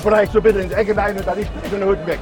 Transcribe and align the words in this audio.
Ich 0.00 0.04
vielleicht 0.04 0.32
so 0.32 0.40
bitte 0.40 0.60
in 0.60 0.68
die 0.70 0.74
Ecke 0.74 0.96
rein 0.96 1.14
und 1.14 1.26
dann 1.26 1.36
nicht 1.36 1.50
in 1.62 1.78
den 1.78 1.86
Hund 1.86 2.06
weg. 2.06 2.18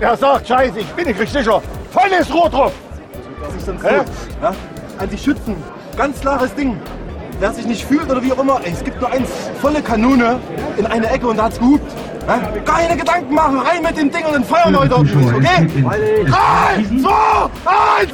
Er 0.00 0.16
sagt, 0.16 0.48
scheiße, 0.48 0.80
ich 0.80 0.86
bin 0.88 1.06
nicht 1.06 1.20
richtig 1.20 1.44
sicher. 1.44 1.62
Volles 1.92 2.34
Rohr 2.34 2.50
drauf. 2.50 2.72
Das 3.40 3.54
ist 3.54 3.66
gut. 3.68 4.04
Ja? 4.42 4.52
An 4.98 5.08
die 5.08 5.16
Schützen. 5.16 5.54
Ganz 5.96 6.20
klares 6.20 6.52
Ding. 6.56 6.76
Wer 7.38 7.52
sich 7.52 7.66
nicht 7.66 7.84
fühlt 7.84 8.10
oder 8.10 8.20
wie 8.20 8.32
auch 8.32 8.40
immer, 8.40 8.60
ey, 8.64 8.72
es 8.72 8.82
gibt 8.82 9.00
nur 9.00 9.12
eins. 9.12 9.28
Volle 9.62 9.80
Kanone 9.80 10.40
in 10.76 10.86
eine 10.86 11.08
Ecke 11.08 11.28
und 11.28 11.36
da 11.36 11.44
hat's 11.44 11.60
gehupt. 11.60 11.92
Ja? 12.26 12.40
Keine 12.64 12.96
Gedanken 12.96 13.32
machen, 13.32 13.60
rein 13.60 13.80
mit 13.80 13.96
dem 13.96 14.10
Ding 14.10 14.24
und 14.24 14.34
dann 14.34 14.44
feuern 14.44 14.74
ordentlich, 14.74 15.32
okay? 15.32 15.68
Drei, 16.26 16.84
zwei, 17.00 18.00
eins, 18.00 18.12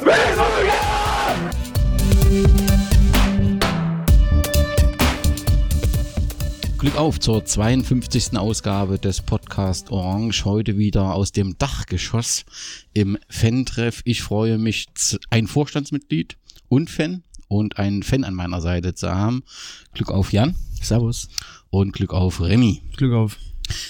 Glück 6.77 6.95
auf 6.95 7.19
zur 7.19 7.43
52. 7.43 8.37
Ausgabe 8.37 8.99
des 8.99 9.21
Podcast 9.21 9.91
Orange. 9.91 10.45
Heute 10.45 10.77
wieder 10.77 11.15
aus 11.15 11.31
dem 11.31 11.57
Dachgeschoss 11.57 12.45
im 12.93 13.17
Fan-Treff. 13.29 14.03
Ich 14.05 14.21
freue 14.21 14.59
mich, 14.59 14.85
ein 15.31 15.47
Vorstandsmitglied 15.47 16.37
und 16.69 16.91
Fan 16.91 17.23
und 17.47 17.79
einen 17.79 18.03
Fan 18.03 18.23
an 18.23 18.35
meiner 18.35 18.61
Seite 18.61 18.93
zu 18.93 19.09
haben. 19.09 19.43
Glück 19.93 20.11
auf 20.11 20.31
Jan 20.31 20.55
Servus. 20.79 21.29
und 21.71 21.93
Glück 21.93 22.13
auf 22.13 22.41
Remy. 22.41 22.83
Glück 22.95 23.13
auf. 23.13 23.37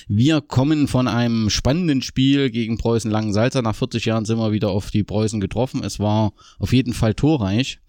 Wir 0.08 0.40
kommen 0.40 0.88
von 0.88 1.10
einem 1.10 1.50
spannenden 1.50 2.02
Spiel 2.02 2.50
gegen 2.50 2.78
Preußen 2.78 3.12
Langensalza. 3.12 3.62
Nach 3.62 3.76
40 3.76 4.06
Jahren 4.06 4.24
sind 4.24 4.40
wir 4.40 4.54
wieder 4.54 4.70
auf 4.70 4.92
die 4.92 5.04
Preußen 5.04 5.42
getroffen. 5.42 5.84
Es 5.84 6.00
war 6.00 6.32
auf 6.58 6.72
jeden 6.72 6.94
Fall 6.94 7.16
torreich. 7.16 7.80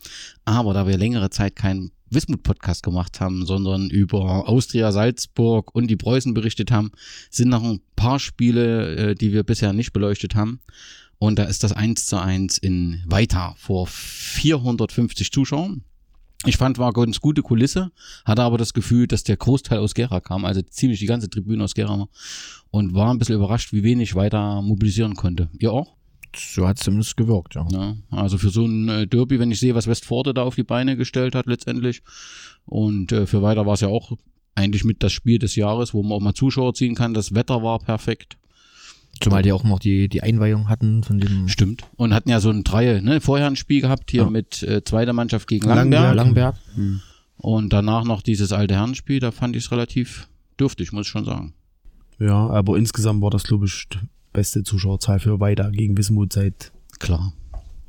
Aber 0.45 0.75
da 0.75 0.89
wir 0.89 0.99
längere 0.99 1.31
Zeit 1.31 1.55
keinen 1.55 1.93
Wismut-Podcast 2.11 2.83
gemacht 2.83 3.21
haben, 3.21 3.47
sondern 3.47 3.91
über 3.91 4.49
Austria 4.49 4.93
Salzburg 4.93 5.75
und 5.75 5.89
die 5.89 5.97
Preußen 5.97 6.35
berichtet 6.35 6.71
haben, 6.71 6.93
sind 7.31 7.49
noch 7.49 7.63
ein 7.63 7.81
paar 7.97 8.19
Spiele, 8.19 8.97
äh, 8.97 9.15
die 9.15 9.33
wir 9.33 9.43
bisher 9.43 9.73
nicht 9.73 9.93
beleuchtet 9.93 10.35
haben. 10.35 10.61
Und 11.19 11.39
da 11.39 11.45
ist 11.45 11.65
das 11.65 11.73
1 11.73 12.07
zu 12.07 12.21
1 12.21 12.59
in 12.59 13.03
Weiter 13.07 13.55
vor 13.59 13.87
450 13.87 15.33
Zuschauern. 15.33 15.83
Ich 16.45 16.57
fand, 16.57 16.79
war 16.79 16.93
ganz 16.93 17.21
gute 17.21 17.43
Kulisse, 17.43 17.91
hatte 18.25 18.43
aber 18.43 18.59
das 18.59 18.73
Gefühl, 18.73 19.09
dass 19.09 19.25
der 19.25 19.37
Großteil 19.37 19.79
aus 19.79 19.95
Gera 19.95 20.21
kam, 20.21 20.45
also 20.45 20.63
ziemlich 20.63 21.01
die 21.01 21.07
ganze 21.07 21.29
Tribüne 21.29 21.65
aus 21.65 21.75
Gera 21.75 21.99
war. 21.99 22.09
Und 22.71 22.95
war 22.95 23.13
ein 23.13 23.19
bisschen 23.19 23.35
überrascht, 23.35 23.73
wie 23.73 23.83
wenig 23.83 24.15
weiter 24.15 24.63
mobilisieren 24.63 25.17
konnte. 25.17 25.49
Ihr 25.59 25.73
auch? 25.73 25.98
So 26.37 26.67
hat 26.67 26.79
es 26.79 26.85
zumindest 26.85 27.17
gewirkt, 27.17 27.55
ja. 27.55 27.67
Ja, 27.71 27.97
also 28.11 28.39
für 28.39 28.51
so 28.51 28.65
ein 28.67 28.89
äh, 28.89 29.07
Derby, 29.07 29.39
wenn 29.39 29.51
ich 29.51 29.61
sehe, 29.61 29.75
was 29.75 29.87
Westforde 29.87 30.35
da 30.35 30.43
auf 30.43 30.55
die 30.55 30.63
Beine 30.65 30.97
gestellt 30.97 31.35
hat 31.35 31.47
letztendlich. 31.47 32.03
Und 32.67 33.13
äh, 33.13 33.27
für 33.27 33.43
weiter 33.43 33.67
war 33.67 33.75
es 33.75 33.81
ja 33.81 33.89
auch 33.89 34.13
eigentlich 34.55 34.85
mit 34.85 35.03
das 35.03 35.13
Spiel 35.13 35.39
des 35.39 35.57
Jahres, 35.57 35.95
wo 35.95 36.03
man 36.03 36.13
auch 36.13 36.21
mal 36.21 36.35
Zuschauer 36.35 36.75
ziehen 36.75 36.95
kann. 36.95 37.15
Das 37.15 37.35
Wetter 37.35 37.63
war 37.63 37.79
perfekt. 37.79 38.37
Zumal 39.21 39.43
die 39.43 39.53
auch 39.53 39.65
noch 39.65 39.79
die, 39.81 40.09
die 40.09 40.23
Einweihung 40.23 40.69
hatten 40.69 41.03
von 41.03 41.19
dem 41.19 41.49
Stimmt. 41.49 41.85
Und 41.97 42.15
hatten 42.15 42.29
ja 42.31 42.39
so 42.41 42.51
ein 42.51 42.63
Dreie, 42.63 43.03
ne? 43.03 43.21
Vorher 43.21 43.47
ein 43.49 43.57
Spiel 43.57 43.81
gehabt 43.81 44.11
hier 44.11 44.23
Ja. 44.25 44.31
mit 44.31 44.63
äh, 44.63 44.85
zweiter 44.85 45.13
Mannschaft 45.13 45.49
gegen 45.49 45.67
Langenberg. 45.67 46.15
Langberg. 46.15 46.57
Und 47.37 47.73
danach 47.73 48.05
noch 48.05 48.23
dieses 48.23 48.53
alte 48.53 48.75
Herrenspiel, 48.75 49.19
da 49.21 49.31
fand 49.33 49.57
ich 49.57 49.65
es 49.65 49.71
relativ 49.73 50.29
dürftig, 50.61 50.93
muss 50.93 51.07
ich 51.07 51.11
schon 51.11 51.25
sagen. 51.25 51.55
Ja, 52.21 52.49
aber 52.49 52.77
insgesamt 52.77 53.23
war 53.23 53.31
das, 53.31 53.45
glaube 53.45 53.67
ich, 53.67 53.87
beste 54.33 54.63
Zuschauerzahl 54.63 55.21
für 55.21 55.41
Weida 55.41 55.71
gegen 55.71 55.97
Wismut 55.97 56.33
seit, 56.33 56.73
Klar. 56.99 57.33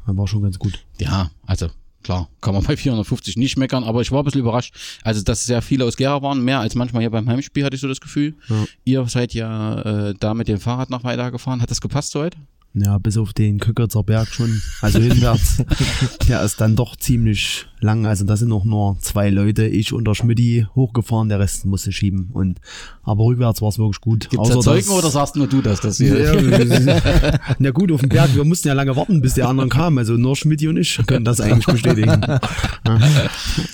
war 0.05 0.27
schon 0.27 0.43
ganz 0.43 0.59
gut. 0.59 0.85
Ja, 0.99 1.31
also 1.45 1.67
klar, 2.03 2.29
kann 2.41 2.53
man 2.53 2.63
bei 2.63 2.77
450 2.77 3.37
nicht 3.37 3.57
meckern, 3.57 3.83
aber 3.83 4.01
ich 4.01 4.11
war 4.11 4.21
ein 4.21 4.25
bisschen 4.25 4.41
überrascht. 4.41 4.75
Also, 5.03 5.21
dass 5.21 5.45
sehr 5.45 5.61
viele 5.61 5.85
aus 5.85 5.97
Gera 5.97 6.21
waren, 6.21 6.43
mehr 6.43 6.59
als 6.59 6.75
manchmal 6.75 7.01
hier 7.01 7.09
beim 7.09 7.27
Heimspiel, 7.27 7.63
hatte 7.65 7.75
ich 7.75 7.81
so 7.81 7.87
das 7.87 8.01
Gefühl. 8.01 8.35
Ja. 8.47 8.65
Ihr 8.85 9.07
seid 9.07 9.33
ja 9.33 10.09
äh, 10.09 10.13
da 10.19 10.33
mit 10.33 10.47
dem 10.47 10.59
Fahrrad 10.59 10.89
nach 10.89 11.03
Weida 11.03 11.29
gefahren. 11.29 11.61
Hat 11.61 11.71
das 11.71 11.81
gepasst 11.81 12.11
soweit? 12.11 12.35
Ja, 12.73 12.97
bis 12.99 13.17
auf 13.17 13.33
den 13.33 13.59
Köckerzer 13.59 14.03
Berg 14.03 14.27
schon, 14.27 14.61
also 14.81 14.99
hinwärts. 14.99 15.63
der 16.27 16.43
ist 16.43 16.61
dann 16.61 16.75
doch 16.75 16.95
ziemlich 16.95 17.65
lang, 17.81 18.05
also 18.05 18.25
da 18.25 18.35
sind 18.37 18.49
noch 18.49 18.65
nur 18.65 18.97
zwei 18.99 19.29
Leute, 19.29 19.65
ich 19.65 19.93
und 19.93 20.05
der 20.07 20.15
Schmidti 20.15 20.65
hochgefahren, 20.75 21.29
der 21.29 21.39
Rest 21.39 21.65
musste 21.65 21.91
schieben. 21.91 22.29
Und, 22.33 22.59
aber 23.03 23.23
rückwärts 23.25 23.61
war 23.61 23.69
es 23.69 23.79
wirklich 23.79 24.01
gut. 24.01 24.29
Gibt's 24.29 24.51
Außer 24.51 24.59
Zeugen 24.61 24.89
oder 24.89 25.09
sagst 25.09 25.35
nur 25.35 25.47
du 25.47 25.61
das? 25.61 25.81
Dass 25.81 25.99
Ja, 25.99 26.15
na 27.59 27.71
gut, 27.71 27.91
auf 27.91 28.01
dem 28.01 28.09
Berg, 28.09 28.35
wir 28.35 28.43
mussten 28.45 28.67
ja 28.67 28.73
lange 28.73 28.95
warten, 28.95 29.21
bis 29.21 29.33
die 29.35 29.43
anderen 29.43 29.69
kamen. 29.69 29.97
Also 29.97 30.13
nur 30.13 30.35
Schmidt 30.35 30.63
und 30.65 30.77
ich 30.77 30.99
können 31.07 31.25
das 31.25 31.39
eigentlich 31.41 31.65
bestätigen. 31.65 32.21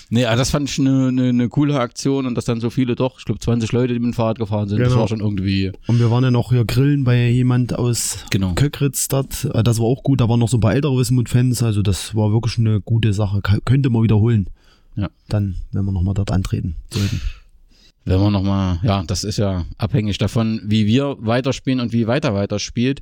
nee, 0.09 0.25
also 0.25 0.39
das 0.41 0.51
fand 0.51 0.69
ich 0.69 0.79
eine, 0.79 1.07
eine, 1.07 1.29
eine 1.29 1.49
coole 1.49 1.79
Aktion 1.79 2.25
und 2.25 2.35
dass 2.35 2.45
dann 2.45 2.59
so 2.59 2.69
viele 2.69 2.95
doch, 2.95 3.19
ich 3.19 3.25
glaube 3.25 3.39
20 3.39 3.71
Leute, 3.71 3.93
die 3.93 3.99
mit 3.99 4.11
dem 4.11 4.13
Fahrrad 4.13 4.37
gefahren 4.39 4.67
sind, 4.67 4.79
das 4.79 4.89
Genau. 4.89 5.01
war 5.01 5.07
schon 5.07 5.19
irgendwie, 5.19 5.71
Und 5.87 5.99
wir 5.99 6.11
waren 6.11 6.23
ja 6.23 6.31
noch 6.31 6.51
hier 6.51 6.65
grillen 6.65 7.03
bei 7.03 7.29
jemand 7.29 7.73
aus 7.77 8.19
Genau. 8.29 8.53
Köckritz 8.53 9.07
dort. 9.07 9.45
Äh, 9.53 9.63
Das 9.63 9.79
war 9.79 9.85
auch 9.85 10.03
gut. 10.03 10.21
Da 10.21 10.29
waren 10.29 10.39
noch 10.39 10.49
so 10.49 10.57
ein 10.57 10.61
paar 10.61 10.73
ältere 10.75 10.95
Wismut-Fans. 10.97 11.63
Also 11.63 11.81
das 11.81 12.15
war 12.15 12.31
wirklich 12.31 12.57
eine 12.59 12.81
gute 12.81 13.13
Sache. 13.13 13.41
Könnte 13.65 13.89
man 13.89 13.94
wiederholen. 14.03 14.49
Ja. 14.95 15.09
Dann, 15.27 15.57
wenn 15.71 15.85
wir 15.85 15.91
nochmal 15.91 16.13
dort 16.13 16.31
antreten 16.31 16.75
sollten. 16.89 17.21
wenn 18.05 18.19
wir 18.19 18.31
nochmal, 18.31 18.79
ja, 18.83 19.03
das 19.03 19.23
ist 19.23 19.37
ja 19.37 19.65
abhängig 19.77 20.17
davon, 20.19 20.61
wie 20.63 20.85
wir 20.85 21.17
weiterspielen 21.19 21.79
und 21.79 21.91
wie 21.91 22.07
weiter 22.07 22.33
weiterspielt. 22.33 23.01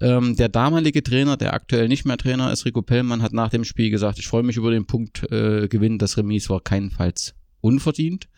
Ähm, 0.00 0.36
der 0.36 0.48
damalige 0.48 1.02
Trainer, 1.02 1.36
der 1.36 1.52
aktuell 1.52 1.88
nicht 1.88 2.06
mehr 2.06 2.16
Trainer 2.16 2.52
ist, 2.52 2.64
Rico 2.64 2.80
Pellmann, 2.80 3.22
hat 3.22 3.32
nach 3.32 3.50
dem 3.50 3.64
Spiel 3.64 3.90
gesagt, 3.90 4.18
ich 4.18 4.28
freue 4.28 4.44
mich 4.44 4.56
über 4.56 4.70
den 4.70 4.86
Punkt 4.86 5.30
äh, 5.30 5.68
Gewinn. 5.68 5.98
Das 5.98 6.16
Remis 6.16 6.48
war 6.48 6.60
keinenfalls 6.60 7.34
unverdient. 7.60 8.28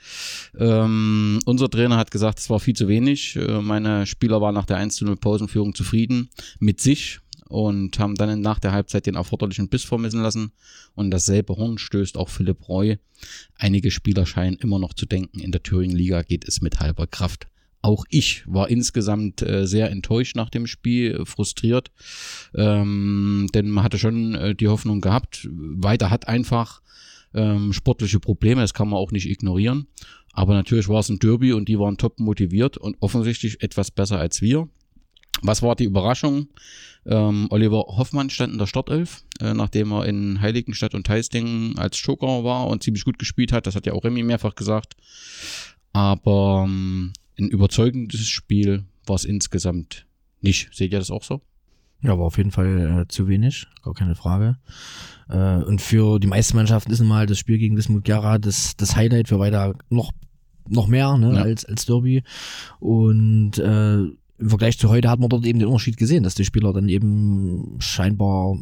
Ähm, 0.59 1.41
unser 1.45 1.69
Trainer 1.69 1.99
hat 1.99 2.11
gesagt, 2.11 2.39
es 2.39 2.49
war 2.51 2.61
viel 2.61 2.75
zu 2.75 2.89
wenig. 2.89 3.37
Äh, 3.37 3.61
meine 3.61 4.07
Spieler 4.07 4.41
waren 4.41 4.55
nach 4.55 4.65
der 4.65 4.79
1 4.79 5.03
0 5.03 5.17
Pausenführung 5.17 5.75
zufrieden 5.75 6.31
mit 6.59 6.81
sich 6.81 7.21
und 7.49 7.99
haben 7.99 8.15
dann 8.15 8.41
nach 8.41 8.59
der 8.59 8.73
Halbzeit 8.73 9.07
den 9.07 9.17
erforderlichen 9.17 9.69
Biss 9.69 9.85
vermissen 9.85 10.23
lassen. 10.23 10.53
Und 10.95 11.11
dasselbe 11.11 11.57
Horn 11.57 11.79
stößt 11.79 12.17
auch 12.17 12.29
Philipp 12.29 12.69
Reu. 12.69 12.97
Einige 13.57 13.91
Spieler 13.91 14.27
scheinen 14.27 14.57
immer 14.57 14.79
noch 14.79 14.95
zu 14.95 15.07
denken, 15.07 15.41
in 15.41 15.53
der 15.53 15.63
Thüringen-Liga 15.63 16.23
geht 16.23 16.47
es 16.47 16.61
mit 16.61 16.81
halber 16.81 17.07
Kraft. 17.07 17.47
Auch 17.81 18.05
ich 18.11 18.43
war 18.47 18.69
insgesamt 18.69 19.41
äh, 19.43 19.67
sehr 19.67 19.91
enttäuscht 19.91 20.35
nach 20.35 20.51
dem 20.51 20.67
Spiel, 20.67 21.25
frustriert, 21.25 21.93
ähm, 22.55 23.49
denn 23.55 23.71
man 23.71 23.85
hatte 23.85 23.99
schon 23.99 24.35
äh, 24.35 24.55
die 24.55 24.67
Hoffnung 24.67 25.01
gehabt. 25.01 25.49
Weiter 25.51 26.11
hat 26.11 26.27
einfach 26.27 26.83
ähm, 27.35 27.73
sportliche 27.73 28.19
Probleme, 28.19 28.63
das 28.63 28.75
kann 28.75 28.89
man 28.89 28.99
auch 28.99 29.13
nicht 29.13 29.29
ignorieren. 29.29 29.87
Aber 30.33 30.55
natürlich 30.55 30.89
war 30.89 31.01
es 31.01 31.09
ein 31.09 31.19
Derby 31.19 31.53
und 31.53 31.69
die 31.69 31.79
waren 31.79 31.97
top 31.97 32.19
motiviert 32.21 32.77
und 32.77 32.97
offensichtlich 33.01 33.63
etwas 33.63 33.91
besser 33.91 34.19
als 34.19 34.41
wir. 34.43 34.69
Was 35.43 35.63
war 35.63 35.77
die 35.77 35.85
Überraschung? 35.85 36.49
Ähm, 37.07 37.47
Oliver 37.51 37.85
Hoffmann 37.97 38.29
stand 38.31 38.53
in 38.53 38.59
der 38.59 38.67
Startelf, 38.67 39.23
äh, 39.41 39.55
nachdem 39.55 39.93
er 39.93 40.07
in 40.07 40.41
Heiligenstadt 40.41 40.95
und 40.95 41.07
Teisting 41.07 41.79
als 41.79 42.03
Joker 42.05 42.45
war 42.45 42.67
und 42.67 42.83
ziemlich 42.83 43.05
gut 43.05 43.19
gespielt 43.19 43.53
hat. 43.53 43.67
Das 43.67 43.75
hat 43.77 43.87
ja 43.87 43.93
auch 43.93 44.05
Remy 44.05 44.23
mehrfach 44.23 44.55
gesagt. 44.55 44.95
Aber 45.93 46.65
ähm, 46.67 47.13
ein 47.39 47.49
überzeugendes 47.49 48.27
Spiel 48.29 48.85
war 49.07 49.17
es 49.17 49.25
insgesamt 49.25 50.07
nicht. 50.41 50.69
Seht 50.75 50.93
ihr 50.93 50.99
das 50.99 51.11
auch 51.11 51.23
so? 51.25 51.41
Ja, 52.03 52.11
war 52.19 52.27
auf 52.27 52.37
jeden 52.37 52.53
Fall 52.53 53.03
äh, 53.03 53.09
zu 53.09 53.27
wenig, 53.27 53.67
gar 53.83 53.95
keine 53.95 54.15
Frage. 54.15 54.59
Äh, 55.29 55.63
und 55.65 55.81
für 55.81 56.21
die 56.21 56.29
meisten 56.29 56.57
Mannschaften 56.57 56.93
ist 56.93 57.01
nun 57.01 57.09
mal 57.09 57.27
das 57.27 57.39
Spiel 57.39 57.59
gegen 57.59 57.77
Wismut 57.77 58.05
Gera 58.05 58.39
das, 58.39 58.77
das 58.77 58.95
Highlight 58.95 59.29
für 59.29 59.39
weiter 59.41 59.75
noch, 59.89 60.13
noch 60.69 60.87
mehr 60.87 61.17
ne, 61.17 61.35
Ja. 61.35 61.43
als, 61.43 61.65
als 61.65 61.87
Derby. 61.87 62.23
Und 62.79 63.59
äh, 63.59 64.05
im 64.39 64.49
Vergleich 64.49 64.79
zu 64.79 64.89
heute 64.89 65.11
hat 65.11 65.21
man 65.21 65.29
dort 65.29 65.45
eben 65.45 65.59
den 65.59 65.69
Unterschied 65.69 65.97
gesehen, 65.97 66.23
dass 66.23 66.35
die 66.35 66.45
Spieler 66.45 66.73
dann 66.73 66.89
eben 66.89 67.77
scheinbar 67.81 68.57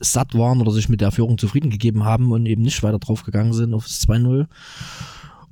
satt 0.00 0.34
waren 0.34 0.60
oder 0.60 0.72
sich 0.72 0.88
mit 0.88 1.00
der 1.00 1.12
Führung 1.12 1.38
zufrieden 1.38 1.70
gegeben 1.70 2.04
haben 2.04 2.32
und 2.32 2.46
eben 2.46 2.62
nicht 2.62 2.82
weiter 2.82 2.98
draufgegangen 2.98 3.52
sind 3.52 3.74
auf 3.74 3.86
das 3.86 4.06
2-0. 4.08 4.46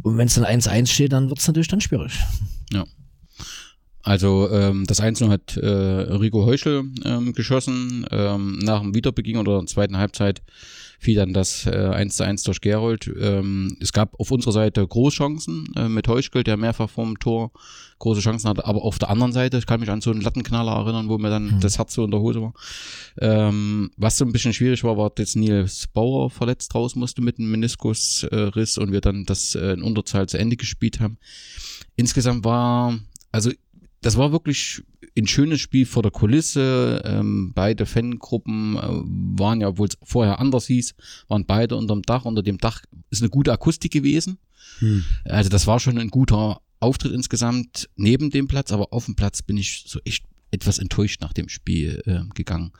Und 0.02 0.18
wenn 0.18 0.26
es 0.26 0.34
dann 0.34 0.44
1-1 0.44 0.88
steht, 0.88 1.12
dann 1.12 1.28
wird 1.28 1.38
es 1.38 1.46
natürlich 1.46 1.68
dann 1.68 1.80
schwierig. 1.80 2.18
Also 4.02 4.50
ähm, 4.50 4.84
das 4.86 5.00
1 5.00 5.20
hat 5.22 5.56
äh, 5.56 5.66
Rico 5.66 6.44
Heuschel 6.44 6.84
ähm, 7.04 7.32
geschossen. 7.32 8.04
Ähm, 8.10 8.58
nach 8.58 8.80
dem 8.80 8.94
Wiederbeginn 8.94 9.36
oder 9.36 9.58
der 9.58 9.66
zweiten 9.66 9.96
Halbzeit 9.96 10.42
fiel 10.98 11.16
dann 11.16 11.32
das 11.32 11.66
äh, 11.66 11.70
1 11.70 12.16
zu 12.16 12.24
1 12.24 12.42
durch 12.44 12.60
Gerold. 12.60 13.10
Ähm, 13.20 13.76
es 13.80 13.92
gab 13.92 14.18
auf 14.18 14.30
unserer 14.30 14.52
Seite 14.52 14.86
Großchancen 14.86 15.66
äh, 15.76 15.88
mit 15.88 16.06
Heuschkel, 16.08 16.44
der 16.44 16.56
mehrfach 16.56 16.90
vom 16.90 17.18
Tor 17.18 17.52
große 17.98 18.20
Chancen 18.20 18.48
hatte. 18.48 18.64
Aber 18.66 18.82
auf 18.82 18.98
der 18.98 19.10
anderen 19.10 19.32
Seite, 19.32 19.58
ich 19.58 19.66
kann 19.66 19.80
mich 19.80 19.90
an 19.90 20.00
so 20.00 20.10
einen 20.10 20.20
Lattenknaller 20.20 20.72
erinnern, 20.72 21.08
wo 21.08 21.18
mir 21.18 21.30
dann 21.30 21.56
Mhm. 21.56 21.60
das 21.60 21.78
Herz 21.78 21.94
so 21.94 22.04
in 22.04 22.10
der 22.10 22.20
Hose 22.20 22.42
war. 22.42 22.54
Ähm, 23.20 23.90
was 23.96 24.18
so 24.18 24.24
ein 24.24 24.32
bisschen 24.32 24.52
schwierig 24.52 24.82
war, 24.84 24.96
war, 24.96 25.10
dass 25.10 25.36
Nils 25.36 25.86
Bauer 25.86 26.30
verletzt 26.30 26.74
raus 26.74 26.96
musste 26.96 27.22
mit 27.22 27.38
einem 27.38 27.50
Meniskusriss 27.52 28.78
und 28.78 28.92
wir 28.92 29.00
dann 29.00 29.24
das 29.24 29.54
äh, 29.54 29.72
in 29.72 29.82
Unterzahl 29.82 30.28
zu 30.28 30.38
Ende 30.38 30.56
gespielt 30.56 30.98
haben. 31.00 31.18
Insgesamt 31.96 32.44
war, 32.44 32.98
also 33.30 33.50
das 34.02 34.16
war 34.16 34.32
wirklich 34.32 34.82
ein 35.16 35.26
schönes 35.26 35.60
Spiel 35.60 35.86
vor 35.86 36.02
der 36.02 36.12
Kulisse. 36.12 37.02
Ähm, 37.04 37.52
beide 37.54 37.86
Fangruppen 37.86 38.76
äh, 38.76 38.80
waren 39.38 39.60
ja, 39.60 39.68
obwohl 39.68 39.88
es 39.88 39.98
vorher 40.02 40.38
anders 40.38 40.66
hieß, 40.66 40.94
waren 41.28 41.46
beide 41.46 41.76
unterm 41.76 42.02
Dach. 42.02 42.24
Unter 42.24 42.42
dem 42.42 42.58
Dach 42.58 42.82
ist 43.10 43.22
eine 43.22 43.30
gute 43.30 43.52
Akustik 43.52 43.92
gewesen. 43.92 44.38
Hm. 44.78 45.04
Also 45.24 45.50
das 45.50 45.66
war 45.66 45.80
schon 45.80 45.98
ein 45.98 46.08
guter 46.08 46.60
Auftritt 46.80 47.12
insgesamt 47.12 47.88
neben 47.96 48.30
dem 48.30 48.48
Platz, 48.48 48.72
aber 48.72 48.92
auf 48.92 49.06
dem 49.06 49.14
Platz 49.14 49.42
bin 49.42 49.56
ich 49.56 49.84
so 49.86 50.00
echt 50.04 50.24
etwas 50.50 50.78
enttäuscht 50.78 51.22
nach 51.22 51.32
dem 51.32 51.48
Spiel 51.48 52.02
äh, 52.04 52.22
gegangen. 52.34 52.72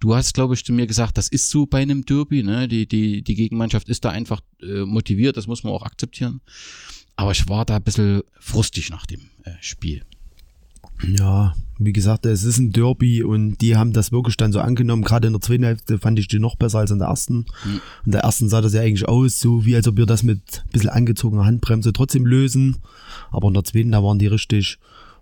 Du 0.00 0.14
hast, 0.14 0.34
glaube 0.34 0.54
ich, 0.54 0.64
zu 0.64 0.72
mir 0.72 0.86
gesagt, 0.86 1.16
das 1.16 1.28
ist 1.28 1.48
so 1.48 1.66
bei 1.66 1.80
einem 1.80 2.04
Derby, 2.04 2.42
ne? 2.42 2.68
Die, 2.68 2.86
die, 2.86 3.22
die 3.22 3.34
Gegenmannschaft 3.34 3.88
ist 3.88 4.04
da 4.04 4.10
einfach 4.10 4.42
äh, 4.60 4.84
motiviert, 4.84 5.36
das 5.36 5.46
muss 5.46 5.64
man 5.64 5.72
auch 5.72 5.82
akzeptieren. 5.82 6.40
Aber 7.16 7.30
ich 7.30 7.48
war 7.48 7.64
da 7.64 7.76
ein 7.76 7.82
bisschen 7.82 8.22
frustig 8.38 8.90
nach 8.90 9.06
dem 9.06 9.30
äh, 9.44 9.52
Spiel. 9.60 10.02
Ja, 11.02 11.54
wie 11.78 11.92
gesagt, 11.92 12.24
es 12.24 12.44
ist 12.44 12.58
ein 12.58 12.72
Derby 12.72 13.22
und 13.22 13.58
die 13.60 13.76
haben 13.76 13.92
das 13.92 14.10
wirklich 14.10 14.36
dann 14.36 14.52
so 14.52 14.60
angenommen. 14.60 15.02
Gerade 15.02 15.26
in 15.26 15.34
der 15.34 15.42
zweiten 15.42 15.64
Hälfte 15.64 15.98
fand 15.98 16.18
ich 16.18 16.26
die 16.28 16.38
noch 16.38 16.56
besser 16.56 16.78
als 16.78 16.90
in 16.90 16.98
der 16.98 17.08
ersten. 17.08 17.44
Hm. 17.64 17.80
In 18.06 18.12
der 18.12 18.22
ersten 18.22 18.48
sah 18.48 18.62
das 18.62 18.72
ja 18.72 18.80
eigentlich 18.80 19.06
aus, 19.06 19.38
so 19.38 19.66
wie 19.66 19.76
als 19.76 19.86
ob 19.86 19.96
wir 19.98 20.06
das 20.06 20.22
mit 20.22 20.62
ein 20.64 20.70
bisschen 20.72 20.90
angezogener 20.90 21.44
Handbremse 21.44 21.92
trotzdem 21.92 22.24
lösen. 22.24 22.78
Aber 23.30 23.48
in 23.48 23.54
der 23.54 23.64
zweiten, 23.64 23.92
da 23.92 24.02
waren 24.02 24.18
die 24.18 24.26
richtig 24.26 24.78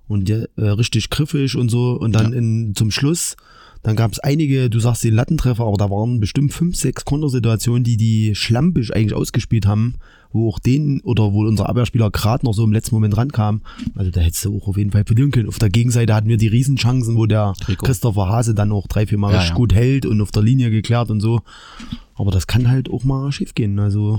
und 0.06 0.30
äh, 0.30 0.46
richtig 0.56 1.10
griffig 1.10 1.56
und 1.56 1.70
so. 1.70 1.92
Und 1.98 2.12
dann 2.12 2.32
Ja. 2.32 2.38
in, 2.38 2.74
zum 2.76 2.90
Schluss, 2.92 3.36
dann 3.84 3.96
gab 3.96 4.12
es 4.12 4.18
einige, 4.18 4.70
du 4.70 4.80
sagst 4.80 5.04
den 5.04 5.12
Lattentreffer, 5.12 5.62
aber 5.62 5.76
da 5.76 5.90
waren 5.90 6.18
bestimmt 6.18 6.54
fünf, 6.54 6.74
sechs 6.74 7.04
Kontersituationen, 7.04 7.84
die 7.84 7.98
die 7.98 8.34
schlampig 8.34 8.96
eigentlich 8.96 9.12
ausgespielt 9.12 9.66
haben, 9.66 9.96
wo 10.32 10.48
auch 10.48 10.58
den 10.58 11.02
oder 11.02 11.34
wo 11.34 11.46
unser 11.46 11.68
Abwehrspieler 11.68 12.10
gerade 12.10 12.46
noch 12.46 12.54
so 12.54 12.64
im 12.64 12.72
letzten 12.72 12.94
Moment 12.94 13.14
rankam. 13.18 13.60
Also 13.94 14.10
da 14.10 14.22
hättest 14.22 14.42
du 14.46 14.56
auch 14.56 14.68
auf 14.68 14.78
jeden 14.78 14.90
Fall 14.90 15.04
verlieren 15.04 15.30
können. 15.32 15.48
Auf 15.48 15.58
der 15.58 15.68
Gegenseite 15.68 16.14
hatten 16.14 16.28
wir 16.28 16.38
die 16.38 16.48
Riesenchancen, 16.48 17.18
wo 17.18 17.26
der 17.26 17.52
Trikot. 17.60 17.84
Christopher 17.84 18.26
Hase 18.30 18.54
dann 18.54 18.72
auch 18.72 18.86
drei, 18.86 19.06
vier 19.06 19.18
Mal 19.18 19.32
Ja, 19.32 19.36
richtig 19.36 19.50
ja. 19.50 19.56
gut 19.56 19.74
hält 19.74 20.06
und 20.06 20.18
auf 20.22 20.30
der 20.30 20.42
Linie 20.42 20.70
geklärt 20.70 21.10
und 21.10 21.20
so. 21.20 21.42
Aber 22.14 22.30
das 22.30 22.46
kann 22.46 22.70
halt 22.70 22.88
auch 22.88 23.04
mal 23.04 23.32
schief 23.32 23.54
gehen. 23.54 23.78
Also 23.78 24.18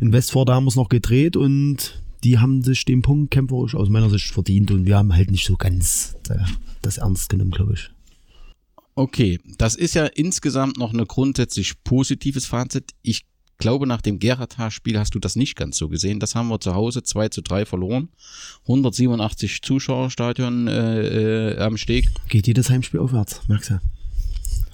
in 0.00 0.12
Westford 0.12 0.50
haben 0.50 0.64
wir 0.64 0.68
es 0.68 0.76
noch 0.76 0.90
gedreht 0.90 1.38
und 1.38 1.98
die 2.24 2.38
haben 2.38 2.62
sich 2.62 2.84
den 2.84 3.00
Punkt 3.00 3.30
kämpferisch 3.30 3.74
aus 3.74 3.88
meiner 3.88 4.10
Sicht 4.10 4.26
verdient 4.26 4.70
und 4.70 4.84
wir 4.84 4.98
haben 4.98 5.14
halt 5.14 5.30
nicht 5.30 5.46
so 5.46 5.56
ganz 5.56 6.14
äh, 6.28 6.36
das 6.82 6.98
ernst 6.98 7.30
genommen, 7.30 7.52
glaube 7.52 7.72
ich. 7.72 7.90
Okay, 8.94 9.40
das 9.58 9.74
ist 9.74 9.94
ja 9.94 10.06
insgesamt 10.06 10.76
noch 10.76 10.92
eine 10.92 11.06
grundsätzlich 11.06 11.82
positives 11.82 12.46
Fazit. 12.46 12.92
Ich 13.02 13.24
glaube, 13.56 13.86
nach 13.86 14.02
dem 14.02 14.18
Geratar-Spiel 14.18 14.98
hast 14.98 15.14
du 15.14 15.18
das 15.18 15.36
nicht 15.36 15.56
ganz 15.56 15.78
so 15.78 15.88
gesehen. 15.88 16.20
Das 16.20 16.34
haben 16.34 16.48
wir 16.48 16.60
zu 16.60 16.74
Hause 16.74 17.02
2 17.02 17.28
zu 17.28 17.42
3 17.42 17.64
verloren. 17.64 18.08
187 18.62 19.62
Zuschauerstadion 19.62 20.68
äh, 20.68 21.52
äh, 21.52 21.58
am 21.58 21.76
Steg. 21.76 22.10
Geht 22.28 22.46
jedes 22.46 22.68
Heimspiel 22.70 23.00
aufwärts, 23.00 23.40
merkst 23.48 23.70
du. 23.70 23.80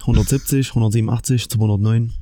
170, 0.01 0.69
187, 0.69 1.49
209. 1.49 2.13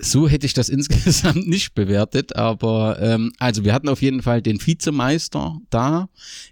So 0.00 0.28
hätte 0.28 0.46
ich 0.46 0.54
das 0.54 0.68
insgesamt 0.68 1.48
nicht 1.48 1.74
bewertet, 1.74 2.36
aber 2.36 2.98
ähm, 3.00 3.32
also 3.38 3.64
wir 3.64 3.72
hatten 3.74 3.88
auf 3.88 4.00
jeden 4.00 4.22
Fall 4.22 4.40
den 4.42 4.64
Vizemeister 4.64 5.58
da, 5.70 6.08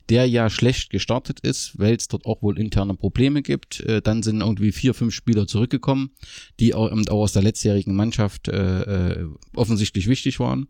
der 0.08 0.26
ja 0.26 0.50
schlecht 0.50 0.90
gestartet 0.90 1.40
ist, 1.40 1.78
weil 1.78 1.94
es 1.94 2.08
dort 2.08 2.26
auch 2.26 2.42
wohl 2.42 2.58
interne 2.58 2.94
Probleme 2.94 3.42
gibt. 3.42 3.80
Äh, 3.80 4.02
dann 4.02 4.22
sind 4.22 4.40
irgendwie 4.40 4.72
vier, 4.72 4.94
fünf 4.94 5.14
Spieler 5.14 5.46
zurückgekommen, 5.46 6.10
die 6.58 6.74
auch, 6.74 6.90
eben 6.90 7.06
auch 7.08 7.22
aus 7.22 7.32
der 7.32 7.42
letztjährigen 7.42 7.94
Mannschaft 7.94 8.48
äh, 8.48 9.20
äh, 9.20 9.26
offensichtlich 9.54 10.08
wichtig 10.08 10.40
waren. 10.40 10.66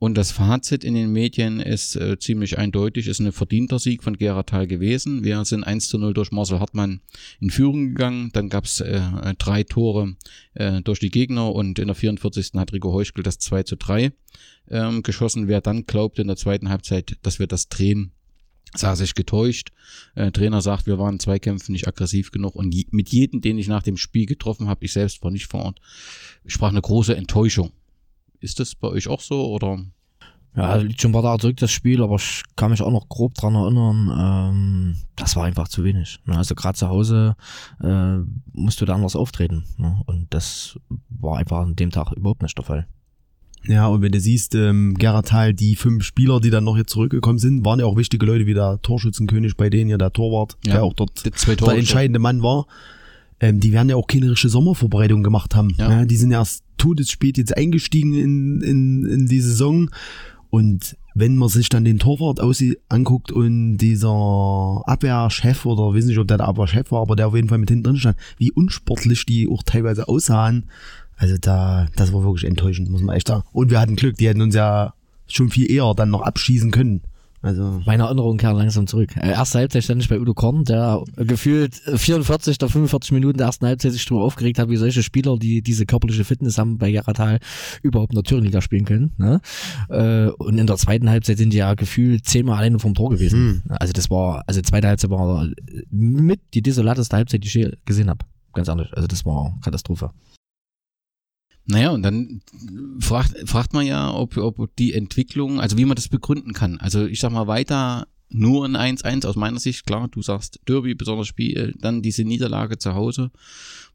Und 0.00 0.16
das 0.16 0.32
Fazit 0.32 0.82
in 0.82 0.94
den 0.94 1.12
Medien 1.12 1.60
ist 1.60 1.94
äh, 1.94 2.18
ziemlich 2.18 2.56
eindeutig, 2.56 3.06
ist 3.06 3.20
ein 3.20 3.32
verdienter 3.32 3.78
Sieg 3.78 4.02
von 4.02 4.16
Geratal 4.16 4.66
gewesen. 4.66 5.24
Wir 5.24 5.44
sind 5.44 5.62
1 5.62 5.90
zu 5.90 5.98
0 5.98 6.14
durch 6.14 6.32
Marcel 6.32 6.58
Hartmann 6.58 7.02
in 7.38 7.50
Führung 7.50 7.88
gegangen. 7.88 8.30
Dann 8.32 8.48
gab 8.48 8.64
es 8.64 8.80
äh, 8.80 9.02
drei 9.36 9.62
Tore 9.62 10.16
äh, 10.54 10.80
durch 10.80 11.00
die 11.00 11.10
Gegner 11.10 11.54
und 11.54 11.78
in 11.78 11.88
der 11.88 11.94
44. 11.94 12.52
hat 12.54 12.72
Rico 12.72 12.94
Heuschkel 12.94 13.22
das 13.22 13.40
2 13.40 13.64
zu 13.64 13.76
3 13.76 14.10
ähm, 14.70 15.02
geschossen. 15.02 15.48
Wer 15.48 15.60
dann 15.60 15.84
glaubt 15.84 16.18
in 16.18 16.28
der 16.28 16.36
zweiten 16.36 16.70
Halbzeit, 16.70 17.18
dass 17.20 17.38
wir 17.38 17.46
das 17.46 17.68
drehen, 17.68 18.12
sah 18.74 18.96
sich 18.96 19.14
getäuscht. 19.14 19.68
Äh, 20.14 20.30
Trainer 20.30 20.62
sagt, 20.62 20.86
wir 20.86 20.98
waren 20.98 21.16
in 21.16 21.20
Zweikämpfen 21.20 21.72
nicht 21.72 21.86
aggressiv 21.86 22.30
genug 22.30 22.54
und 22.54 22.74
je, 22.74 22.86
mit 22.90 23.10
jedem, 23.10 23.42
den 23.42 23.58
ich 23.58 23.68
nach 23.68 23.82
dem 23.82 23.98
Spiel 23.98 24.24
getroffen 24.24 24.66
habe, 24.66 24.82
ich 24.82 24.94
selbst 24.94 25.22
war 25.22 25.30
nicht 25.30 25.48
vor 25.48 25.62
Ort, 25.62 25.80
sprach 26.46 26.70
eine 26.70 26.80
große 26.80 27.14
Enttäuschung. 27.14 27.72
Ist 28.40 28.60
das 28.60 28.74
bei 28.74 28.88
euch 28.88 29.08
auch 29.08 29.20
so 29.20 29.50
oder? 29.52 29.78
Ja, 30.56 30.74
liegt 30.76 31.00
schon 31.00 31.10
ein 31.10 31.12
paar 31.12 31.22
Tage 31.22 31.38
zurück, 31.40 31.56
das 31.58 31.70
Spiel, 31.70 32.02
aber 32.02 32.16
ich 32.16 32.42
kann 32.56 32.72
mich 32.72 32.82
auch 32.82 32.90
noch 32.90 33.08
grob 33.08 33.34
dran 33.34 33.54
erinnern, 33.54 34.10
ähm, 34.18 34.96
das 35.14 35.36
war 35.36 35.44
einfach 35.44 35.68
zu 35.68 35.84
wenig. 35.84 36.18
Ne? 36.26 36.36
Also 36.36 36.56
gerade 36.56 36.76
zu 36.76 36.88
Hause 36.88 37.36
äh, 37.82 38.16
musst 38.52 38.80
du 38.80 38.84
da 38.84 38.94
anders 38.94 39.14
auftreten. 39.14 39.64
Ne? 39.76 40.02
Und 40.06 40.26
das 40.30 40.76
war 41.08 41.38
einfach 41.38 41.58
an 41.58 41.76
dem 41.76 41.90
Tag 41.90 42.12
überhaupt 42.12 42.42
nicht 42.42 42.58
der 42.58 42.64
Fall. 42.64 42.86
Ja, 43.64 43.86
und 43.88 44.02
wenn 44.02 44.12
du 44.12 44.18
siehst, 44.18 44.54
ähm, 44.54 44.94
Geratal, 44.94 45.52
die 45.52 45.76
fünf 45.76 46.02
Spieler, 46.02 46.40
die 46.40 46.50
dann 46.50 46.64
noch 46.64 46.76
jetzt 46.76 46.92
zurückgekommen 46.92 47.38
sind, 47.38 47.64
waren 47.64 47.78
ja 47.78 47.86
auch 47.86 47.96
wichtige 47.96 48.24
Leute 48.24 48.46
wie 48.46 48.54
der 48.54 48.80
Torschützenkönig 48.82 49.56
bei 49.56 49.68
denen 49.68 49.90
ja 49.90 49.98
der 49.98 50.12
Torwart, 50.12 50.56
Ja, 50.64 50.74
der 50.74 50.82
auch 50.82 50.94
dort 50.94 51.24
der 51.24 51.56
Tore 51.56 51.76
entscheidende 51.76 52.18
Mann 52.18 52.42
war. 52.42 52.66
Ähm, 53.40 53.60
die 53.60 53.72
werden 53.72 53.88
ja 53.88 53.96
auch 53.96 54.06
keine 54.06 54.30
richtige 54.30 54.50
Sommervorbereitung 54.50 55.22
gemacht 55.22 55.54
haben. 55.54 55.74
Ja. 55.78 55.90
Ja. 55.90 56.04
die 56.04 56.16
sind 56.16 56.30
erst 56.30 56.62
todesspät 56.76 57.38
jetzt 57.38 57.56
eingestiegen 57.56 58.14
in, 58.14 58.60
in, 58.60 59.04
in 59.06 59.26
die 59.26 59.40
Saison. 59.40 59.90
Und 60.50 60.96
wenn 61.14 61.36
man 61.36 61.48
sich 61.48 61.68
dann 61.68 61.84
den 61.84 61.98
Torwart 61.98 62.40
anguckt 62.88 63.32
und 63.32 63.78
dieser 63.78 64.82
Abwehrchef 64.86 65.66
oder 65.66 65.94
weiß 65.94 66.04
nicht, 66.04 66.18
ob 66.18 66.28
der 66.28 66.38
der 66.38 66.48
Abwehrchef 66.48 66.90
war, 66.90 67.02
aber 67.02 67.16
der 67.16 67.28
auf 67.28 67.34
jeden 67.34 67.48
Fall 67.48 67.58
mit 67.58 67.68
hinten 67.68 67.84
drin 67.84 67.96
stand, 67.96 68.16
wie 68.36 68.52
unsportlich 68.52 69.26
die 69.26 69.48
auch 69.48 69.62
teilweise 69.62 70.08
aussahen. 70.08 70.66
Also 71.16 71.36
da, 71.38 71.86
das 71.96 72.12
war 72.12 72.22
wirklich 72.24 72.44
enttäuschend, 72.44 72.90
muss 72.90 73.02
man 73.02 73.16
echt 73.16 73.28
sagen. 73.28 73.44
Und 73.52 73.70
wir 73.70 73.80
hatten 73.80 73.96
Glück, 73.96 74.16
die 74.16 74.28
hätten 74.28 74.40
uns 74.40 74.54
ja 74.54 74.94
schon 75.26 75.50
viel 75.50 75.70
eher 75.70 75.92
dann 75.94 76.10
noch 76.10 76.22
abschießen 76.22 76.70
können. 76.70 77.02
Also 77.42 77.80
Meine 77.86 78.02
Erinnerungen 78.02 78.36
kehren 78.38 78.56
langsam 78.56 78.86
zurück. 78.86 79.16
Äh, 79.16 79.30
erste 79.30 79.58
Halbzeit 79.58 79.84
stand 79.84 80.02
ich 80.02 80.08
bei 80.08 80.20
Udo 80.20 80.34
Korn, 80.34 80.64
der 80.64 81.02
gefühlt 81.16 81.80
äh, 81.86 81.96
44 81.96 82.58
der 82.58 82.68
45 82.68 83.12
Minuten 83.12 83.38
der 83.38 83.46
ersten 83.46 83.66
Halbzeit 83.66 83.92
sich 83.92 84.04
darüber 84.04 84.24
aufgeregt 84.24 84.58
hat, 84.58 84.68
wie 84.68 84.76
solche 84.76 85.02
Spieler, 85.02 85.38
die 85.38 85.62
diese 85.62 85.86
körperliche 85.86 86.24
Fitness 86.24 86.58
haben, 86.58 86.76
bei 86.76 86.92
Geratal 86.92 87.38
überhaupt 87.82 88.12
in 88.12 88.16
der 88.16 88.24
Thüringenliga 88.24 88.60
spielen 88.60 88.84
können. 88.84 89.12
Ne? 89.16 89.40
Äh, 89.88 90.30
Und 90.42 90.58
in 90.58 90.66
der 90.66 90.76
zweiten 90.76 91.08
Halbzeit 91.08 91.38
sind 91.38 91.52
die 91.52 91.58
ja 91.58 91.72
gefühlt 91.74 92.26
zehnmal 92.26 92.58
alleine 92.58 92.78
vom 92.78 92.94
Tor 92.94 93.10
gewesen. 93.10 93.62
Also 93.68 93.92
das 93.92 94.10
war, 94.10 94.44
also 94.46 94.60
zweite 94.60 94.88
Halbzeit 94.88 95.10
war 95.10 95.48
mit 95.90 96.40
die 96.52 96.62
desolateste 96.62 97.16
Halbzeit, 97.16 97.42
die 97.42 97.48
ich 97.48 97.54
je 97.54 97.70
gesehen 97.86 98.10
habe. 98.10 98.24
Ganz 98.52 98.68
ehrlich. 98.68 98.88
Also 98.94 99.06
das 99.08 99.24
war 99.24 99.56
Katastrophe. 99.62 100.10
Naja, 101.70 101.90
und 101.90 102.02
dann 102.02 102.42
fragt, 103.00 103.48
fragt 103.48 103.72
man 103.72 103.86
ja, 103.86 104.12
ob, 104.12 104.36
ob 104.36 104.74
die 104.76 104.92
Entwicklung, 104.92 105.60
also 105.60 105.78
wie 105.78 105.84
man 105.84 105.94
das 105.94 106.08
begründen 106.08 106.52
kann. 106.52 106.78
Also 106.78 107.06
ich 107.06 107.20
sag 107.20 107.32
mal 107.32 107.46
weiter 107.46 108.06
nur 108.32 108.64
ein 108.64 108.76
1-1 108.76 109.26
aus 109.26 109.36
meiner 109.36 109.58
Sicht, 109.58 109.86
klar, 109.86 110.08
du 110.08 110.22
sagst 110.22 110.60
Derby, 110.68 110.94
besonders 110.94 111.26
Spiel, 111.26 111.74
dann 111.78 112.00
diese 112.00 112.24
Niederlage 112.24 112.78
zu 112.78 112.94
Hause, 112.94 113.30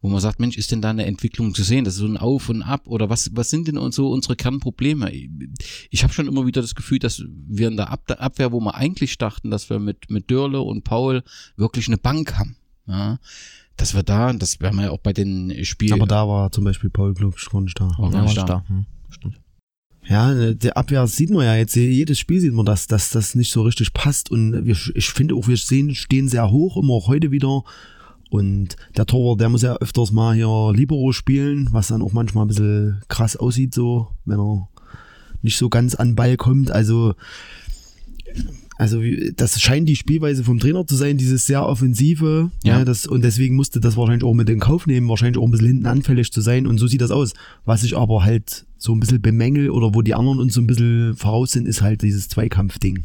wo 0.01 0.09
man 0.09 0.19
sagt, 0.19 0.39
Mensch, 0.39 0.57
ist 0.57 0.71
denn 0.71 0.81
da 0.81 0.89
eine 0.89 1.05
Entwicklung 1.05 1.53
zu 1.55 1.63
sehen? 1.63 1.85
Das 1.85 1.95
ist 1.95 2.01
so 2.01 2.05
ein 2.05 2.17
Auf 2.17 2.49
und 2.49 2.61
Ab 2.61 2.87
oder 2.87 3.09
was, 3.09 3.31
was 3.33 3.49
sind 3.49 3.67
denn 3.67 3.91
so 3.91 4.09
unsere 4.09 4.35
Kernprobleme? 4.35 5.11
Ich 5.89 6.03
habe 6.03 6.13
schon 6.13 6.27
immer 6.27 6.45
wieder 6.45 6.61
das 6.61 6.75
Gefühl, 6.75 6.99
dass 6.99 7.23
wir 7.27 7.69
in 7.69 7.77
der 7.77 7.91
Ab 7.91 8.03
Abwehr, 8.17 8.51
wo 8.51 8.59
wir 8.59 8.75
eigentlich 8.75 9.17
dachten, 9.17 9.51
dass 9.51 9.69
wir 9.69 9.79
mit, 9.79 10.09
mit 10.09 10.29
Dörle 10.29 10.61
und 10.61 10.83
Paul 10.83 11.23
wirklich 11.55 11.87
eine 11.87 11.97
Bank 11.97 12.37
haben. 12.37 12.57
Ja, 12.87 13.19
dass 13.77 13.93
wir 13.95 14.03
da, 14.03 14.31
das 14.33 14.59
werden 14.61 14.77
wir 14.77 14.85
ja 14.85 14.91
auch 14.91 14.99
bei 14.99 15.13
den 15.13 15.53
Spielen. 15.65 15.93
aber 15.93 16.07
da 16.07 16.27
war 16.27 16.51
zum 16.51 16.63
Beispiel 16.63 16.89
Paul 16.89 17.13
Klub 17.13 17.37
schon 17.37 17.65
nicht 17.65 17.79
da. 17.79 17.87
Auch 17.97 18.05
Ja, 18.05 18.09
gar 18.09 18.23
nicht 18.23 18.37
war 18.37 18.45
da. 18.45 18.63
da. 18.67 18.69
Hm, 18.69 18.85
stimmt. 19.09 19.39
Ja, 20.07 20.53
der 20.53 20.77
Abwehr 20.77 21.07
sieht 21.07 21.31
man 21.31 21.45
ja 21.45 21.55
jetzt, 21.55 21.75
jedes 21.75 22.19
Spiel 22.19 22.39
sieht 22.39 22.53
man, 22.53 22.65
dass, 22.65 22.85
dass 22.85 23.09
das 23.09 23.33
nicht 23.33 23.51
so 23.51 23.63
richtig 23.63 23.91
passt 23.93 24.29
und 24.29 24.65
wir, 24.65 24.77
ich 24.93 25.09
finde 25.09 25.33
auch, 25.35 25.47
wir 25.47 25.57
sehen, 25.57 25.95
stehen 25.95 26.27
sehr 26.27 26.51
hoch, 26.51 26.77
immer 26.77 26.93
auch 26.93 27.07
heute 27.07 27.31
wieder 27.31 27.63
und 28.29 28.75
der 28.97 29.07
Torwart, 29.07 29.41
der 29.41 29.49
muss 29.49 29.63
ja 29.63 29.75
öfters 29.77 30.11
mal 30.11 30.35
hier 30.35 30.71
Libero 30.75 31.11
spielen, 31.11 31.69
was 31.71 31.87
dann 31.87 32.03
auch 32.03 32.13
manchmal 32.13 32.45
ein 32.45 32.49
bisschen 32.49 33.01
krass 33.07 33.35
aussieht 33.35 33.73
so, 33.73 34.09
wenn 34.25 34.39
er 34.39 34.69
nicht 35.41 35.57
so 35.57 35.69
ganz 35.69 35.95
an 35.95 36.09
den 36.09 36.15
Ball 36.15 36.37
kommt, 36.37 36.69
also 36.69 37.15
also 38.77 39.01
wie- 39.01 39.33
das 39.35 39.59
scheint 39.61 39.87
die 39.87 39.95
Spielweise 39.95 40.43
vom 40.43 40.59
Trainer 40.59 40.85
zu 40.85 40.95
sein, 40.95 41.17
dieses 41.17 41.45
sehr 41.45 41.65
offensive. 41.65 42.51
Ja. 42.63 42.79
Ja. 42.79 42.85
das, 42.85 43.05
und 43.07 43.23
deswegen 43.23 43.55
musste 43.55 43.79
das 43.79 43.95
wahrscheinlich 43.97 44.23
auch 44.23 44.33
mit 44.33 44.49
in 44.49 44.59
Kauf 44.59 44.85
nehmen, 44.87 45.07
wahrscheinlich 45.07 45.37
auch 45.41 45.45
ein 45.45 45.51
bisschen 45.51 45.67
hinten 45.67 45.85
anfällig 45.85 46.31
zu 46.31 46.41
sein. 46.41 46.67
Und 46.67 46.77
so 46.77 46.87
sieht 46.87 47.01
das 47.01 47.11
aus. 47.11 47.33
Was 47.63 47.83
ich 47.83 47.95
aber 47.97 48.23
halt 48.23 48.65
so 48.77 48.93
ein 48.93 48.99
bisschen 48.99 49.21
bemängel 49.21 49.69
oder 49.69 49.93
wo 49.95 50.01
die 50.01 50.13
anderen 50.13 50.39
uns 50.39 50.53
so 50.53 50.61
ein 50.61 50.67
bisschen 50.67 51.15
voraus 51.15 51.51
sind, 51.51 51.67
ist 51.67 51.81
halt 51.81 52.01
dieses 52.01 52.27
Zweikampfding. 52.29 53.03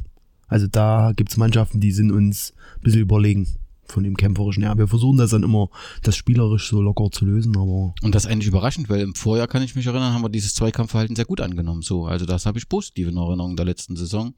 Also 0.49 0.67
da 0.67 1.13
gibt's 1.15 1.37
Mannschaften, 1.37 1.79
die 1.81 1.93
sind 1.93 2.11
uns 2.11 2.53
ein 2.79 2.83
bisschen 2.83 3.03
überlegen 3.03 3.47
von 3.93 4.05
dem 4.05 4.17
kämpferischen 4.17 4.63
her. 4.63 4.79
Wir 4.79 4.89
versuchen 4.89 5.19
das 5.19 5.31
dann 5.31 5.43
immer, 5.43 5.69
das 6.03 6.17
spielerisch 6.17 6.69
so 6.69 6.81
locker 6.81 7.11
zu 7.11 7.25
lösen, 7.25 7.57
aber 7.57 7.95
Und 8.03 8.15
das 8.15 8.25
ist 8.25 8.31
eigentlich 8.31 8.49
überraschend, 8.49 8.89
weil 8.89 9.01
im 9.01 9.15
Vorjahr 9.15 9.49
kann 9.49 9.63
ich 9.63 9.75
mich 9.75 9.87
erinnern, 9.87 10.13
haben 10.13 10.23
wir 10.23 10.29
dieses 10.29 10.55
Zweikampfverhalten 10.55 11.17
sehr 11.17 11.25
gut 11.25 11.41
angenommen. 11.41 11.83
So, 11.83 12.07
also 12.07 12.27
das 12.27 12.47
habe 12.47 12.59
ich 12.59 12.69
positiv 12.69 13.09
in 13.09 13.17
Erinnerung 13.17 13.57
der 13.57 13.67
letzten 13.67 13.97
Saison. 13.97 14.35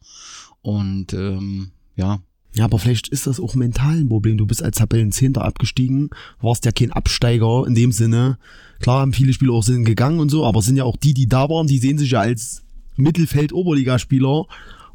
Und 0.62 1.12
ähm, 1.12 1.73
ja, 1.97 2.21
Ja, 2.54 2.64
aber 2.64 2.78
vielleicht 2.78 3.09
ist 3.09 3.26
das 3.26 3.40
auch 3.40 3.54
mental 3.54 3.97
ein 3.97 4.09
Problem. 4.09 4.37
Du 4.37 4.47
bist 4.47 4.62
als 4.62 4.76
Tabellenzehnter 4.76 5.42
abgestiegen, 5.42 6.11
warst 6.40 6.66
ja 6.66 6.73
kein 6.73 6.92
Absteiger 6.92 7.64
in 7.66 7.75
dem 7.75 7.92
Sinne. 7.92 8.38
Klar 8.80 9.00
haben 9.00 9.14
viele 9.14 9.32
Spieler 9.32 9.54
auch 9.54 9.62
sind 9.62 9.85
gegangen 9.85 10.21
und 10.21 10.30
so, 10.30 10.44
aber 10.44 10.59
es 10.59 10.66
sind 10.66 10.76
ja 10.76 10.85
auch 10.85 10.97
die, 10.97 11.14
die 11.14 11.26
da 11.26 11.49
waren, 11.49 11.66
die 11.66 11.78
sehen 11.78 11.99
sich 11.99 12.11
ja 12.11 12.21
als 12.21 12.62
Mittelfeld-Oberligaspieler 12.97 14.44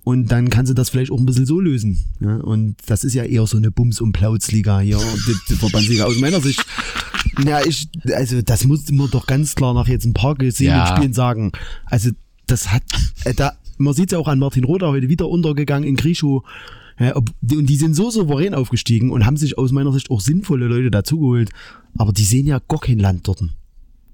und 0.07 0.31
dann 0.31 0.49
kannst 0.49 0.69
du 0.69 0.73
das 0.73 0.87
vielleicht 0.89 1.11
auch 1.11 1.19
ein 1.19 1.25
bisschen 1.25 1.45
so 1.45 1.59
lösen. 1.59 2.05
Ja? 2.21 2.37
Und 2.37 2.77
das 2.85 3.03
ist 3.03 3.13
ja 3.13 3.25
eher 3.25 3.45
so 3.45 3.57
eine 3.57 3.71
Bums- 3.71 3.99
und 3.99 4.13
Plauzliga 4.13 4.79
hier, 4.79 4.97
die, 4.99 5.35
die 5.49 5.55
Verbandsliga 5.55 6.05
aus 6.05 6.17
meiner 6.19 6.39
Sicht. 6.39 6.65
Ja, 7.45 7.59
ich, 7.65 7.89
also 8.15 8.41
das 8.41 8.63
muss 8.63 8.89
man 8.89 9.09
doch 9.11 9.27
ganz 9.27 9.53
klar 9.53 9.73
nach 9.73 9.89
jetzt 9.89 10.05
ein 10.05 10.13
paar 10.13 10.35
gesehenen 10.35 10.77
Ja. 10.77 10.95
Spielen 10.95 11.11
sagen. 11.11 11.51
Also 11.83 12.11
das 12.45 12.71
hat, 12.71 12.83
äh, 13.25 13.33
da, 13.33 13.57
man 13.79 13.93
sieht 13.93 14.13
ja 14.13 14.17
auch 14.17 14.29
an 14.29 14.39
Martin 14.39 14.63
Roda 14.63 14.87
heute 14.87 15.09
wieder 15.09 15.27
untergegangen 15.27 15.85
in 15.85 15.97
Grischow. 15.97 16.41
Ja, 16.97 17.17
ob, 17.17 17.29
und 17.51 17.65
die 17.65 17.75
sind 17.75 17.93
so 17.93 18.09
souverän 18.09 18.53
aufgestiegen 18.53 19.11
und 19.11 19.25
haben 19.25 19.35
sich 19.35 19.57
aus 19.57 19.73
meiner 19.73 19.91
Sicht 19.91 20.09
auch 20.09 20.21
sinnvolle 20.21 20.67
Leute 20.67 20.89
dazugeholt. 20.89 21.49
Aber 21.97 22.13
die 22.13 22.23
sehen 22.23 22.47
ja 22.47 22.61
gar 22.65 22.79
kein 22.79 22.99
Land 22.99 23.27
dort. 23.27 23.43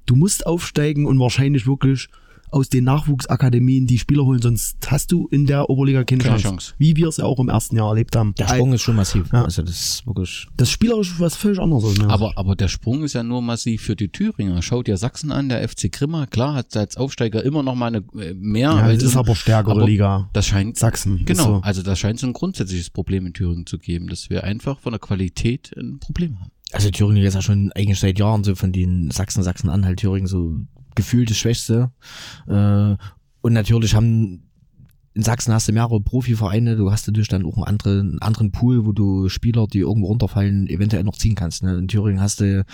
Du 0.08 0.16
musst 0.16 0.48
aufsteigen 0.48 1.06
und 1.06 1.20
wahrscheinlich 1.20 1.68
wirklich 1.68 2.10
aus 2.54 2.70
den 2.70 2.84
Nachwuchsakademien 2.86 3.88
die 3.88 3.98
Spieler 4.00 4.24
holen, 4.26 4.42
sonst 4.42 4.78
hast 4.90 5.12
du 5.12 5.28
in 5.32 5.46
der 5.46 5.70
Oberliga 5.70 6.04
keine, 6.04 6.22
Keine 6.24 6.36
Chance. 6.38 6.48
Chance. 6.48 6.74
Wie 6.78 6.96
wir 6.96 7.08
es 7.08 7.18
ja 7.18 7.26
auch 7.26 7.40
im 7.40 7.50
ersten 7.50 7.76
Jahr 7.76 7.90
erlebt 7.90 8.16
haben. 8.16 8.34
Der 8.38 8.48
Sprung 8.48 8.74
ist 8.74 8.82
schon 8.82 8.96
massiv. 8.96 9.32
Ja. 9.34 9.44
Also 9.46 9.62
das 9.64 9.80
ist 9.80 10.08
wirklich. 10.08 10.48
Das 10.58 10.70
spielerisch 10.70 11.20
was 11.20 11.36
völlig 11.36 11.60
anderes 11.60 11.84
Sicht. 11.96 12.04
aber, 12.04 12.34
aber 12.38 12.56
der 12.56 12.68
Sprung 12.68 13.04
ist 13.04 13.14
ja 13.14 13.24
nur 13.24 13.42
massiv 13.42 13.82
für 13.82 13.96
die 13.96 14.10
Thüringer. 14.10 14.62
Schaut 14.62 14.88
dir 14.88 14.98
Sachsen 14.98 15.32
an, 15.32 15.50
der 15.50 15.68
FC 15.68 15.92
Grimma, 15.92 16.26
klar 16.28 16.54
hat 16.56 16.76
als 16.78 16.98
Aufsteiger 16.98 17.44
immer 17.44 17.64
noch 17.64 17.76
mal 17.76 17.88
eine 17.88 18.04
äh, 18.24 18.34
mehr. 18.34 18.70
ja, 18.70 18.76
als 18.78 19.02
das 19.02 19.12
ist 19.12 19.18
aber 19.18 19.36
stärkere 19.36 19.72
aber 19.76 19.86
Liga. 19.86 20.30
Das 20.34 20.46
scheint 20.46 20.78
Sachsen. 20.78 21.18
ist 21.18 21.26
Genau, 21.26 21.44
So. 21.44 21.56
also 21.64 21.82
da 21.82 21.96
scheint 21.96 22.18
es 22.20 22.24
ein 22.24 22.34
grundsätzliches 22.34 22.90
Problem 22.90 23.26
in 23.26 23.34
Thüringen 23.34 23.66
zu 23.66 23.78
geben, 23.80 24.08
dass 24.08 24.30
wir 24.30 24.44
einfach 24.44 24.80
von 24.80 24.92
der 24.92 25.00
Qualität 25.00 25.72
ein 25.78 26.00
Problem 26.00 26.40
haben. 26.40 26.52
Also 26.72 26.90
Thüringen 26.90 27.24
ist 27.24 27.34
ja 27.36 27.42
schon 27.42 27.72
eigentlich 27.74 28.00
seit 28.00 28.18
Jahren 28.20 28.44
so 28.44 28.56
von 28.56 28.72
den 28.72 29.12
Sachsen, 29.12 29.44
Sachsen-Anhalt, 29.44 30.00
Thüringen 30.00 30.28
so 30.28 30.56
gefühlt 30.96 31.30
das 31.30 31.38
Schwächste. 31.38 31.92
Äh, 32.48 32.96
und 33.42 33.54
natürlich 33.54 33.96
haben 33.96 34.44
in 35.16 35.22
Sachsen 35.22 35.54
hast 35.54 35.68
du 35.68 35.74
mehrere 35.74 36.02
Profivereine, 36.02 36.76
du 36.76 36.92
hast 36.92 37.08
natürlich 37.08 37.28
dann 37.28 37.46
auch 37.46 37.58
einen 37.58 37.66
anderen, 37.66 38.00
einen 38.00 38.22
anderen 38.22 38.52
Pool, 38.52 38.86
wo 38.86 38.94
du 38.94 39.30
Spieler, 39.30 39.68
die 39.68 39.80
irgendwo 39.80 40.08
runterfallen, 40.08 40.68
eventuell 40.68 41.04
noch 41.04 41.16
ziehen 41.16 41.36
kannst. 41.36 41.62
Ne? 41.62 41.78
In 41.78 41.88
Thüringen 41.88 42.20
hast 42.20 42.40
du 42.40 42.66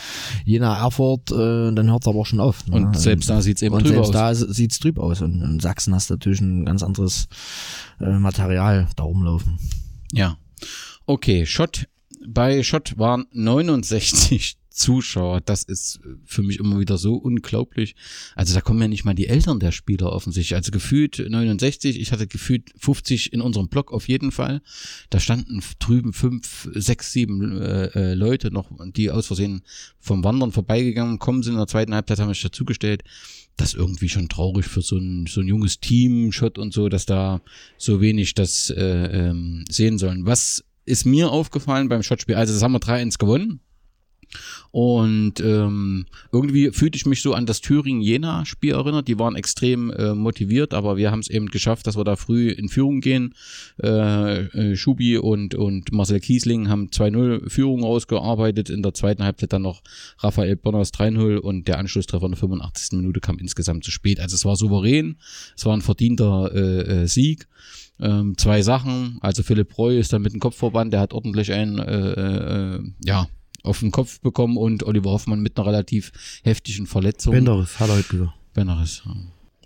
Jena, 0.45 0.77
Erfurt, 0.77 1.31
äh, 1.31 1.71
dann 1.73 1.89
hört 1.89 2.03
es 2.03 2.07
aber 2.07 2.19
auch 2.19 2.25
schon 2.25 2.39
auf. 2.39 2.65
Ne? 2.67 2.75
Und 2.75 2.97
selbst 2.97 3.29
da 3.29 3.41
sieht's 3.41 3.61
eben 3.61 3.75
und 3.75 3.85
selbst 3.85 4.09
aus. 4.09 4.11
da 4.11 4.33
sieht's 4.35 4.79
trüb 4.79 4.99
aus. 4.99 5.21
Und 5.21 5.41
in 5.41 5.59
Sachsen 5.59 5.93
hast 5.93 6.09
du 6.09 6.13
natürlich 6.13 6.39
ein 6.39 6.65
ganz 6.65 6.81
anderes 6.81 7.27
äh, 7.99 8.17
Material 8.17 8.87
da 8.95 9.03
rumlaufen. 9.03 9.59
Ja. 10.13 10.37
Okay, 11.05 11.45
Schott. 11.45 11.87
Bei 12.25 12.63
Schott 12.63 12.97
waren 12.97 13.25
69 13.33 14.58
Zuschauer. 14.69 15.41
Das 15.41 15.63
ist 15.63 15.99
für 16.25 16.43
mich 16.43 16.59
immer 16.59 16.79
wieder 16.79 16.97
so 16.97 17.15
unglaublich. 17.15 17.95
Also 18.35 18.53
da 18.53 18.61
kommen 18.61 18.81
ja 18.81 18.87
nicht 18.87 19.05
mal 19.05 19.13
die 19.13 19.27
Eltern 19.27 19.59
der 19.59 19.71
Spieler 19.71 20.11
offensichtlich. 20.11 20.55
Also 20.55 20.71
gefühlt 20.71 21.19
69, 21.19 21.99
ich 21.99 22.11
hatte 22.11 22.27
gefühlt 22.27 22.71
50 22.77 23.33
in 23.33 23.41
unserem 23.41 23.67
Blog 23.67 23.91
auf 23.91 24.07
jeden 24.07 24.31
Fall. 24.31 24.61
Da 25.09 25.19
standen 25.19 25.61
drüben 25.79 26.13
fünf, 26.13 26.69
sechs, 26.73 27.11
sieben 27.11 27.59
äh, 27.59 27.85
äh, 27.87 28.13
Leute 28.13 28.51
noch, 28.51 28.71
die 28.95 29.11
aus 29.11 29.27
Versehen 29.27 29.61
vom 29.99 30.23
Wandern 30.23 30.51
vorbeigegangen 30.51 31.19
kommen 31.19 31.43
sind. 31.43 31.53
In 31.53 31.59
der 31.59 31.67
zweiten 31.67 31.93
Halbzeit 31.93 32.19
haben 32.19 32.29
sich 32.29 32.41
dazugestellt. 32.41 33.03
Das 33.57 33.73
ist 33.73 33.79
irgendwie 33.79 34.07
schon 34.07 34.29
traurig 34.29 34.65
für 34.65 34.81
so 34.81 34.97
ein, 34.97 35.25
so 35.27 35.41
ein 35.41 35.47
junges 35.47 35.79
Team, 35.81 36.31
Schott 36.31 36.57
und 36.57 36.73
so, 36.73 36.87
dass 36.87 37.05
da 37.05 37.41
so 37.77 37.99
wenig 37.99 38.33
das 38.33 38.69
äh, 38.69 39.29
ähm, 39.29 39.65
sehen 39.69 39.97
sollen. 39.97 40.25
Was 40.25 40.63
ist 40.85 41.05
mir 41.05 41.29
aufgefallen 41.29 41.89
beim 41.89 42.01
Shotspiel? 42.01 42.35
Also 42.35 42.53
das 42.53 42.63
haben 42.63 42.71
wir 42.71 42.79
3-1 42.79 43.17
gewonnen. 43.17 43.59
Und 44.71 45.39
ähm, 45.39 46.05
irgendwie 46.31 46.71
fühlte 46.71 46.95
ich 46.95 47.05
mich 47.05 47.21
so 47.21 47.33
an 47.33 47.45
das 47.45 47.61
Thüringen-Jena-Spiel 47.61 48.73
erinnert. 48.73 49.07
Die 49.07 49.17
waren 49.17 49.35
extrem 49.35 49.91
äh, 49.91 50.13
motiviert, 50.13 50.73
aber 50.73 50.97
wir 50.97 51.11
haben 51.11 51.19
es 51.19 51.29
eben 51.29 51.47
geschafft, 51.47 51.87
dass 51.87 51.97
wir 51.97 52.03
da 52.03 52.15
früh 52.15 52.49
in 52.49 52.69
Führung 52.69 53.01
gehen. 53.01 53.33
Äh, 53.81 54.45
äh, 54.45 54.75
Schubi 54.75 55.17
und, 55.17 55.55
und 55.55 55.91
Marcel 55.91 56.19
Kiesling 56.19 56.69
haben 56.69 56.87
2-0 56.87 57.49
Führung 57.49 57.83
rausgearbeitet. 57.83 58.69
In 58.69 58.83
der 58.83 58.93
zweiten 58.93 59.23
Halbzeit 59.23 59.53
dann 59.53 59.63
noch 59.63 59.81
Raphael 60.19 60.55
Bonners 60.55 60.93
3-0 60.93 61.37
und 61.37 61.67
der 61.67 61.79
Anschlusstreffer 61.79 62.25
in 62.25 62.31
der 62.31 62.39
85. 62.39 62.97
Minute 62.97 63.19
kam 63.19 63.39
insgesamt 63.39 63.83
zu 63.83 63.91
spät. 63.91 64.19
Also 64.19 64.35
es 64.35 64.45
war 64.45 64.55
souverän, 64.55 65.17
es 65.55 65.65
war 65.65 65.75
ein 65.75 65.81
verdienter 65.81 66.51
äh, 66.53 67.03
äh, 67.03 67.07
Sieg. 67.07 67.47
Ähm, 68.01 68.37
zwei 68.37 68.61
Sachen, 68.61 69.17
also 69.21 69.43
Philipp 69.43 69.69
Breu 69.69 69.97
ist 69.97 70.13
dann 70.13 70.21
mit 70.21 70.31
dem 70.31 70.39
Kopfverband, 70.39 70.93
der 70.93 71.01
hat 71.01 71.13
ordentlich 71.13 71.51
einen, 71.51 71.79
äh, 71.79 72.75
äh, 72.75 72.81
ja, 73.03 73.27
auf 73.63 73.79
den 73.79 73.91
Kopf 73.91 74.19
bekommen 74.21 74.57
und 74.57 74.83
Oliver 74.83 75.11
Hoffmann 75.11 75.41
mit 75.41 75.57
einer 75.57 75.67
relativ 75.67 76.11
heftigen 76.43 76.87
Verletzung. 76.87 77.33
Benderis, 77.33 77.79
hat 77.79 77.89
er 77.89 77.97
heute 77.97 78.09
gesagt. 78.09 78.33
Benneres. 78.53 79.03
ja. 79.05 79.15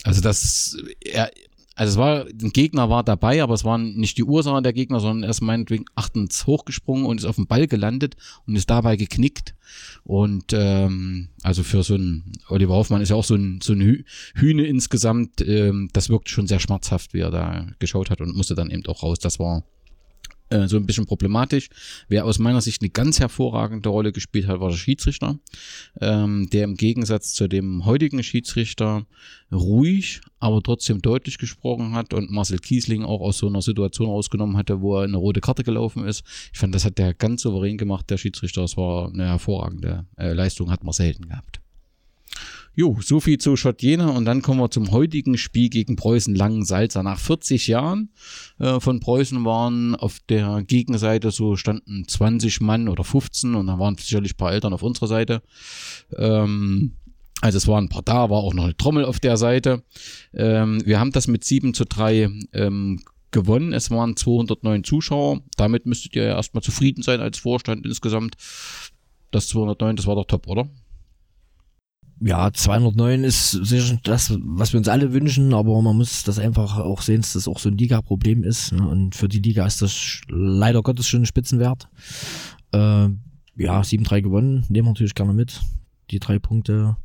Also 0.04 0.22
das, 0.22 0.78
er, 1.02 1.32
also 1.76 1.92
es 1.94 1.98
war, 1.98 2.26
ein 2.26 2.52
Gegner 2.52 2.90
war 2.90 3.04
dabei, 3.04 3.42
aber 3.42 3.56
es 3.56 3.64
waren 3.64 3.96
nicht 3.96 4.18
die 4.18 4.24
Ursache 4.24 4.62
der 4.62 4.74
Gegner, 4.74 5.00
sondern 5.00 5.24
er 5.24 5.30
ist 5.30 5.42
meinetwegen 5.42 5.86
achtens 5.96 6.46
hochgesprungen 6.46 7.06
und 7.06 7.20
ist 7.20 7.26
auf 7.26 7.38
den 7.38 7.48
Ball 7.48 7.68
gelandet 7.68 8.16
und 8.46 8.56
ist 8.56 8.70
dabei 8.70 8.96
geknickt. 8.96 9.56
Und 10.04 10.54
ähm, 10.54 11.30
also 11.42 11.64
für 11.64 11.82
so 11.82 11.96
ein 11.96 12.34
Oliver 12.48 12.76
Hoffmann 12.76 13.02
ist 13.02 13.10
ja 13.10 13.16
auch 13.16 13.24
so 13.24 13.36
ein, 13.36 13.60
so 13.64 13.74
ein 13.74 13.82
Hü 13.82 14.04
Hühne 14.36 14.66
insgesamt, 14.66 15.42
ähm, 15.42 15.90
das 15.94 16.10
wirkt 16.10 16.30
schon 16.30 16.46
sehr 16.46 16.60
schmerzhaft, 16.60 17.14
wie 17.14 17.22
er 17.22 17.32
da 17.32 17.66
geschaut 17.80 18.12
hat 18.12 18.22
und 18.22 18.36
musste 18.36 18.54
dann 18.54 18.70
eben 18.70 18.86
auch 18.86 19.02
raus. 19.02 19.18
Das 19.18 19.40
war 19.40 19.64
äh, 20.54 20.68
so 20.68 20.78
ein 20.78 20.86
bisschen 20.86 21.06
problematisch. 21.06 21.70
Wer 22.08 22.26
aus 22.26 22.40
meiner 22.40 22.62
Sicht 22.62 22.82
eine 22.82 22.90
ganz 22.90 23.20
hervorragende 23.20 23.90
Rolle 23.90 24.12
gespielt 24.12 24.48
hat, 24.48 24.60
war 24.60 24.70
der 24.70 24.78
Schiedsrichter, 24.78 25.40
ähm, 26.00 26.50
der 26.52 26.64
im 26.66 26.76
Gegensatz 26.76 27.34
zu 27.34 27.48
dem 27.48 27.86
heutigen 27.86 28.22
Schiedsrichter 28.22 29.06
ruhig, 29.52 30.22
aber 30.40 30.62
trotzdem 30.62 31.02
deutlich 31.02 31.38
gesprochen 31.38 31.94
hat 31.94 32.14
und 32.14 32.32
Marcel 32.32 32.60
Kiesling 32.60 33.04
auch 33.04 33.22
aus 33.22 33.40
so 33.40 33.48
einer 33.48 33.62
Situation 33.62 34.08
rausgenommen 34.10 34.58
hatte, 34.58 34.82
wo 34.82 34.98
er 34.98 35.04
eine 35.04 35.18
rote 35.18 35.42
Karte 35.42 35.64
gelaufen 35.64 36.06
ist. 36.06 36.24
Ich 36.52 36.60
fand, 36.60 36.76
das 36.76 36.86
hat 36.86 36.98
der 36.98 37.14
ganz 37.14 37.42
souverän 37.42 37.78
gemacht, 37.78 38.10
der 38.10 38.18
Schiedsrichter. 38.18 38.62
Das 38.62 38.78
war 38.78 39.10
eine 39.10 39.26
hervorragende 39.26 40.06
äh, 40.18 40.34
Leistung, 40.34 40.72
hat 40.72 40.84
man 40.84 40.94
selten 40.94 41.28
gehabt. 41.28 41.63
Jo, 42.76 42.98
so 43.02 43.20
viel 43.20 43.38
zu 43.38 43.56
Schott 43.56 43.84
Jena 43.84 44.10
und 44.10 44.26
dann 44.26 44.42
kommen 44.42 44.60
wir 44.60 44.72
zum 44.72 44.90
heutigen 44.90 45.38
Spiel 45.38 45.70
gegen 45.70 45.96
Preußen 45.96 46.34
Langensalza. 46.34 47.04
Nach 47.04 47.20
40 47.20 47.68
Jahren 47.68 48.10
äh, 48.58 48.80
von 48.80 49.00
Preußen 49.00 49.46
waren 49.46 49.94
auf 49.94 50.18
der 50.28 50.64
Gegenseite 50.66 51.30
so 51.30 51.56
standen 51.56 52.08
20 52.08 52.62
Mann 52.62 52.90
oder 52.90 53.04
15 53.04 53.54
und 53.54 53.68
da 53.68 53.78
waren 53.78 53.96
sicherlich 53.98 54.34
ein 54.34 54.38
paar 54.38 54.54
Eltern 54.54 54.74
auf 54.74 54.82
unserer 54.82 55.06
Seite. 55.06 55.44
Ähm, 56.18 56.94
also 57.42 57.58
es 57.58 57.68
waren 57.68 57.86
ein 57.86 57.90
paar 57.90 58.02
da, 58.02 58.32
war 58.32 58.40
auch 58.40 58.56
noch 58.56 58.64
eine 58.64 58.76
Trommel 58.76 59.06
auf 59.06 59.20
der 59.20 59.38
Seite. 59.38 59.84
Ähm, 60.34 60.82
wir 60.84 61.00
haben 61.00 61.12
das 61.12 61.28
mit 61.28 61.44
7 61.44 61.76
zu 61.76 61.86
3 61.86 62.28
ähm, 62.54 63.04
gewonnen. 63.30 63.74
Es 63.74 63.92
waren 63.92 64.16
209 64.16 64.84
Zuschauer. 64.84 65.42
Damit 65.58 65.86
müsstet 65.86 66.16
ihr 66.16 66.24
ja 66.24 66.36
erstmal 66.38 66.64
zufrieden 66.64 67.04
sein 67.04 67.20
als 67.20 67.38
Vorstand 67.38 67.86
insgesamt. 67.86 68.36
Das 69.30 69.48
209, 69.50 69.96
das 69.96 70.08
war 70.08 70.16
doch 70.16 70.26
top, 70.26 70.48
oder? 70.48 70.70
Ja, 72.26 72.54
209 72.54 73.26
ist 73.26 73.52
sicher 73.52 74.00
das, 74.04 74.34
was 74.40 74.72
wir 74.72 74.78
uns 74.78 74.88
alle 74.88 75.12
wünschen, 75.12 75.54
aber 75.54 75.82
man 75.82 75.98
muss 75.98 76.24
das 76.24 76.40
einfach 76.40 76.78
auch 76.78 77.02
sehen, 77.02 77.20
dass 77.20 77.34
das 77.34 77.50
auch 77.50 77.60
so 77.60 77.68
ein 77.68 77.78
Liga-Problem 77.78 78.44
ist. 78.44 78.72
Ne? 78.72 78.88
Und 78.88 79.14
für 79.14 79.28
die 79.28 79.40
Liga 79.40 79.66
ist 79.66 79.82
das 79.82 80.22
leider 80.30 80.82
Gottes 80.84 81.06
schon 81.06 81.24
ein 81.24 81.26
Spitzenwert. 81.26 81.90
Äh, 82.72 83.10
ja, 83.58 83.82
7-3 83.82 84.22
gewonnen, 84.22 84.64
nehmen 84.70 84.88
wir 84.88 84.92
natürlich 84.92 85.16
gerne 85.16 85.34
mit. 85.34 85.60
Die 86.12 86.20
drei 86.20 86.40
Punkte. 86.40 86.96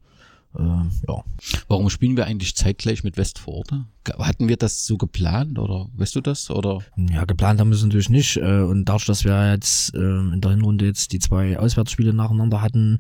Äh, 0.59 0.63
ja. 0.63 1.25
Warum 1.69 1.89
spielen 1.89 2.17
wir 2.17 2.27
eigentlich 2.27 2.57
zeitgleich 2.57 3.05
mit 3.05 3.17
Westforte? 3.17 3.85
Hatten 4.19 4.49
wir 4.49 4.57
das 4.57 4.87
so 4.87 4.97
geplant 4.97 5.59
oder 5.59 5.87
weißt 5.97 6.17
du 6.17 6.21
das? 6.21 6.51
Oder? 6.51 6.81
Ja, 6.97 7.25
geplant 7.27 7.61
haben 7.61 7.69
wir 7.69 7.77
es 7.77 7.83
natürlich 7.85 8.09
nicht. 8.09 8.39
äh, 8.39 8.63
Und 8.63 8.87
dadurch, 8.87 9.05
dass 9.05 9.25
wir 9.25 9.53
jetzt 9.53 9.95
äh, 9.95 9.99
in 9.99 10.41
der 10.41 10.53
Hinrunde 10.53 10.87
jetzt 10.87 11.13
die 11.13 11.19
zwei 11.19 11.59
Auswärtsspiele 11.59 12.13
nacheinander 12.13 12.63
hatten, 12.63 12.99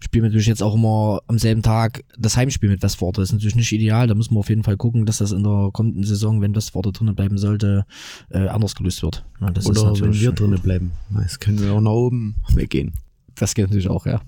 spielen 0.00 0.24
wir 0.24 0.28
natürlich 0.28 0.46
jetzt 0.46 0.62
auch 0.62 0.74
immer 0.74 1.20
am 1.26 1.38
selben 1.38 1.62
Tag 1.62 2.04
das 2.18 2.36
Heimspiel 2.36 2.68
mit 2.68 2.82
Westforte. 2.82 3.20
Das 3.20 3.30
ist 3.30 3.32
natürlich 3.32 3.56
nicht 3.56 3.72
ideal. 3.72 4.06
Da 4.06 4.14
müssen 4.14 4.34
wir 4.34 4.40
auf 4.40 4.48
jeden 4.50 4.62
Fall 4.64 4.76
gucken, 4.76 5.06
dass 5.06 5.18
das 5.18 5.32
in 5.32 5.42
der 5.42 5.70
kommenden 5.72 6.04
Saison, 6.04 6.40
wenn 6.42 6.54
Westforte 6.54 6.92
drinnen 6.92 7.14
bleiben 7.14 7.38
sollte, 7.38 7.86
äh, 8.28 8.46
anders 8.48 8.74
gelöst 8.76 9.02
wird. 9.02 9.24
Ja, 9.40 9.48
Oder 9.48 9.98
wenn 10.00 10.14
wir 10.14 10.32
drinnen 10.32 10.60
bleiben. 10.60 10.92
Das 11.10 11.40
können 11.40 11.60
wir 11.60 11.72
auch 11.72 11.80
nach 11.80 11.90
oben 11.90 12.36
weggehen. 12.54 12.92
Das 13.34 13.54
geht 13.54 13.66
natürlich 13.66 13.88
auch, 13.88 14.04
ja. 14.06 14.20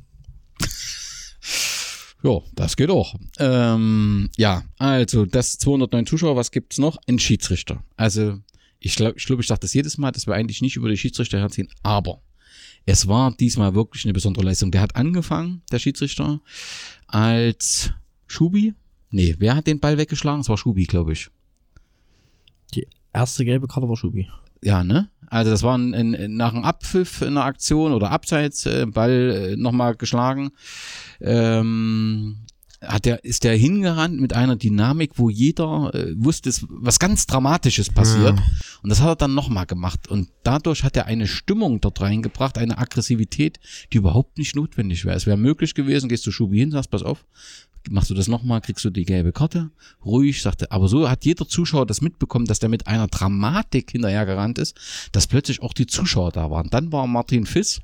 Ja, 2.22 2.40
das 2.54 2.76
geht 2.76 2.90
auch. 2.90 3.16
Ähm, 3.38 4.30
ja, 4.36 4.62
also 4.78 5.26
das 5.26 5.58
209 5.58 6.06
Zuschauer, 6.06 6.36
was 6.36 6.50
gibt's 6.50 6.78
noch? 6.78 6.96
Ein 7.08 7.18
Schiedsrichter. 7.18 7.82
Also 7.96 8.38
ich 8.78 8.94
glaube, 8.96 9.14
ich, 9.16 9.26
glaub, 9.26 9.40
ich 9.40 9.46
sage 9.46 9.60
das 9.60 9.74
jedes 9.74 9.98
Mal, 9.98 10.12
dass 10.12 10.26
wir 10.26 10.34
eigentlich 10.34 10.62
nicht 10.62 10.76
über 10.76 10.88
die 10.88 10.96
Schiedsrichter 10.96 11.38
herziehen, 11.38 11.68
aber 11.82 12.20
es 12.84 13.06
war 13.06 13.32
diesmal 13.32 13.74
wirklich 13.74 14.04
eine 14.04 14.12
besondere 14.12 14.44
Leistung. 14.44 14.70
Der 14.70 14.80
hat 14.80 14.96
angefangen, 14.96 15.62
der 15.70 15.78
Schiedsrichter, 15.78 16.40
als 17.06 17.90
Schubi. 18.26 18.74
Nee, 19.10 19.36
wer 19.38 19.54
hat 19.54 19.66
den 19.66 19.78
Ball 19.78 19.98
weggeschlagen? 19.98 20.40
Es 20.40 20.48
war 20.48 20.58
Schubi, 20.58 20.84
glaube 20.84 21.12
ich. 21.12 21.28
Die 22.74 22.86
erste 23.12 23.44
gelbe 23.44 23.68
Karte 23.68 23.88
war 23.88 23.96
Schubi. 23.96 24.28
Ja, 24.62 24.82
ne? 24.82 25.10
Also 25.32 25.50
das 25.50 25.62
war 25.62 25.78
ein, 25.78 25.94
ein, 25.94 26.36
nach 26.36 26.52
einem 26.52 26.64
Abpfiff 26.64 27.22
in 27.22 27.28
einer 27.28 27.46
Aktion 27.46 27.94
oder 27.94 28.10
Abseits, 28.10 28.66
äh, 28.66 28.84
Ball 28.84 29.52
äh, 29.52 29.56
nochmal 29.56 29.94
geschlagen. 29.94 30.50
Ähm, 31.22 32.44
hat 32.82 33.06
der, 33.06 33.24
ist 33.24 33.44
der 33.44 33.56
hingerannt 33.56 34.20
mit 34.20 34.34
einer 34.34 34.56
Dynamik, 34.56 35.12
wo 35.14 35.30
jeder 35.30 35.90
äh, 35.94 36.12
wusste, 36.16 36.50
es, 36.50 36.66
was 36.68 36.98
ganz 36.98 37.26
Dramatisches 37.26 37.88
passiert. 37.88 38.38
Und 38.82 38.90
das 38.90 39.00
hat 39.00 39.08
er 39.08 39.16
dann 39.16 39.34
nochmal 39.34 39.64
gemacht. 39.64 40.06
Und 40.08 40.28
dadurch 40.42 40.84
hat 40.84 40.98
er 40.98 41.06
eine 41.06 41.26
Stimmung 41.26 41.80
dort 41.80 42.02
reingebracht, 42.02 42.58
eine 42.58 42.76
Aggressivität, 42.76 43.58
die 43.90 43.98
überhaupt 43.98 44.36
nicht 44.36 44.54
notwendig 44.54 45.06
wäre. 45.06 45.16
Es 45.16 45.26
wäre 45.26 45.38
möglich 45.38 45.74
gewesen, 45.74 46.10
gehst 46.10 46.26
du 46.26 46.30
Schubi 46.30 46.58
hin, 46.58 46.72
sagst, 46.72 46.90
pass 46.90 47.02
auf, 47.02 47.24
machst 47.90 48.10
du 48.10 48.14
das 48.14 48.28
nochmal, 48.28 48.60
kriegst 48.60 48.84
du 48.84 48.90
die 48.90 49.04
gelbe 49.04 49.32
Karte. 49.32 49.70
Ruhig, 50.04 50.42
sagte, 50.42 50.70
aber 50.70 50.88
so 50.88 51.08
hat 51.08 51.24
jeder 51.24 51.46
Zuschauer 51.46 51.86
das 51.86 52.00
mitbekommen, 52.00 52.46
dass 52.46 52.58
der 52.58 52.68
mit 52.68 52.86
einer 52.86 53.08
Dramatik 53.08 53.92
hinterhergerannt 53.92 54.58
ist, 54.58 54.76
dass 55.12 55.26
plötzlich 55.26 55.62
auch 55.62 55.72
die 55.72 55.86
Zuschauer 55.86 56.32
da 56.32 56.50
waren. 56.50 56.68
Dann 56.70 56.92
war 56.92 57.06
Martin 57.06 57.46
Fiss, 57.46 57.80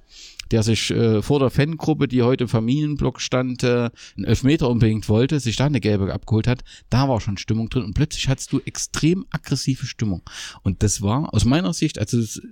der 0.51 0.63
sich 0.63 0.91
äh, 0.91 1.23
vor 1.23 1.41
der 1.41 1.51
Fangruppe, 1.51 2.09
die 2.09 2.23
heute 2.23 2.45
im 2.45 2.49
Familienblock 2.49 3.21
stand, 3.21 3.63
äh, 3.63 3.91
einen 4.17 4.25
Elfmeter 4.25 4.69
unbedingt 4.69 5.09
wollte, 5.09 5.41
sich 5.41 5.57
da 5.57 5.67
eine 5.67 5.81
gelbe 5.81 6.13
abgeholt 6.13 6.47
hat, 6.47 6.63
da 6.91 7.09
war 7.09 7.21
schon 7.21 7.37
Stimmung 7.37 7.69
drin 7.69 7.85
und 7.85 7.95
plötzlich 7.95 8.29
hattest 8.29 8.53
du 8.53 8.61
extrem 8.65 9.27
aggressive 9.31 9.87
Stimmung. 9.87 10.23
Und 10.63 10.83
das 10.83 11.03
war 11.03 11.33
aus 11.35 11.45
meiner 11.45 11.73
Sicht, 11.73 11.99
also 11.99 12.19
es, 12.19 12.43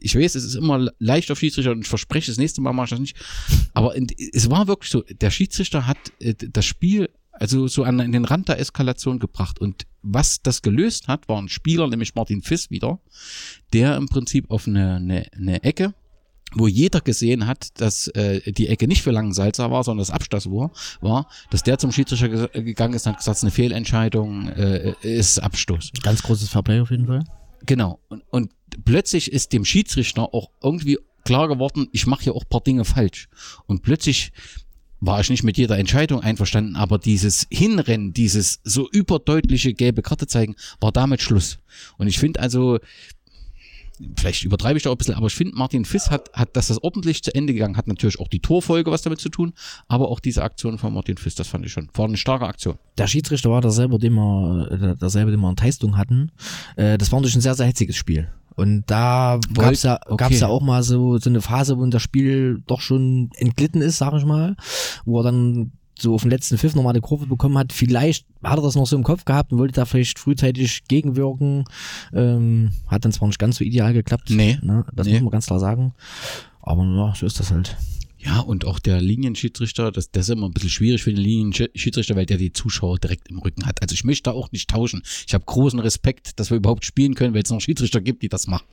ich 0.00 0.16
weiß, 0.16 0.34
es 0.34 0.44
ist 0.44 0.54
immer 0.54 0.90
leicht 0.98 1.30
auf 1.30 1.38
Schiedsrichter 1.38 1.72
und 1.72 1.82
ich 1.82 1.88
verspreche, 1.88 2.30
das 2.30 2.38
nächste 2.38 2.60
Mal 2.60 2.72
mache 2.72 2.86
ich 2.86 2.90
das 2.90 3.00
nicht, 3.00 3.16
aber 3.74 3.94
in, 3.94 4.06
es 4.32 4.50
war 4.50 4.68
wirklich 4.68 4.90
so, 4.90 5.02
der 5.02 5.30
Schiedsrichter 5.30 5.86
hat 5.86 5.98
äh, 6.20 6.34
das 6.34 6.64
Spiel 6.64 7.08
also 7.38 7.66
so 7.68 7.84
an, 7.84 8.00
an 8.00 8.12
den 8.12 8.24
Rand 8.24 8.48
der 8.48 8.58
Eskalation 8.58 9.18
gebracht. 9.18 9.60
Und 9.60 9.86
was 10.02 10.42
das 10.42 10.62
gelöst 10.62 11.08
hat, 11.08 11.28
war 11.28 11.40
ein 11.40 11.48
Spieler, 11.48 11.86
nämlich 11.86 12.14
Martin 12.14 12.42
Fiss 12.42 12.70
wieder, 12.70 13.00
der 13.72 13.96
im 13.96 14.08
Prinzip 14.08 14.50
auf 14.50 14.66
eine, 14.66 14.96
eine, 14.96 15.26
eine 15.32 15.62
Ecke 15.62 15.94
wo 16.54 16.66
jeder 16.66 17.00
gesehen 17.00 17.46
hat, 17.46 17.80
dass 17.80 18.08
äh, 18.08 18.52
die 18.52 18.68
Ecke 18.68 18.86
nicht 18.86 19.02
für 19.02 19.10
Langensalza 19.10 19.70
war, 19.70 19.84
sondern 19.84 20.00
das 20.06 20.10
Abschluss 20.10 20.46
war, 21.00 21.28
dass 21.50 21.62
der 21.62 21.78
zum 21.78 21.92
Schiedsrichter 21.92 22.48
ge 22.48 22.62
gegangen 22.62 22.94
ist 22.94 23.06
und 23.06 23.12
hat 23.12 23.18
gesagt, 23.18 23.36
es 23.36 23.42
ist 23.42 23.44
eine 23.44 23.50
Fehlentscheidung, 23.50 24.48
äh, 24.48 24.94
ist 25.02 25.38
Abstoß. 25.38 25.92
Ganz 26.02 26.22
großes 26.22 26.48
Fairplay 26.48 26.80
auf 26.80 26.90
jeden 26.90 27.06
Fall. 27.06 27.24
Genau. 27.64 27.98
Und, 28.08 28.22
und 28.30 28.52
plötzlich 28.84 29.32
ist 29.32 29.52
dem 29.52 29.64
Schiedsrichter 29.64 30.32
auch 30.34 30.50
irgendwie 30.62 30.98
klar 31.24 31.48
geworden, 31.48 31.88
ich 31.92 32.06
mache 32.06 32.24
hier 32.24 32.34
auch 32.34 32.44
ein 32.44 32.48
paar 32.48 32.62
Dinge 32.62 32.84
falsch. 32.84 33.28
Und 33.66 33.82
plötzlich 33.82 34.32
war 35.00 35.20
ich 35.20 35.28
nicht 35.28 35.42
mit 35.42 35.58
jeder 35.58 35.78
Entscheidung 35.78 36.20
einverstanden, 36.20 36.76
aber 36.76 36.98
dieses 36.98 37.46
Hinrennen, 37.50 38.12
dieses 38.12 38.60
so 38.64 38.88
überdeutliche 38.90 39.74
gelbe 39.74 40.02
Karte 40.02 40.26
zeigen, 40.26 40.56
war 40.80 40.92
damit 40.92 41.20
Schluss. 41.20 41.58
Und 41.98 42.06
ich 42.06 42.18
finde 42.18 42.40
also, 42.40 42.78
vielleicht 44.16 44.44
übertreibe 44.44 44.76
ich 44.76 44.82
da 44.82 44.90
auch 44.90 44.94
ein 44.94 44.98
bisschen, 44.98 45.14
aber 45.14 45.26
ich 45.26 45.34
finde, 45.34 45.56
Martin 45.56 45.84
Fiss 45.84 46.10
hat, 46.10 46.30
hat, 46.32 46.56
dass 46.56 46.68
das 46.68 46.82
ordentlich 46.82 47.22
zu 47.22 47.34
Ende 47.34 47.52
gegangen 47.52 47.76
hat, 47.76 47.86
natürlich 47.86 48.20
auch 48.20 48.28
die 48.28 48.40
Torfolge 48.40 48.90
was 48.90 49.02
damit 49.02 49.20
zu 49.20 49.28
tun, 49.28 49.52
aber 49.88 50.08
auch 50.08 50.20
diese 50.20 50.42
Aktion 50.42 50.78
von 50.78 50.94
Martin 50.94 51.16
Fiss, 51.16 51.34
das 51.34 51.48
fand 51.48 51.64
ich 51.66 51.72
schon, 51.72 51.88
war 51.94 52.06
eine 52.06 52.16
starke 52.16 52.46
Aktion. 52.46 52.78
Der 52.98 53.06
Schiedsrichter 53.06 53.50
war 53.50 53.60
derselbe, 53.60 53.98
den 53.98 54.14
wir, 54.14 54.68
äh, 54.70 54.96
derselbe, 54.96 55.30
den 55.30 55.40
wir 55.40 55.50
in 55.50 55.56
Teistung 55.56 55.96
hatten. 55.96 56.32
Äh, 56.76 56.98
das 56.98 57.10
war 57.12 57.20
natürlich 57.20 57.36
ein 57.36 57.42
sehr, 57.42 57.54
sehr 57.54 57.66
hitziges 57.66 57.96
Spiel. 57.96 58.28
Und 58.54 58.84
da 58.86 59.38
gab's 59.52 59.82
ja, 59.82 59.98
okay. 60.06 60.16
gab's 60.16 60.40
ja 60.40 60.48
auch 60.48 60.62
mal 60.62 60.82
so, 60.82 61.18
so 61.18 61.28
eine 61.28 61.42
Phase, 61.42 61.78
wo 61.78 61.84
das 61.86 62.02
Spiel 62.02 62.62
doch 62.66 62.80
schon 62.80 63.30
entglitten 63.36 63.82
ist, 63.82 63.98
sag 63.98 64.14
ich 64.14 64.24
mal, 64.24 64.56
wo 65.04 65.20
er 65.20 65.24
dann 65.24 65.72
so 65.98 66.14
auf 66.14 66.22
den 66.22 66.30
letzten 66.30 66.58
Pfiff 66.58 66.74
nochmal 66.74 66.92
eine 66.92 67.00
Kurve 67.00 67.26
bekommen 67.26 67.56
hat. 67.58 67.72
Vielleicht 67.72 68.26
hat 68.42 68.58
er 68.58 68.62
das 68.62 68.74
noch 68.74 68.86
so 68.86 68.96
im 68.96 69.02
Kopf 69.02 69.24
gehabt 69.24 69.52
und 69.52 69.58
wollte 69.58 69.74
da 69.74 69.84
vielleicht 69.84 70.18
frühzeitig 70.18 70.84
gegenwirken. 70.88 71.64
Ähm, 72.12 72.70
hat 72.86 73.04
dann 73.04 73.12
zwar 73.12 73.28
nicht 73.28 73.38
ganz 73.38 73.56
so 73.56 73.64
ideal 73.64 73.92
geklappt. 73.92 74.30
Nee. 74.30 74.58
Ne? 74.62 74.84
Das 74.94 75.06
Nee. 75.06 75.14
muss 75.14 75.22
man 75.22 75.30
ganz 75.30 75.46
klar 75.46 75.60
sagen. 75.60 75.94
Aber 76.60 76.84
ja, 76.84 77.14
so 77.16 77.26
ist 77.26 77.40
das 77.40 77.50
halt. 77.50 77.76
Ja, 78.18 78.40
und 78.40 78.64
auch 78.64 78.80
der 78.80 79.00
Linienschiedsrichter, 79.00 79.92
das, 79.92 80.10
das 80.10 80.24
ist 80.28 80.30
immer 80.34 80.48
ein 80.48 80.52
bisschen 80.52 80.70
schwierig 80.70 81.02
für 81.04 81.12
den 81.12 81.22
Linienschiedsrichter, 81.22 82.16
weil 82.16 82.26
der 82.26 82.38
die 82.38 82.52
Zuschauer 82.52 82.98
direkt 82.98 83.28
im 83.28 83.38
Rücken 83.38 83.66
hat. 83.66 83.80
Also 83.82 83.92
ich 83.94 84.02
möchte 84.02 84.30
da 84.30 84.32
auch 84.32 84.50
nicht 84.50 84.68
tauschen. 84.68 85.02
Ich 85.28 85.32
habe 85.32 85.44
großen 85.44 85.78
Respekt, 85.78 86.40
dass 86.40 86.50
wir 86.50 86.56
überhaupt 86.56 86.84
spielen 86.84 87.14
können, 87.14 87.34
weil 87.34 87.42
es 87.44 87.50
noch 87.50 87.60
Schiedsrichter 87.60 88.00
gibt, 88.00 88.22
die 88.22 88.28
das 88.28 88.48
machen. 88.48 88.64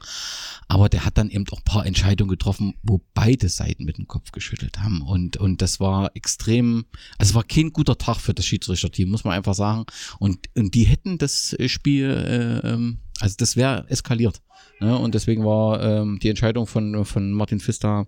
Aber 0.67 0.89
der 0.89 1.06
hat 1.06 1.17
dann 1.17 1.30
eben 1.30 1.45
auch 1.52 1.63
paar 1.63 1.86
Entscheidungen 1.86 2.30
getroffen, 2.30 2.76
wo 2.84 3.02
beide 3.13 3.49
Seiten 3.49 3.86
mit 3.86 3.97
dem 3.97 4.08
Kopf 4.08 4.32
geschüttelt 4.32 4.80
haben. 4.80 5.02
Und, 5.02 5.38
und 5.38 5.62
das 5.62 5.80
war 5.80 6.12
extrem, 6.15 6.86
also 7.17 7.36
war 7.36 7.43
kein 7.43 7.71
guter 7.71 7.97
Tag 7.97 8.17
für 8.17 8.34
das 8.34 8.45
Schiedsrichterteam, 8.45 9.10
muss 9.10 9.23
man 9.23 9.34
einfach 9.34 9.54
sagen. 9.54 9.86
Und, 10.19 10.49
und 10.56 10.73
die 10.76 10.84
hätten 10.84 11.17
das 11.17 11.56
Spiel, 11.67 12.10
äh, 12.10 12.67
ähm, 12.67 12.99
also 13.19 13.36
das 13.38 13.56
wäre 13.56 13.86
eskaliert. 13.89 14.41
Ne? 14.80 14.97
Und 14.97 15.15
deswegen 15.15 15.45
war 15.45 15.82
ähm, 15.82 16.19
die 16.21 16.30
Entscheidung 16.30 16.67
von, 16.67 17.06
von 17.06 17.32
Martin 17.32 17.60
Pfister 17.60 18.08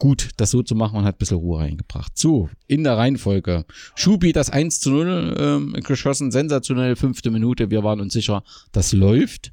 gut, 0.00 0.30
das 0.38 0.50
so 0.50 0.62
zu 0.62 0.74
machen 0.74 0.98
und 0.98 1.04
hat 1.04 1.16
ein 1.16 1.18
bisschen 1.18 1.36
Ruhe 1.36 1.60
reingebracht. 1.60 2.18
So, 2.18 2.48
in 2.66 2.82
der 2.82 2.96
Reihenfolge. 2.96 3.64
Schubi 3.94 4.32
das 4.32 4.50
1 4.50 4.80
zu 4.80 4.90
0 4.90 5.36
ähm, 5.38 5.72
geschossen, 5.84 6.32
sensationell, 6.32 6.96
fünfte 6.96 7.30
Minute. 7.30 7.70
Wir 7.70 7.84
waren 7.84 8.00
uns 8.00 8.14
sicher, 8.14 8.42
das 8.72 8.92
läuft. 8.92 9.52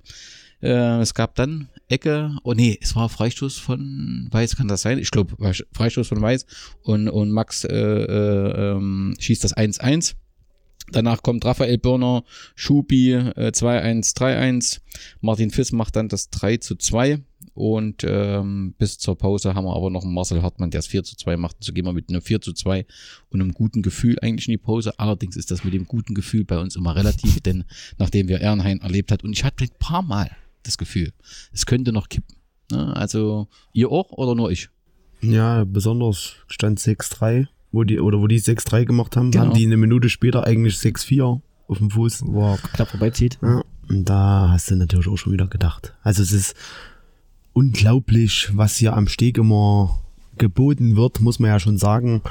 Äh, 0.61 1.01
es 1.01 1.13
gab 1.13 1.35
dann 1.35 1.69
Ecke, 1.89 2.35
oh 2.43 2.53
nee, 2.53 2.77
es 2.81 2.95
war 2.95 3.07
Freistoß 3.07 3.57
von 3.57 4.27
Weiß, 4.31 4.57
kann 4.57 4.67
das 4.67 4.81
sein? 4.81 4.99
Ich 4.99 5.11
glaube, 5.11 5.35
Freistoß 5.71 6.07
von 6.07 6.21
Weiß 6.21 6.45
und, 6.81 7.07
und 7.07 7.31
Max 7.31 7.63
äh, 7.63 7.73
äh, 7.73 8.71
ähm, 8.73 9.15
schießt 9.19 9.43
das 9.43 9.55
1-1. 9.55 10.15
Danach 10.91 11.21
kommt 11.21 11.43
Raphael 11.43 11.77
Birner, 11.77 12.23
Schubi 12.55 13.11
äh, 13.11 13.51
2-1, 13.53 14.15
3-1. 14.15 14.79
Martin 15.19 15.51
Fiss 15.51 15.71
macht 15.71 15.95
dann 15.97 16.07
das 16.07 16.29
3 16.29 16.57
zu 16.57 16.75
2. 16.75 17.19
Und 17.53 18.03
ähm, 18.07 18.75
bis 18.77 18.97
zur 18.97 19.17
Pause 19.17 19.55
haben 19.55 19.65
wir 19.65 19.75
aber 19.75 19.89
noch 19.89 20.03
einen 20.03 20.13
Marcel 20.13 20.41
Hartmann, 20.43 20.71
der 20.71 20.79
es 20.79 20.87
4 20.87 21.03
zu 21.03 21.15
2 21.15 21.37
macht. 21.37 21.57
So 21.59 21.73
gehen 21.73 21.85
wir 21.85 21.93
mit 21.93 22.09
einem 22.09 22.21
4 22.21 22.39
zu 22.39 22.53
2 22.53 22.85
und 23.29 23.41
einem 23.41 23.51
guten 23.51 23.81
Gefühl 23.81 24.17
eigentlich 24.21 24.47
in 24.47 24.53
die 24.53 24.57
Pause. 24.57 24.97
Allerdings 24.99 25.35
ist 25.35 25.51
das 25.51 25.63
mit 25.63 25.73
dem 25.73 25.85
guten 25.85 26.13
Gefühl 26.13 26.45
bei 26.45 26.59
uns 26.59 26.75
immer 26.75 26.95
relativ, 26.95 27.39
denn 27.45 27.65
nachdem 27.97 28.27
wir 28.27 28.41
Ehrenhain 28.41 28.81
erlebt 28.81 29.11
hat 29.11 29.23
und 29.23 29.33
ich 29.33 29.43
hatte 29.43 29.65
ein 29.65 29.69
paar 29.79 30.03
Mal 30.03 30.29
das 30.67 30.77
Gefühl, 30.77 31.11
es 31.51 31.65
könnte 31.65 31.91
noch 31.91 32.09
kippen. 32.09 32.35
Ne? 32.71 32.95
Also 32.95 33.47
ihr 33.73 33.91
auch 33.91 34.11
oder 34.11 34.35
nur 34.35 34.51
ich? 34.51 34.69
Ja, 35.21 35.63
besonders 35.65 36.33
stand 36.47 36.79
6-3, 36.79 37.47
wo 37.71 37.83
die, 37.83 37.99
oder 37.99 38.19
wo 38.19 38.27
die 38.27 38.39
6-3 38.39 38.85
gemacht 38.85 39.15
haben, 39.17 39.31
Genau. 39.31 39.45
haben 39.45 39.53
die 39.53 39.65
eine 39.65 39.77
Minute 39.77 40.09
später 40.09 40.45
eigentlich 40.45 40.75
6-4 40.75 41.41
auf 41.67 41.77
dem 41.79 41.89
Fuß. 41.89 42.23
Wo 42.25 42.53
er 42.53 42.57
knapp 42.57 42.89
vorbeizieht. 42.89 43.39
Ja, 43.41 43.61
und 43.89 44.05
da 44.05 44.49
hast 44.51 44.69
du 44.69 44.75
natürlich 44.75 45.07
auch 45.07 45.17
schon 45.17 45.33
wieder 45.33 45.47
gedacht. 45.47 45.95
Also 46.03 46.21
es 46.21 46.31
ist 46.31 46.55
unglaublich, 47.53 48.49
was 48.53 48.77
hier 48.77 48.95
am 48.95 49.07
Steg 49.07 49.37
immer 49.37 49.99
geboten 50.37 50.95
wird, 50.95 51.19
muss 51.19 51.39
man 51.39 51.49
ja 51.49 51.59
schon 51.59 51.77
sagen. 51.77 52.21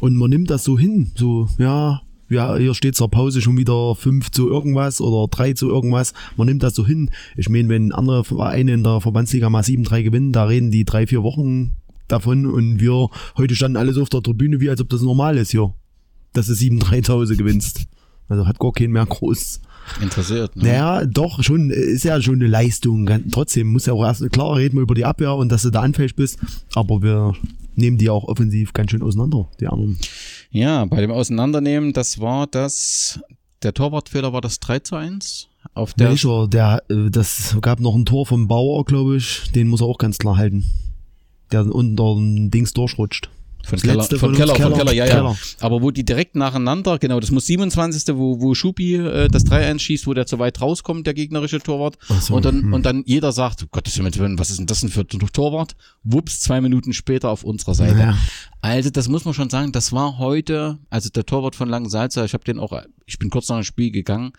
Und 0.00 0.16
man 0.16 0.28
nimmt 0.30 0.50
das 0.50 0.64
so 0.64 0.78
hin, 0.78 1.12
so, 1.14 1.48
ja, 1.58 2.02
ja, 2.28 2.56
hier 2.56 2.74
steht 2.74 2.96
zur 2.96 3.10
Pause 3.10 3.40
schon 3.40 3.56
wieder 3.56 3.94
5 3.94 4.30
zu 4.30 4.48
irgendwas 4.48 5.00
oder 5.00 5.28
3 5.30 5.52
zu 5.52 5.68
irgendwas. 5.68 6.14
Man 6.36 6.46
nimmt 6.46 6.62
das 6.62 6.74
so 6.74 6.86
hin. 6.86 7.10
Ich 7.36 7.48
meine, 7.48 7.68
wenn 7.68 7.92
andere 7.92 8.24
Vereine 8.24 8.72
in 8.72 8.84
der 8.84 9.00
Verbandsliga 9.00 9.50
mal 9.50 9.62
7-3 9.62 10.02
gewinnen, 10.02 10.32
da 10.32 10.44
reden 10.44 10.70
die 10.70 10.84
drei, 10.84 11.06
vier 11.06 11.22
Wochen 11.22 11.76
davon 12.08 12.46
und 12.46 12.80
wir 12.80 13.08
heute 13.36 13.54
standen 13.54 13.76
alles 13.76 13.98
auf 13.98 14.08
der 14.08 14.22
Tribüne, 14.22 14.60
wie 14.60 14.70
als 14.70 14.80
ob 14.80 14.88
das 14.88 15.02
normal 15.02 15.36
ist 15.36 15.50
hier, 15.50 15.72
dass 16.32 16.46
du 16.46 16.52
7-3 16.52 17.02
zu 17.02 17.12
Hause 17.12 17.36
gewinnst. 17.36 17.86
Also 18.28 18.46
hat 18.46 18.58
gar 18.58 18.72
keinen 18.72 18.92
mehr 18.92 19.06
groß 19.06 19.60
Interessiert. 20.00 20.56
Ne? 20.56 20.64
naja, 20.64 21.04
doch, 21.04 21.42
schon, 21.42 21.70
ist 21.70 22.04
ja 22.04 22.20
schon 22.20 22.36
eine 22.36 22.46
Leistung. 22.46 23.08
Trotzdem 23.30 23.68
muss 23.68 23.86
ja 23.86 23.92
auch 23.92 24.04
erst, 24.04 24.28
klar, 24.32 24.56
reden 24.56 24.76
wir 24.76 24.82
über 24.82 24.94
die 24.94 25.04
Abwehr 25.04 25.34
und 25.34 25.50
dass 25.50 25.62
du 25.62 25.70
da 25.70 25.80
anfällig 25.80 26.16
bist, 26.16 26.38
aber 26.74 27.02
wir 27.02 27.34
nehmen 27.76 27.98
die 27.98 28.10
auch 28.10 28.24
offensiv 28.24 28.72
ganz 28.72 28.90
schön 28.90 29.02
auseinander, 29.02 29.48
die 29.60 29.66
anderen. 29.66 29.98
Ja, 30.54 30.84
bei 30.84 31.00
dem 31.00 31.10
Auseinandernehmen, 31.10 31.92
das 31.92 32.20
war 32.20 32.46
das, 32.46 33.20
der 33.64 33.74
Torwartfehler 33.74 34.32
war 34.32 34.40
das 34.40 34.60
3 34.60 34.78
zu 34.78 34.94
1. 34.94 35.48
Auf 35.74 35.94
der, 35.94 36.10
Welcher, 36.10 36.46
der, 36.46 36.80
äh, 36.88 37.10
das 37.10 37.56
gab 37.60 37.80
noch 37.80 37.96
ein 37.96 38.04
Tor 38.04 38.24
vom 38.24 38.46
Bauer, 38.46 38.84
glaube 38.84 39.16
ich. 39.16 39.50
Den 39.50 39.66
muss 39.66 39.80
er 39.80 39.88
auch 39.88 39.98
ganz 39.98 40.16
klar 40.18 40.36
halten. 40.36 40.64
Der 41.50 41.66
unter 41.66 42.14
dem 42.14 42.52
Dings 42.52 42.72
durchrutscht. 42.72 43.30
Von 43.64 43.76
Das 43.76 43.82
Keller, 43.82 43.94
letzte 43.96 44.18
von 44.18 44.32
Keller, 44.32 44.52
uns, 44.52 44.62
von 44.62 44.72
Keller, 44.72 44.84
Keller, 44.90 44.92
ja, 44.92 45.06
Keller. 45.06 45.30
ja. 45.30 45.36
Aber 45.60 45.82
wo 45.82 45.90
die 45.90 46.04
direkt 46.04 46.36
nacheinander, 46.36 46.98
genau, 46.98 47.20
das 47.20 47.30
muss 47.30 47.46
27. 47.46 48.14
wo, 48.16 48.40
wo 48.40 48.54
Schubi 48.54 48.96
äh, 48.96 49.28
das 49.28 49.46
3-1 49.46 49.78
schießt, 49.80 50.06
wo 50.06 50.14
der 50.14 50.26
zu 50.26 50.38
weit 50.38 50.60
rauskommt, 50.60 51.06
der 51.06 51.14
gegnerische 51.14 51.60
Torwart. 51.60 51.98
So, 52.20 52.34
und, 52.34 52.44
dann, 52.44 52.62
hm. 52.62 52.72
und 52.72 52.86
dann 52.86 53.02
jeder 53.06 53.32
sagt, 53.32 53.62
"Oh 53.64 53.68
Gottes 53.70 53.98
Willen, 53.98 54.38
was 54.38 54.50
ist 54.50 54.58
denn 54.58 54.66
das 54.66 54.80
denn 54.80 54.90
für 54.90 55.00
ein 55.00 55.08
Torwart? 55.08 55.74
Wups, 56.02 56.40
zwei 56.40 56.60
Minuten 56.60 56.92
später 56.92 57.30
auf 57.30 57.44
unserer 57.44 57.74
Seite. 57.74 57.98
Ja. 57.98 58.18
Also 58.60 58.90
das 58.90 59.08
muss 59.08 59.24
man 59.24 59.34
schon 59.34 59.50
sagen, 59.50 59.72
das 59.72 59.92
war 59.92 60.18
heute, 60.18 60.78
also 60.90 61.10
der 61.10 61.26
Torwart 61.26 61.54
von 61.54 61.68
Langensalza, 61.68 62.24
ich 62.24 62.32
habe 62.32 62.44
den 62.44 62.58
auch, 62.58 62.72
ich 63.06 63.18
bin 63.18 63.30
kurz 63.30 63.48
nach 63.48 63.56
dem 63.56 63.64
Spiel 63.64 63.90
gegangen, 63.90 64.32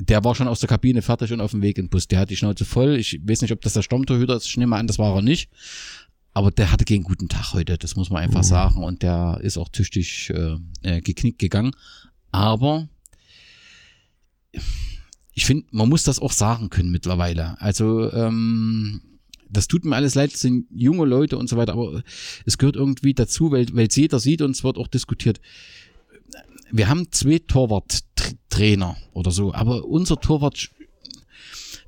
der 0.00 0.24
war 0.24 0.34
schon 0.34 0.48
aus 0.48 0.60
der 0.60 0.68
Kabine 0.68 1.02
fertig 1.02 1.32
und 1.32 1.40
auf 1.40 1.52
dem 1.52 1.62
Weg 1.62 1.78
in 1.78 1.86
den 1.86 1.90
Bus. 1.90 2.08
Der 2.08 2.18
hat 2.18 2.30
die 2.30 2.36
Schnauze 2.36 2.64
voll. 2.64 2.96
Ich 2.96 3.20
weiß 3.24 3.42
nicht, 3.42 3.52
ob 3.52 3.60
das 3.60 3.74
der 3.74 3.82
Sturmtorhüter 3.82 4.36
ist. 4.36 4.46
Ich 4.46 4.56
nehme 4.56 4.76
an, 4.76 4.86
das 4.86 4.98
war 4.98 5.14
er 5.14 5.22
nicht. 5.22 5.50
Aber 6.34 6.50
der 6.50 6.72
hatte 6.72 6.84
keinen 6.84 7.04
guten 7.04 7.28
Tag 7.28 7.52
heute, 7.54 7.78
das 7.78 7.94
muss 7.94 8.10
man 8.10 8.22
einfach 8.22 8.42
sagen. 8.42 8.82
Und 8.82 9.02
der 9.02 9.38
ist 9.42 9.56
auch 9.56 9.68
tüchtig 9.68 10.30
äh, 10.30 10.56
äh, 10.82 11.00
geknickt 11.00 11.38
gegangen. 11.38 11.70
Aber 12.32 12.88
ich 15.32 15.46
finde, 15.46 15.66
man 15.70 15.88
muss 15.88 16.02
das 16.02 16.18
auch 16.18 16.32
sagen 16.32 16.70
können 16.70 16.90
mittlerweile. 16.90 17.60
Also 17.60 18.12
ähm, 18.12 19.00
das 19.48 19.68
tut 19.68 19.84
mir 19.84 19.94
alles 19.94 20.16
leid, 20.16 20.34
es 20.34 20.40
sind 20.40 20.66
junge 20.70 21.06
Leute 21.06 21.38
und 21.38 21.48
so 21.48 21.56
weiter, 21.56 21.74
aber 21.74 22.02
es 22.44 22.58
gehört 22.58 22.74
irgendwie 22.74 23.14
dazu, 23.14 23.52
weil 23.52 23.66
weil 23.72 23.86
es 23.86 23.96
jeder 23.96 24.18
sieht 24.18 24.42
und 24.42 24.50
es 24.50 24.64
wird 24.64 24.76
auch 24.76 24.88
diskutiert. 24.88 25.40
Wir 26.72 26.88
haben 26.88 27.12
zwei 27.12 27.38
Torwarttrainer 27.38 28.96
oder 29.12 29.30
so, 29.30 29.54
aber 29.54 29.84
unser 29.84 30.16
Torwart, 30.16 30.70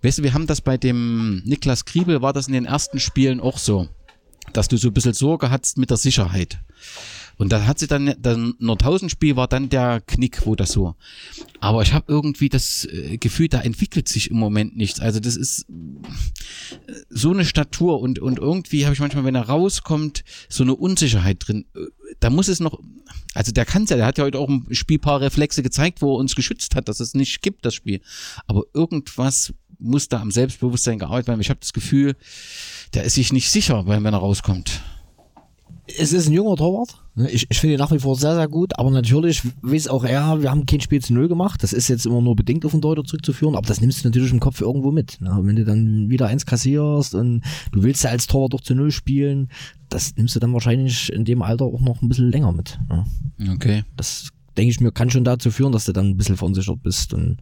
weißt 0.02 0.18
du, 0.18 0.22
wir 0.22 0.34
haben 0.34 0.46
das 0.46 0.60
bei 0.60 0.76
dem 0.76 1.42
Niklas 1.44 1.84
Kriebel, 1.84 2.22
war 2.22 2.32
das 2.32 2.46
in 2.46 2.52
den 2.52 2.66
ersten 2.66 3.00
Spielen 3.00 3.40
auch 3.40 3.58
so, 3.58 3.88
dass 4.52 4.68
du 4.68 4.76
so 4.76 4.88
ein 4.88 4.94
bisschen 4.94 5.14
Sorge 5.14 5.50
hattest 5.50 5.78
mit 5.78 5.90
der 5.90 5.96
Sicherheit. 5.96 6.58
Und 7.38 7.52
da 7.52 7.66
hat 7.66 7.78
sie 7.78 7.86
dann, 7.86 8.14
dann 8.18 8.54
Nordhausen-Spiel 8.60 9.36
war 9.36 9.46
dann 9.46 9.68
der 9.68 10.00
Knick, 10.06 10.46
wo 10.46 10.54
das 10.54 10.72
so. 10.72 10.94
Aber 11.60 11.82
ich 11.82 11.92
habe 11.92 12.06
irgendwie 12.08 12.48
das 12.48 12.86
äh, 12.86 13.18
Gefühl, 13.18 13.48
da 13.48 13.60
entwickelt 13.60 14.08
sich 14.08 14.30
im 14.30 14.38
Moment 14.38 14.74
nichts. 14.74 15.00
Also 15.00 15.20
das 15.20 15.36
ist 15.36 15.66
äh, 15.68 16.92
so 17.10 17.32
eine 17.32 17.44
Statur 17.44 18.00
und, 18.00 18.20
und 18.20 18.38
irgendwie 18.38 18.86
habe 18.86 18.94
ich 18.94 19.00
manchmal, 19.00 19.24
wenn 19.24 19.34
er 19.34 19.48
rauskommt, 19.48 20.24
so 20.48 20.62
eine 20.62 20.74
Unsicherheit 20.74 21.46
drin. 21.46 21.66
Äh, 21.74 21.80
Da 22.20 22.30
muss 22.30 22.48
es 22.48 22.60
noch, 22.60 22.80
also 23.34 23.52
der 23.52 23.66
kann 23.66 23.84
ja, 23.84 23.96
der 23.96 24.06
hat 24.06 24.16
ja 24.16 24.24
heute 24.24 24.38
auch 24.38 24.48
ein 24.48 24.66
Spiel 24.70 24.98
paar 24.98 25.20
Reflexe 25.20 25.62
gezeigt, 25.62 26.00
wo 26.00 26.14
er 26.14 26.20
uns 26.20 26.36
geschützt 26.36 26.74
hat, 26.74 26.88
dass 26.88 27.00
es 27.00 27.12
nicht 27.12 27.42
gibt, 27.42 27.66
das 27.66 27.74
Spiel. 27.74 28.00
Aber 28.46 28.62
irgendwas 28.72 29.52
muss 29.78 30.08
da 30.08 30.20
am 30.22 30.30
Selbstbewusstsein 30.30 30.98
gearbeitet 30.98 31.28
werden. 31.28 31.40
Ich 31.42 31.50
habe 31.50 31.60
das 31.60 31.74
Gefühl, 31.74 32.16
der 32.94 33.04
ist 33.04 33.14
sich 33.14 33.32
nicht 33.32 33.50
sicher, 33.50 33.86
wenn, 33.86 34.04
wenn 34.04 34.14
er 34.14 34.20
rauskommt. 34.20 34.82
Es 35.98 36.12
ist 36.12 36.26
ein 36.26 36.32
junger 36.32 36.56
Torwart. 36.56 36.96
ne? 37.14 37.30
Ich, 37.30 37.46
ich 37.48 37.60
finde 37.60 37.74
ihn 37.74 37.78
nach 37.78 37.92
wie 37.92 38.00
vor 38.00 38.16
sehr, 38.16 38.34
sehr 38.34 38.48
gut. 38.48 38.76
Aber 38.76 38.90
natürlich 38.90 39.42
weiß 39.62 39.86
auch 39.86 40.02
er, 40.02 40.42
wir 40.42 40.50
haben 40.50 40.66
kein 40.66 40.80
Spiel 40.80 41.00
zu 41.00 41.14
Null 41.14 41.28
gemacht. 41.28 41.62
Das 41.62 41.72
ist 41.72 41.86
jetzt 41.86 42.06
immer 42.06 42.20
nur 42.20 42.34
bedingt 42.34 42.64
auf 42.64 42.72
den 42.72 42.80
Deuter 42.80 43.04
zurückzuführen. 43.04 43.54
Aber 43.54 43.66
das 43.66 43.80
nimmst 43.80 44.02
du 44.02 44.08
natürlich 44.08 44.32
im 44.32 44.40
Kopf 44.40 44.60
irgendwo 44.60 44.90
mit. 44.90 45.20
Ne? 45.20 45.38
Wenn 45.42 45.54
du 45.54 45.64
dann 45.64 46.10
wieder 46.10 46.26
eins 46.26 46.44
kassierst 46.44 47.14
und 47.14 47.42
du 47.70 47.84
willst 47.84 48.02
ja 48.02 48.10
als 48.10 48.26
Torwart 48.26 48.54
doch 48.54 48.60
zu 48.60 48.74
Null 48.74 48.90
spielen, 48.90 49.48
das 49.88 50.16
nimmst 50.16 50.34
du 50.34 50.40
dann 50.40 50.52
wahrscheinlich 50.52 51.12
in 51.12 51.24
dem 51.24 51.40
Alter 51.42 51.66
auch 51.66 51.80
noch 51.80 52.02
ein 52.02 52.08
bisschen 52.08 52.32
länger 52.32 52.50
mit. 52.50 52.80
Ne? 52.88 53.04
Okay. 53.52 53.84
Das 53.96 54.30
denke 54.56 54.70
ich 54.70 54.80
mir, 54.80 54.90
kann 54.92 55.10
schon 55.10 55.24
dazu 55.24 55.50
führen, 55.50 55.72
dass 55.72 55.84
du 55.84 55.92
dann 55.92 56.10
ein 56.10 56.16
bisschen 56.16 56.36
verunsichert 56.36 56.82
bist. 56.82 57.14
Und 57.14 57.38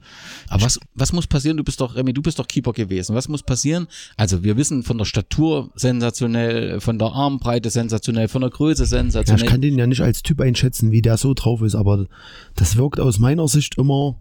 Aber 0.49 0.63
was, 0.65 0.79
was 0.95 1.13
muss 1.13 1.27
passieren? 1.27 1.57
Du 1.57 1.65
bist 1.65 1.81
doch, 1.81 1.95
Remy, 1.95 2.13
du 2.13 2.23
bist 2.23 2.39
doch 2.39 2.47
Keeper 2.49 2.73
gewesen. 2.73 3.15
Was 3.15 3.29
muss 3.29 3.43
passieren? 3.43 3.87
Also 4.17 4.43
wir 4.45 4.57
wissen 4.57 4.83
von 4.83 4.99
der 4.99 5.05
Statur 5.05 5.71
sensationell, 5.75 6.81
von 6.81 6.99
der 6.99 7.09
Armbreite 7.13 7.71
sensationell, 7.71 8.29
von 8.29 8.41
der 8.43 8.51
Größe 8.51 8.83
Ja, 8.83 8.85
ich 8.85 8.91
sensationell. 8.91 9.47
kann 9.47 9.61
den 9.61 9.79
ja 9.79 9.87
nicht 9.87 10.01
als 10.01 10.23
Typ 10.23 10.41
einschätzen, 10.41 10.91
wie 10.91 11.03
der 11.03 11.17
so 11.17 11.35
drauf 11.35 11.63
ist, 11.63 11.75
aber 11.75 12.07
das 12.57 12.77
wirkt 12.77 13.01
aus 13.01 13.19
meiner 13.19 13.47
Sicht 13.49 13.79
immer 13.79 14.17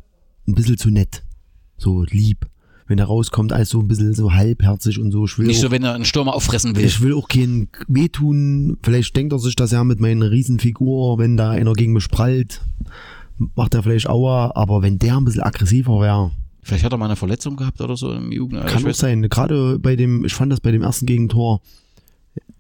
ein 0.48 0.56
bisschen 0.56 0.78
zu 0.78 0.90
nett. 0.90 1.24
So 1.78 2.04
lieb. 2.04 2.48
Wenn 2.88 3.00
er 3.00 3.06
rauskommt, 3.06 3.54
als 3.54 3.70
so 3.70 3.80
ein 3.80 3.88
bisschen 3.88 4.14
so 4.14 4.34
halbherzig 4.34 5.00
und 5.00 5.12
so. 5.12 5.26
Ich 5.26 5.38
will 5.38 5.48
Nicht 5.48 5.58
auch, 5.60 5.64
so, 5.64 5.72
wenn 5.72 5.84
er 5.84 5.94
einen 5.94 6.06
Stürmer 6.06 6.36
auffressen 6.36 6.76
will. 6.76 6.84
ich 6.84 7.02
will 7.02 7.14
auch 7.14 7.28
keinen 7.28 7.70
wehtun. 7.88 8.78
Vielleicht 8.84 9.16
denkt 9.16 9.34
er 9.34 9.40
sich 9.40 9.56
das 9.56 9.72
ja 9.72 9.84
mit 9.84 10.00
meiner 10.00 10.32
Riesenfigur, 10.32 11.18
wenn 11.18 11.38
da 11.38 11.52
einer 11.52 11.74
gegen 11.74 11.94
mich 11.94 12.10
prallt, 12.10 12.62
macht 13.56 13.74
er 13.74 13.84
vielleicht 13.84 14.10
Aua, 14.10 14.52
aber 14.56 14.82
wenn 14.82 15.00
der 15.00 15.18
ein 15.18 15.26
bisschen 15.26 15.44
aggressiver 15.44 16.00
wäre, 16.02 16.32
Vielleicht 16.66 16.86
hat 16.86 16.94
er 16.94 16.98
mal 16.98 17.06
eine 17.06 17.18
Verletzung 17.18 17.58
gehabt 17.58 17.82
oder 17.82 17.98
so 17.98 18.14
im 18.14 18.32
Jugend. 18.32 18.66
Kann 18.68 18.88
auch 18.88 18.94
sein. 18.94 19.22
Gerade 19.24 19.80
bei 19.80 19.98
dem, 19.98 20.24
ich 20.24 20.34
fand 20.34 20.50
das 20.50 20.62
bei 20.62 20.72
dem 20.72 20.82
ersten 20.82 21.06
Gegentor, 21.06 21.60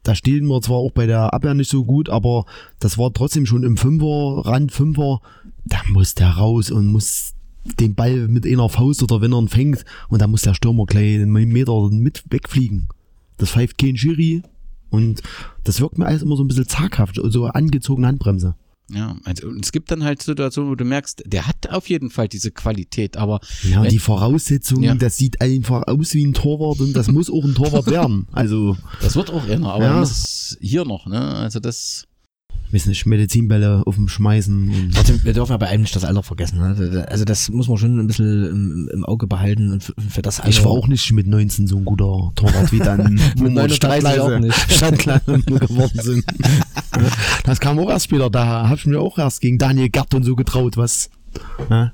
da 0.04 0.14
stehen 0.14 0.46
wir 0.48 0.62
zwar 0.62 0.78
auch 0.78 0.92
bei 0.92 1.06
der 1.06 1.34
Abwehr 1.34 1.54
nicht 1.54 1.70
so 1.72 1.86
gut, 1.86 2.10
aber 2.10 2.46
das 2.80 2.98
war 2.98 3.14
trotzdem 3.14 3.46
schon 3.46 3.64
im 3.64 3.78
Fünfer, 3.78 4.46
Rand 4.46 4.74
Fünfer, 4.74 5.22
da 5.64 5.78
muss 5.90 6.16
der 6.16 6.32
raus 6.32 6.70
und 6.70 6.88
muss 6.88 7.34
den 7.80 7.96
Ball 7.96 8.28
mit 8.28 8.46
einer 8.46 8.70
Faust 8.70 9.04
oder 9.04 9.22
wenn 9.22 9.34
er 9.34 9.40
ihn 9.40 9.48
fängt 9.48 9.86
und 10.10 10.22
da 10.22 10.28
muss 10.28 10.42
der 10.42 10.54
Stürmer 10.54 10.86
gleich 10.86 11.16
einen 11.16 11.32
Meter 11.32 11.90
mit 11.90 12.24
wegfliegen. 12.30 12.88
Das 13.38 13.52
pfeift 13.52 13.78
kein 13.78 13.98
Schiri 13.98 14.44
und 14.90 15.22
das 15.64 15.80
wirkt 15.82 15.98
mir 15.98 16.06
alles 16.06 16.22
immer 16.22 16.36
so 16.36 16.44
ein 16.44 16.48
bisschen 16.48 16.68
zaghaft, 16.68 17.20
so 17.24 17.46
angezogene 17.46 18.08
Handbremse. 18.08 18.56
Ja, 18.90 19.16
also, 19.24 19.50
es 19.62 19.72
gibt 19.72 19.90
dann 19.92 20.04
halt 20.04 20.22
Situationen, 20.22 20.70
wo 20.70 20.76
du 20.76 20.84
merkst, 20.84 21.24
der 21.26 21.48
hat 21.48 21.70
auf 21.70 21.88
jeden 21.90 22.10
Fall 22.10 22.28
diese 22.28 22.52
Qualität, 22.52 23.16
aber 23.16 23.40
Ja, 23.64 23.82
Wenn- 23.82 23.90
die 23.90 23.98
Voraussetzungen, 23.98 24.84
Ja. 24.84 24.94
das 24.96 25.16
sieht 25.18 25.40
einfach 25.42 25.88
aus 25.88 26.14
wie 26.14 26.26
ein 26.26 26.34
Torwart 26.34 26.82
und 26.82 26.94
das 26.94 27.10
muss 27.10 27.32
auch 27.32 27.46
ein 27.46 27.56
Torwart 27.56 27.88
werden. 27.88 28.28
Also, 28.34 28.76
das 29.02 29.16
wird 29.16 29.32
auch 29.32 29.48
einer, 29.48 29.74
aber 29.74 29.86
Ja. 29.86 30.08
hier 30.60 30.84
noch, 30.86 31.06
ne? 31.08 31.18
Also 31.22 31.60
das. 31.62 32.06
Weiß 32.74 32.88
nicht, 32.88 33.06
Medizinbälle 33.06 33.84
auf 33.86 33.96
dem 33.96 34.08
Schmeißen 34.08 34.92
Trotzdem, 34.94 35.24
wir 35.24 35.34
dürfen 35.34 35.62
einem 35.62 35.82
nicht 35.82 35.96
das 35.96 36.04
Alter 36.04 36.24
vergessen. 36.24 36.60
Ne? 36.60 37.06
Also 37.10 37.26
das 37.26 37.50
muss 37.50 37.68
man 37.68 37.78
schon 37.78 38.00
ein 38.00 38.08
bisschen 38.08 38.46
im, 38.46 38.90
im 38.92 39.06
Auge 39.06 39.28
behalten 39.28 39.72
und 39.72 39.84
für, 39.84 39.94
für 40.10 40.22
das 40.22 40.40
Alter. 40.40 40.50
Ich 40.50 40.64
war 40.64 40.72
auch 40.72 40.88
nicht 40.88 41.12
mit 41.12 41.28
19 41.28 41.68
so 41.68 41.78
ein 41.78 41.86
guter 41.86 42.32
Torwart 42.36 42.72
wie 42.72 42.80
dann, 42.80 43.20
wo 43.38 43.46
wir 43.46 43.52
39 43.52 43.76
Stadtklasse, 43.76 44.24
auch 44.24 44.40
nicht. 44.40 44.72
Stadtklasse 44.72 45.42
geworden 45.42 46.00
sind. 46.02 46.26
Das 47.44 47.60
kam 47.60 47.80
auch 47.80 47.90
erst 47.90 48.06
später, 48.06 48.30
da 48.30 48.70
hab 48.70 48.78
ich 48.78 48.86
mir 48.86 49.00
auch 49.00 49.18
erst 49.18 49.42
gegen 49.42 49.58
Daniel 49.58 49.90
Gerd 49.90 50.14
und 50.14 50.24
so 50.24 50.36
getraut, 50.36 50.78
was. 50.78 51.10
Ne? 51.70 51.92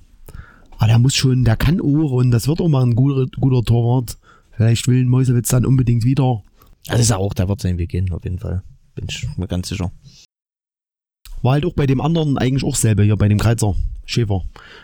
Aber 0.78 0.88
der 0.88 1.00
muss 1.00 1.15
schon, 1.15 1.46
der 1.46 1.56
kann 1.56 1.80
auch 1.80 2.12
und 2.12 2.32
das 2.32 2.48
wird 2.48 2.60
auch 2.62 2.68
mal 2.68 2.84
ein 2.84 2.96
guter, 2.96 3.26
guter 3.39 3.63
Torwart. 3.63 4.18
Vielleicht 4.52 4.88
will 4.88 5.02
ein 5.02 5.08
Mäusewitz 5.08 5.50
dann 5.50 5.65
unbedingt 5.65 6.04
wieder. 6.04 6.44
Das 6.88 7.00
ist 7.00 7.10
er 7.10 7.18
auch, 7.18 7.34
der 7.34 7.48
wird 7.48 7.62
seinen 7.62 7.78
Weg 7.78 7.89
gehen, 7.89 8.12
auf 8.12 8.24
jeden 8.24 8.39
Fall. 8.39 8.62
Bin 8.96 9.06
ich 9.10 9.28
mir 9.38 9.48
ganz 9.48 9.70
sicher. 9.70 9.92
War 11.41 11.54
halt 11.54 11.65
auch 11.65 11.73
bei 11.73 11.86
dem 11.88 12.02
anderen 12.02 12.38
eigentlich 12.38 12.63
auch 12.63 12.75
selber 12.75 13.04
hier, 13.04 13.15
bei 13.15 13.28
dem 13.30 13.38
Kreizer 13.39 13.75
Schäfer. 14.06 14.41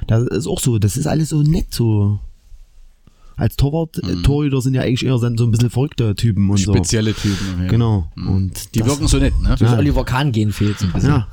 Da 0.08 0.20
ist 0.24 0.48
auch 0.48 0.60
so, 0.60 0.78
das 0.80 0.98
ist 0.98 1.08
alles 1.08 1.30
so 1.30 1.42
nett, 1.42 1.74
so. 1.74 2.20
Als 3.38 3.58
Torwart, 3.58 3.98
äh, 4.02 4.16
Mhm. 4.16 4.24
Torhüter 4.24 4.62
sind 4.62 4.76
ja 4.76 4.82
eigentlich 4.84 5.06
eher 5.06 5.18
so 5.18 5.26
ein 5.26 5.36
bisschen 5.52 5.70
verrückte 5.70 6.16
Typen 6.16 6.50
und 6.50 6.58
so. 6.58 6.74
Spezielle 6.74 7.14
Typen. 7.14 7.64
Ja. 7.64 7.68
Genau. 7.68 8.08
Mhm. 8.16 8.30
Und 8.30 8.76
Die 8.76 8.80
das- 8.80 8.88
wirken 8.88 9.08
so 9.08 9.18
nett, 9.18 9.34
ne? 9.42 9.50
Das 9.50 9.60
Ja. 9.62 9.78
Oliver 9.78 10.06
Kahn-Gen 10.06 10.54
fehlt 10.54 10.80
so 10.80 10.86
ein 10.86 10.94
bisschen. 10.94 11.10
Ja. 11.10 11.28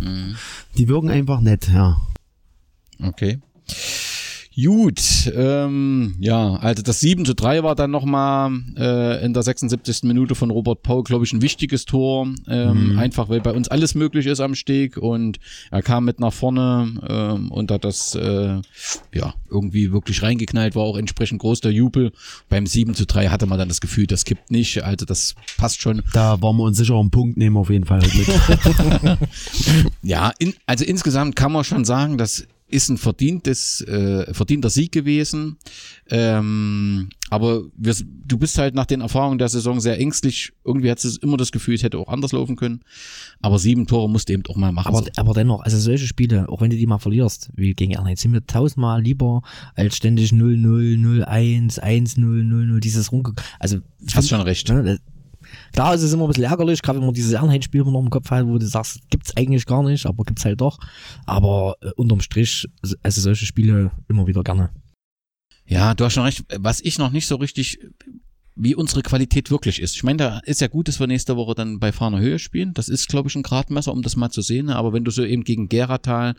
Mhm. 0.00 0.34
Die 0.76 0.86
wirken 0.88 1.08
einfach 1.08 1.40
nett, 1.40 1.68
ja. 1.72 1.96
Okay. 3.02 3.38
Gut, 4.60 5.30
ähm, 5.36 6.16
ja, 6.18 6.56
also 6.56 6.82
das 6.82 6.98
7 6.98 7.24
zu 7.24 7.34
3 7.34 7.62
war 7.62 7.76
dann 7.76 7.92
nochmal 7.92 8.50
äh, 8.76 9.24
in 9.24 9.32
der 9.32 9.44
76. 9.44 10.02
Minute 10.02 10.34
von 10.34 10.50
Robert 10.50 10.82
Paul, 10.82 11.04
glaube 11.04 11.24
ich, 11.24 11.32
ein 11.32 11.42
wichtiges 11.42 11.84
Tor. 11.84 12.26
Ähm, 12.48 12.92
Mhm. 12.92 12.98
Einfach, 12.98 13.28
weil 13.28 13.40
bei 13.40 13.52
uns 13.52 13.68
alles 13.68 13.94
möglich 13.94 14.26
ist 14.26 14.40
am 14.40 14.54
Steg 14.54 14.96
und 14.96 15.38
er 15.70 15.82
kam 15.82 16.04
mit 16.04 16.20
nach 16.20 16.32
vorne 16.32 16.98
ähm, 17.08 17.50
und 17.50 17.70
hat 17.70 17.84
das 17.84 18.14
äh, 18.14 18.60
ja 19.14 19.34
irgendwie 19.50 19.92
wirklich 19.92 20.22
reingeknallt, 20.22 20.74
war 20.74 20.82
auch 20.82 20.96
entsprechend 20.96 21.40
groß 21.40 21.60
der 21.60 21.72
Jubel. 21.72 22.12
Beim 22.48 22.66
7 22.66 22.94
zu 22.94 23.06
3 23.06 23.28
hatte 23.28 23.46
man 23.46 23.58
dann 23.58 23.68
das 23.68 23.80
Gefühl, 23.80 24.06
das 24.06 24.24
kippt 24.24 24.50
nicht, 24.50 24.82
also 24.82 25.06
das 25.06 25.34
passt 25.56 25.80
schon. 25.80 26.02
Da 26.12 26.42
waren 26.42 26.56
wir 26.56 26.64
uns 26.64 26.78
sicher 26.78 26.96
einen 26.96 27.10
Punkt 27.10 27.36
nehmen 27.36 27.56
auf 27.56 27.70
jeden 27.70 27.84
Fall 27.84 28.00
heute 28.02 28.16
mit. 28.16 29.18
Ja, 30.02 30.32
in, 30.38 30.54
also 30.66 30.84
insgesamt 30.84 31.36
kann 31.36 31.52
man 31.52 31.64
schon 31.64 31.84
sagen, 31.84 32.18
das 32.18 32.46
ist 32.68 32.90
ein 32.90 32.98
verdientes, 32.98 33.80
äh, 33.82 34.32
verdienter 34.32 34.70
Sieg 34.70 34.92
gewesen. 34.92 35.56
Ähm, 36.10 37.08
aber 37.30 37.64
wir, 37.76 37.94
du 38.26 38.38
bist 38.38 38.58
halt 38.58 38.74
nach 38.74 38.86
den 38.86 39.00
Erfahrungen 39.00 39.38
der 39.38 39.48
Saison 39.48 39.80
sehr 39.80 39.98
ängstlich. 39.98 40.52
Irgendwie 40.64 40.90
hat 40.90 41.02
es 41.02 41.16
immer 41.16 41.36
das 41.36 41.50
Gefühl, 41.50 41.74
es 41.74 41.82
hätte 41.82 41.98
auch 41.98 42.08
anders 42.08 42.32
laufen 42.32 42.56
können. 42.56 42.80
Aber 43.40 43.58
sieben 43.58 43.86
Tore 43.86 44.08
musst 44.08 44.28
du 44.28 44.34
eben 44.34 44.42
auch 44.48 44.56
mal 44.56 44.72
machen. 44.72 44.94
Aber, 44.94 45.06
aber 45.16 45.34
dennoch, 45.34 45.60
also 45.60 45.78
solche 45.78 46.06
Spiele, 46.06 46.48
auch 46.48 46.60
wenn 46.60 46.70
du 46.70 46.76
die 46.76 46.86
mal 46.86 46.98
verlierst, 46.98 47.50
wie 47.54 47.74
gegen 47.74 47.92
Erneut, 47.92 48.18
sind 48.18 48.32
mir 48.32 48.44
tausendmal 48.46 49.02
lieber 49.02 49.42
als 49.74 49.96
ständig 49.96 50.30
0-0, 50.30 51.24
0-1, 51.24 51.80
1-0, 51.80 52.18
0-0, 52.18 52.80
dieses 52.80 53.12
Rumge... 53.12 53.32
Also, 53.58 53.78
Hast 54.12 54.28
schon 54.28 54.40
recht. 54.40 54.68
Ne, 54.68 54.98
klar, 55.72 55.94
es 55.94 56.02
ist 56.02 56.12
immer 56.12 56.24
ein 56.24 56.28
bisschen 56.28 56.44
ärgerlich, 56.44 56.82
gerade 56.82 56.98
wenn 56.98 57.06
man 57.06 57.14
dieses 57.14 57.32
Ehrenheim-Spiel 57.32 57.82
immer 57.82 57.92
noch 57.92 58.00
im 58.00 58.10
Kopf 58.10 58.30
hat, 58.30 58.46
wo 58.46 58.58
du 58.58 58.66
sagst, 58.66 59.00
gibt's 59.10 59.36
eigentlich 59.36 59.66
gar 59.66 59.82
nicht, 59.82 60.06
aber 60.06 60.24
gibt's 60.24 60.44
halt 60.44 60.60
doch. 60.60 60.78
Aber 61.26 61.76
äh, 61.80 61.90
unterm 61.96 62.20
Strich, 62.20 62.68
also 63.02 63.20
solche 63.20 63.46
Spiele 63.46 63.90
immer 64.08 64.26
wieder 64.26 64.42
gerne. 64.42 64.70
Ja, 65.66 65.94
du 65.94 66.04
hast 66.04 66.14
schon 66.14 66.24
recht. 66.24 66.44
Was 66.58 66.80
ich 66.80 66.98
noch 66.98 67.10
nicht 67.10 67.26
so 67.26 67.36
richtig, 67.36 67.78
wie 68.58 68.74
unsere 68.74 69.02
Qualität 69.02 69.50
wirklich 69.50 69.80
ist. 69.80 69.94
Ich 69.94 70.02
meine, 70.02 70.16
da 70.16 70.38
ist 70.44 70.60
ja 70.60 70.66
gut, 70.66 70.88
dass 70.88 70.98
wir 70.98 71.06
nächste 71.06 71.36
Woche 71.36 71.54
dann 71.54 71.78
bei 71.78 71.92
Fahner 71.92 72.18
Höhe 72.18 72.38
spielen. 72.38 72.74
Das 72.74 72.88
ist, 72.88 73.08
glaube 73.08 73.28
ich, 73.28 73.36
ein 73.36 73.42
Gradmesser, 73.42 73.92
um 73.92 74.02
das 74.02 74.16
mal 74.16 74.30
zu 74.30 74.42
sehen. 74.42 74.68
Aber 74.68 74.92
wenn 74.92 75.04
du 75.04 75.12
so 75.12 75.24
eben 75.24 75.44
gegen 75.44 75.68
Geratal 75.68 76.34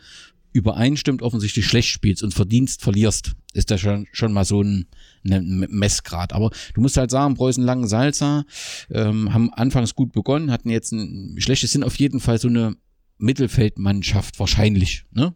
übereinstimmt 0.51 1.21
offensichtlich 1.21 1.65
schlecht 1.65 1.89
spielst 1.89 2.23
und 2.23 2.33
verdienst 2.33 2.81
verlierst, 2.81 3.33
ist 3.53 3.71
das 3.71 3.79
schon, 3.79 4.07
schon 4.11 4.33
mal 4.33 4.45
so 4.45 4.61
ein, 4.61 4.87
ein 5.29 5.65
Messgrad. 5.69 6.33
Aber 6.33 6.51
du 6.73 6.81
musst 6.81 6.97
halt 6.97 7.11
sagen, 7.11 7.35
Preußen 7.35 7.63
Langen 7.63 7.87
Salza 7.87 8.43
ähm, 8.89 9.33
haben 9.33 9.53
anfangs 9.53 9.95
gut 9.95 10.11
begonnen, 10.11 10.51
hatten 10.51 10.69
jetzt 10.69 10.91
ein 10.91 11.35
schlechtes 11.39 11.71
sind 11.71 11.83
auf 11.83 11.95
jeden 11.95 12.19
Fall 12.19 12.39
so 12.39 12.49
eine 12.49 12.75
Mittelfeldmannschaft 13.17 14.39
wahrscheinlich. 14.39 15.05
Ne? 15.11 15.35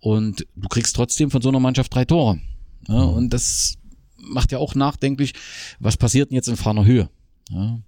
Und 0.00 0.46
du 0.56 0.68
kriegst 0.68 0.96
trotzdem 0.96 1.30
von 1.30 1.40
so 1.42 1.48
einer 1.48 1.60
Mannschaft 1.60 1.94
drei 1.94 2.04
Tore. 2.04 2.40
Ne? 2.88 3.06
Und 3.06 3.32
das 3.32 3.78
macht 4.20 4.52
ja 4.52 4.58
auch 4.58 4.74
nachdenklich, 4.74 5.34
was 5.78 5.96
passiert 5.96 6.30
denn 6.30 6.36
jetzt 6.36 6.48
in 6.48 6.56
Fahner 6.56 6.84
Höhe? 6.84 7.08
Ja? 7.50 7.80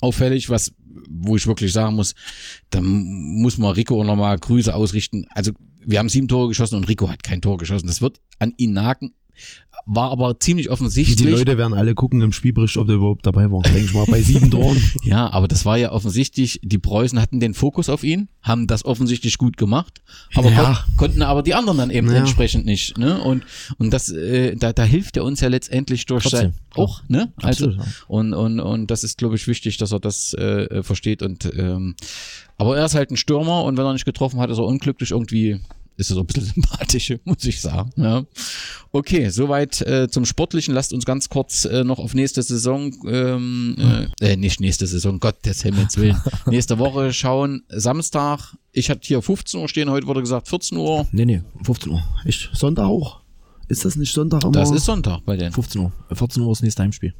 Auffällig, 0.00 0.48
was, 0.48 0.72
wo 1.08 1.36
ich 1.36 1.46
wirklich 1.46 1.72
sagen 1.72 1.96
muss, 1.96 2.14
da 2.70 2.80
muss 2.80 3.58
man 3.58 3.72
Rico 3.72 4.02
nochmal 4.02 4.38
Grüße 4.38 4.74
ausrichten. 4.74 5.26
Also 5.30 5.52
wir 5.84 5.98
haben 5.98 6.08
sieben 6.08 6.28
Tore 6.28 6.48
geschossen 6.48 6.76
und 6.76 6.88
Rico 6.88 7.08
hat 7.08 7.22
kein 7.22 7.42
Tor 7.42 7.58
geschossen. 7.58 7.86
Das 7.86 8.00
wird 8.00 8.20
an 8.38 8.54
ihn 8.56 8.72
nagen. 8.72 9.12
War 9.86 10.10
aber 10.10 10.38
ziemlich 10.38 10.70
offensichtlich. 10.70 11.16
Die 11.16 11.26
Leute 11.32 11.56
werden 11.56 11.72
alle 11.72 11.94
gucken 11.94 12.20
im 12.20 12.32
Spielbericht, 12.32 12.76
ob 12.76 12.86
der 12.86 12.96
überhaupt 12.96 13.24
dabei 13.26 13.50
war. 13.50 13.62
Denke 13.62 13.78
ich 13.80 13.94
mal, 13.94 14.04
bei 14.04 14.20
sieben 14.20 14.50
Toren. 14.50 14.76
ja, 15.02 15.32
aber 15.32 15.48
das 15.48 15.64
war 15.64 15.78
ja 15.78 15.90
offensichtlich, 15.90 16.60
die 16.62 16.78
Preußen 16.78 17.18
hatten 17.20 17.40
den 17.40 17.54
Fokus 17.54 17.88
auf 17.88 18.04
ihn, 18.04 18.28
haben 18.42 18.66
das 18.66 18.84
offensichtlich 18.84 19.38
gut 19.38 19.56
gemacht, 19.56 20.02
aber 20.34 20.50
Ja. 20.50 20.84
kon 20.96 21.08
konnten 21.08 21.22
aber 21.22 21.42
die 21.42 21.54
anderen 21.54 21.78
dann 21.78 21.90
eben 21.90 22.08
Ja. 22.10 22.18
entsprechend 22.18 22.66
nicht. 22.66 22.98
Ne? 22.98 23.20
Und, 23.20 23.42
und 23.78 23.90
das, 23.92 24.10
äh, 24.10 24.54
da, 24.54 24.72
da 24.74 24.84
hilft 24.84 25.16
er 25.16 25.24
uns 25.24 25.40
ja 25.40 25.48
letztendlich 25.48 26.04
durch 26.04 26.24
Trotzdem, 26.24 26.40
sein, 26.52 26.54
auch, 26.74 27.02
ne? 27.08 27.32
Also, 27.42 27.68
Absolut, 27.68 27.78
ja. 27.86 27.92
und, 28.06 28.34
und, 28.34 28.60
und 28.60 28.90
das 28.90 29.02
ist, 29.02 29.16
glaube 29.16 29.36
ich, 29.36 29.48
wichtig, 29.48 29.78
dass 29.78 29.92
er 29.92 29.98
das 29.98 30.34
äh, 30.34 30.64
äh, 30.64 30.82
versteht. 30.82 31.22
Und 31.22 31.50
ähm, 31.56 31.96
aber 32.58 32.76
er 32.76 32.84
ist 32.84 32.94
halt 32.94 33.10
ein 33.10 33.16
Stürmer 33.16 33.64
und 33.64 33.78
wenn 33.78 33.86
er 33.86 33.94
nicht 33.94 34.04
getroffen 34.04 34.38
hat, 34.40 34.50
ist 34.50 34.58
er 34.58 34.64
unglücklich. 34.66 35.10
Irgendwie 35.12 35.60
ist 36.00 36.08
so 36.08 36.20
ein 36.20 36.26
bisschen 36.26 36.44
sympathisch, 36.54 37.14
muss 37.24 37.44
ich 37.44 37.60
sagen. 37.60 37.90
Ja. 37.96 38.24
Okay, 38.92 39.28
soweit 39.28 39.80
äh, 39.82 40.08
zum 40.08 40.24
Sportlichen. 40.24 40.74
Lasst 40.74 40.92
uns 40.92 41.04
ganz 41.04 41.28
kurz 41.28 41.64
äh, 41.64 41.84
noch 41.84 41.98
auf 41.98 42.14
nächste 42.14 42.42
Saison, 42.42 42.92
ähm, 43.06 43.76
äh, 44.20 44.32
äh, 44.32 44.36
nicht 44.36 44.60
nächste 44.60 44.86
Saison, 44.86 45.20
Gott 45.20 45.44
des 45.44 45.62
Himmels 45.62 45.96
Willen, 45.96 46.20
nächste 46.46 46.78
Woche 46.78 47.12
schauen. 47.12 47.62
Samstag, 47.68 48.54
ich 48.72 48.90
hatte 48.90 49.06
hier 49.06 49.22
15 49.22 49.60
Uhr 49.60 49.68
stehen, 49.68 49.90
heute 49.90 50.06
wurde 50.06 50.20
gesagt 50.20 50.48
14 50.48 50.76
Uhr. 50.78 51.06
Nee, 51.12 51.26
nee, 51.26 51.42
15 51.64 51.92
Uhr. 51.92 52.02
Ich, 52.24 52.48
Sonntag 52.52 52.86
auch. 52.86 53.20
Ist 53.68 53.84
das 53.84 53.94
nicht 53.94 54.12
Sonntag 54.12 54.42
immer? 54.42 54.52
Das 54.52 54.72
ist 54.72 54.84
Sonntag 54.84 55.20
bei 55.24 55.36
denen. 55.36 55.52
15 55.52 55.80
Uhr. 55.80 55.92
14 56.12 56.42
Uhr 56.42 56.50
ist 56.50 56.58
das 56.58 56.62
nächste 56.64 56.82
Heimspiel. 56.82 57.14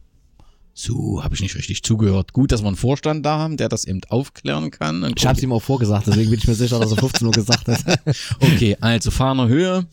So, 0.81 1.23
habe 1.23 1.35
ich 1.35 1.43
nicht 1.43 1.57
richtig 1.57 1.83
zugehört. 1.83 2.33
Gut, 2.33 2.53
dass 2.53 2.63
wir 2.63 2.69
einen 2.69 2.77
Vorstand 2.77 3.27
da 3.27 3.37
haben, 3.37 3.59
der 3.59 3.69
das 3.69 3.85
eben 3.85 4.01
aufklären 4.09 4.71
kann. 4.71 5.13
Ich 5.15 5.27
habe 5.27 5.39
ihm 5.39 5.53
auch 5.53 5.61
vorgesagt, 5.61 6.07
deswegen 6.07 6.31
bin 6.31 6.39
ich 6.39 6.49
mir 6.49 6.55
sicher, 6.55 6.81
dass 6.81 6.91
er 6.91 6.97
15 6.97 7.27
Uhr 7.27 7.33
gesagt 7.35 7.69
hat. 7.69 7.81
Okay, 8.41 8.77
also 8.81 9.11
Fahner 9.11 9.49
Höhe 9.49 9.87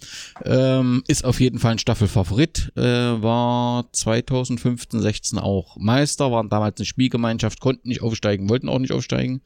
ähm, 0.45 1.03
ist 1.07 1.25
auf 1.25 1.41
jeden 1.41 1.59
Fall 1.59 1.73
ein 1.73 1.79
Staffelfavorit, 1.79 2.71
äh, 2.77 2.81
war 2.81 3.91
2015, 3.91 5.01
16 5.01 5.39
auch 5.39 5.75
Meister, 5.77 6.31
waren 6.31 6.47
damals 6.47 6.77
eine 6.77 6.85
Spielgemeinschaft, 6.85 7.59
konnten 7.59 7.89
nicht 7.89 8.01
aufsteigen, 8.01 8.49
wollten 8.49 8.69
auch 8.69 8.79
nicht 8.79 8.93
aufsteigen. 8.93 9.41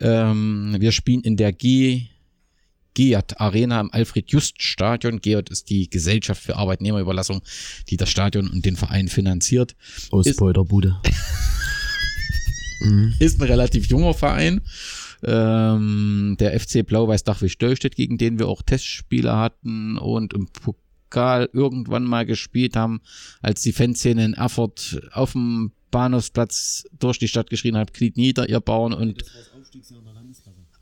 Ähm, 0.00 0.76
wir 0.78 0.92
spielen 0.92 1.22
in 1.22 1.36
der 1.36 1.52
G 1.52 2.08
Geat 2.94 3.40
Arena 3.40 3.80
im 3.80 3.92
Alfred-Just-Stadion. 3.92 5.20
Geat 5.20 5.50
ist 5.50 5.70
die 5.70 5.90
Gesellschaft 5.90 6.42
für 6.42 6.56
Arbeitnehmerüberlassung, 6.56 7.42
die 7.88 7.96
das 7.96 8.08
Stadion 8.08 8.48
und 8.48 8.64
den 8.64 8.76
Verein 8.76 9.08
finanziert. 9.08 9.74
Ausbeuterbude. 10.10 11.00
ist 13.18 13.40
ein 13.40 13.46
relativ 13.46 13.86
junger 13.86 14.14
Verein. 14.14 14.60
Ähm, 15.22 16.36
der 16.38 16.58
FC 16.58 16.86
Blau-Weiß 16.86 17.24
Dachwig 17.24 17.58
Döllstedt, 17.58 17.96
gegen 17.96 18.18
den 18.18 18.38
wir 18.38 18.48
auch 18.48 18.62
Testspiele 18.62 19.36
hatten 19.36 19.96
und 19.96 20.34
im 20.34 20.48
Pokal 20.48 21.48
irgendwann 21.52 22.04
mal 22.04 22.26
gespielt 22.26 22.76
haben, 22.76 23.00
als 23.40 23.62
die 23.62 23.72
Fanszene 23.72 24.24
in 24.24 24.34
Erfurt 24.34 25.00
auf 25.12 25.32
dem 25.32 25.72
Bahnhofsplatz 25.90 26.84
durch 26.98 27.18
die 27.18 27.28
Stadt 27.28 27.48
geschrien 27.48 27.76
hat, 27.76 27.94
kniet 27.94 28.16
nieder, 28.16 28.48
ihr 28.48 28.60
Bauern 28.60 28.92
und 28.92 29.24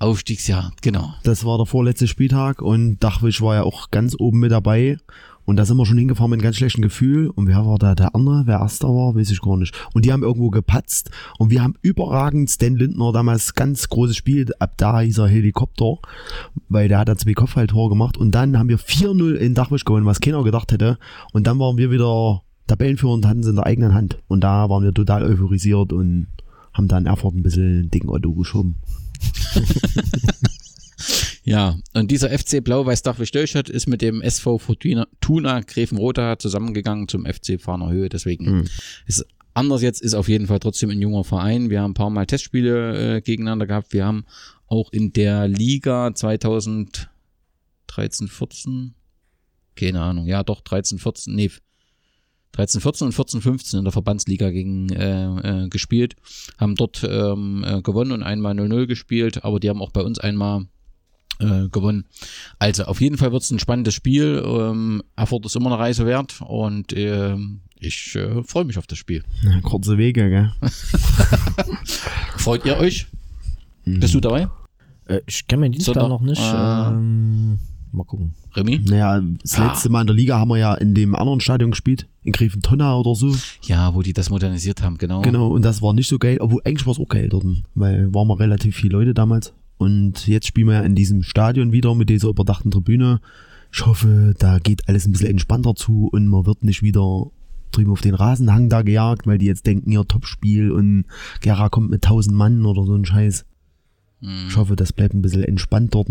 Aufstiegsjahr, 0.03 0.73
genau. 0.81 1.15
Das 1.23 1.45
war 1.45 1.59
der 1.59 1.67
vorletzte 1.67 2.09
Spieltag 2.09 2.61
und 2.61 2.99
Dachwisch 2.99 3.41
war 3.41 3.55
ja 3.55 3.63
auch 3.63 3.91
ganz 3.91 4.17
oben 4.19 4.41
mit 4.41 4.51
dabei. 4.51 4.99
Und 5.45 5.57
da 5.57 5.65
sind 5.65 5.77
wir 5.77 5.87
schon 5.87 5.99
hingefahren 5.99 6.31
mit 6.31 6.39
einem 6.39 6.45
ganz 6.45 6.57
schlechten 6.57 6.83
Gefühl. 6.83 7.29
Und 7.29 7.49
wer 7.49 7.67
war 7.67 7.79
da 7.79 7.95
der 7.95 8.15
andere? 8.15 8.43
Wer 8.47 8.61
erster 8.61 8.89
war, 8.89 9.17
weiß 9.17 9.31
ich 9.31 9.41
gar 9.41 9.57
nicht. 9.57 9.75
Und 9.93 10.05
die 10.05 10.13
haben 10.13 10.23
irgendwo 10.23 10.51
gepatzt. 10.51 11.11
Und 11.39 11.51
wir 11.51 11.63
haben 11.63 11.75
überragend 11.83 12.49
Stan 12.49 12.77
Lindner 12.77 13.13
damals 13.13 13.55
ganz 13.55 13.89
großes 13.89 14.17
Spiel. 14.17 14.47
Ab 14.61 14.75
da 14.77 15.01
hieß 15.01 15.19
er 15.19 15.27
Helikopter, 15.27 15.99
weil 16.69 16.89
der 16.89 16.99
hat 16.99 17.09
da 17.09 17.17
zwei 17.17 17.35
Kopfballtore 17.35 17.89
gemacht. 17.89 18.17
Und 18.17 18.33
dann 18.33 18.57
haben 18.57 18.69
wir 18.69 18.79
4-0 18.79 19.35
in 19.35 19.55
Dachwisch 19.55 19.85
gewonnen, 19.85 20.07
was 20.07 20.21
keiner 20.21 20.45
gedacht 20.45 20.71
hätte. 20.71 20.99
Und 21.33 21.47
dann 21.47 21.59
waren 21.59 21.77
wir 21.77 21.91
wieder 21.91 22.43
Tabellenführer 22.69 23.15
und 23.15 23.27
hatten 23.27 23.41
es 23.41 23.49
in 23.49 23.57
der 23.57 23.67
eigenen 23.67 23.95
Hand. 23.95 24.19
Und 24.29 24.43
da 24.43 24.69
waren 24.69 24.85
wir 24.85 24.95
total 24.95 25.25
euphorisiert 25.25 25.93
und 25.93 26.29
haben 26.73 26.89
dann 26.89 27.07
Erfurt 27.07 27.35
ein 27.35 27.43
bisschen 27.43 27.91
Ding 27.91 28.09
Otto 28.09 28.33
geschoben. 28.33 28.77
Ja, 31.45 31.77
und 31.93 32.11
dieser 32.11 32.31
FC 32.31 32.63
Blau-Weiß 32.63 33.03
Dachwig 33.03 33.33
Döllstadt 33.33 33.69
ist 33.69 33.89
mit 33.89 34.01
dem 34.01 34.23
SV 34.23 34.59
Fortuna 34.59 35.09
Tuna 35.21 35.63
zusammengegangen 36.39 37.09
zum 37.09 37.27
FC 37.27 37.61
Fahner 37.61 37.91
Höhe. 37.91 38.09
Deswegen 38.09 38.69
ist 39.07 39.27
anders 39.53 39.83
jetzt, 39.83 40.03
ist 40.03 40.15
auf 40.15 40.29
jeden 40.29 40.47
Fall 40.47 40.61
trotzdem 40.61 40.91
ein 40.91 41.01
junger 41.01 41.25
Verein. 41.25 41.69
Wir 41.69 41.81
haben 41.83 41.91
ein 41.91 41.95
paar 41.95 42.11
Mal 42.11 42.27
Testspiele 42.27 43.17
äh, 43.17 43.21
gegeneinander 43.21 43.67
gehabt. 43.67 43.93
Wir 43.93 44.07
haben 44.07 44.25
auch 44.67 44.93
in 44.93 45.13
der 45.13 45.49
Liga 45.49 46.15
2013, 46.15 47.09
14, 48.29 48.95
keine 49.75 50.01
Ahnung, 50.01 50.27
ja 50.27 50.45
doch 50.45 50.61
13, 50.61 50.99
14, 50.99 51.35
nee, 51.35 51.51
13, 52.53 52.81
14 52.81 53.07
und 53.07 53.13
14, 53.13 53.41
15 53.41 53.79
in 53.79 53.85
der 53.85 53.93
Verbandsliga 53.93 54.51
gegen 54.51 54.91
äh, 54.91 55.65
äh, 55.65 55.69
gespielt, 55.69 56.17
haben 56.59 56.75
dort 56.75 57.03
ähm, 57.09 57.65
äh, 57.67 57.83
gewonnen 57.83 58.13
und 58.13 58.23
einmal 58.23 58.55
0-0 58.55 58.87
gespielt, 58.87 59.45
aber 59.45 59.59
die 59.61 59.69
haben 59.71 59.81
auch 59.83 59.91
bei 59.91 60.03
uns 60.03 60.19
einmal 60.19 60.67
äh, 61.39 61.69
gewonnen. 61.69 62.05
Also 62.59 62.85
auf 62.85 63.01
jeden 63.01 63.17
Fall 63.17 63.33
wird 63.33 63.43
es 63.43 63.51
ein 63.51 63.59
spannendes 63.59 63.95
Spiel. 63.95 64.43
Ähm, 64.45 65.03
Erfurt 65.17 65.47
ist 65.47 65.57
immer 65.57 65.73
eine 65.73 65.79
Reise 65.79 66.07
wert 66.07 66.41
und 66.47 66.93
ähm, 66.97 67.63
ich 67.79 68.15
äh, 68.15 68.43
freue 68.45 68.65
mich 68.65 68.79
auf 68.79 68.87
das 68.87 68.99
Spiel. 68.99 69.25
Ja, 69.43 69.61
kurze 69.63 69.99
Wege, 69.99 70.29
gell? 70.29 70.53
Freut 72.37 72.65
ihr 72.65 72.77
euch? 72.77 73.07
Bist 73.85 74.15
du 74.15 74.21
dabei, 74.21 74.49
Äh, 75.07 75.21
ich 75.27 75.47
kenne 75.49 75.63
meinen 75.63 75.73
Dienstplan 75.73 76.09
noch 76.09 76.21
nicht. 76.21 76.41
Ah. 76.41 76.91
Ähm, 76.91 77.59
mal 77.93 78.05
gucken. 78.05 78.35
Remy? 78.55 78.81
Naja, 78.89 79.21
das 79.43 79.59
Ah. 79.59 79.69
letzte 79.69 79.89
Mal 79.89 80.03
in 80.03 80.07
der 80.07 80.17
Liga 80.17 80.39
haben 80.39 80.49
wir 80.49 80.59
ja 80.59 80.75
in 80.75 80.95
dem 80.95 81.15
anderen 81.15 81.41
Stadion 81.41 81.71
gespielt, 81.71 82.09
in 82.25 82.33
Greventonau 82.33 83.01
oder 83.01 83.15
so. 83.15 83.35
Ja, 83.63 83.95
wo 83.95 84.03
die 84.03 84.13
das 84.13 84.31
modernisiert 84.31 84.83
haben, 84.83 84.99
genau. 84.99 85.23
Genau, 85.23 85.49
und 85.49 85.63
das 85.65 85.83
war 85.83 85.93
nicht 85.93 86.09
so 86.09 86.19
geil, 86.19 86.39
obwohl 86.41 86.61
eigentlich 86.65 86.87
war 86.87 86.93
es 86.93 86.99
auch 87.01 87.09
geil 87.09 87.29
dort, 87.29 87.45
weil 87.75 88.13
waren 88.15 88.29
wir 88.29 88.39
relativ 88.41 88.77
viele 88.77 88.97
Leute 88.99 89.15
damals. 89.15 89.53
Und 89.79 90.27
jetzt 90.29 90.47
spielen 90.47 90.69
wir 90.69 90.75
ja 90.75 90.81
in 90.83 90.95
diesem 90.95 91.23
Stadion 91.23 91.73
wieder 91.73 91.95
mit 91.95 92.09
dieser 92.09 92.29
überdachten 92.29 92.71
Tribüne. 92.71 93.21
Ich 93.73 93.85
hoffe, 93.87 94.35
da 94.39 94.59
geht 94.59 94.89
alles 94.89 95.07
ein 95.07 95.13
bisschen 95.13 95.31
entspannter 95.31 95.75
zu 95.75 96.09
und 96.13 96.29
man 96.29 96.47
wird 96.47 96.63
nicht 96.63 96.83
wieder 96.83 97.27
drüben 97.73 97.91
auf 97.91 98.03
den 98.03 98.15
Rasenhang 98.15 98.69
da 98.69 98.83
gejagt, 98.83 99.27
weil 99.27 99.39
die 99.39 99.47
jetzt 99.47 99.67
denken, 99.67 99.91
ihr 99.91 100.07
Topspiel 100.07 100.71
und 100.71 101.07
Gera 101.41 101.71
kommt 101.71 101.91
mit 101.91 102.05
1000 102.05 102.37
Mann 102.37 102.67
oder 102.67 102.85
so 102.85 102.95
ein 102.95 103.05
Scheiß. 103.07 103.47
Ich 104.47 104.57
hoffe, 104.57 104.77
das 104.77 104.93
bleibt 104.93 105.15
ein 105.15 105.23
bisschen 105.23 105.43
entspannt 105.43 105.95
dort. 105.95 106.09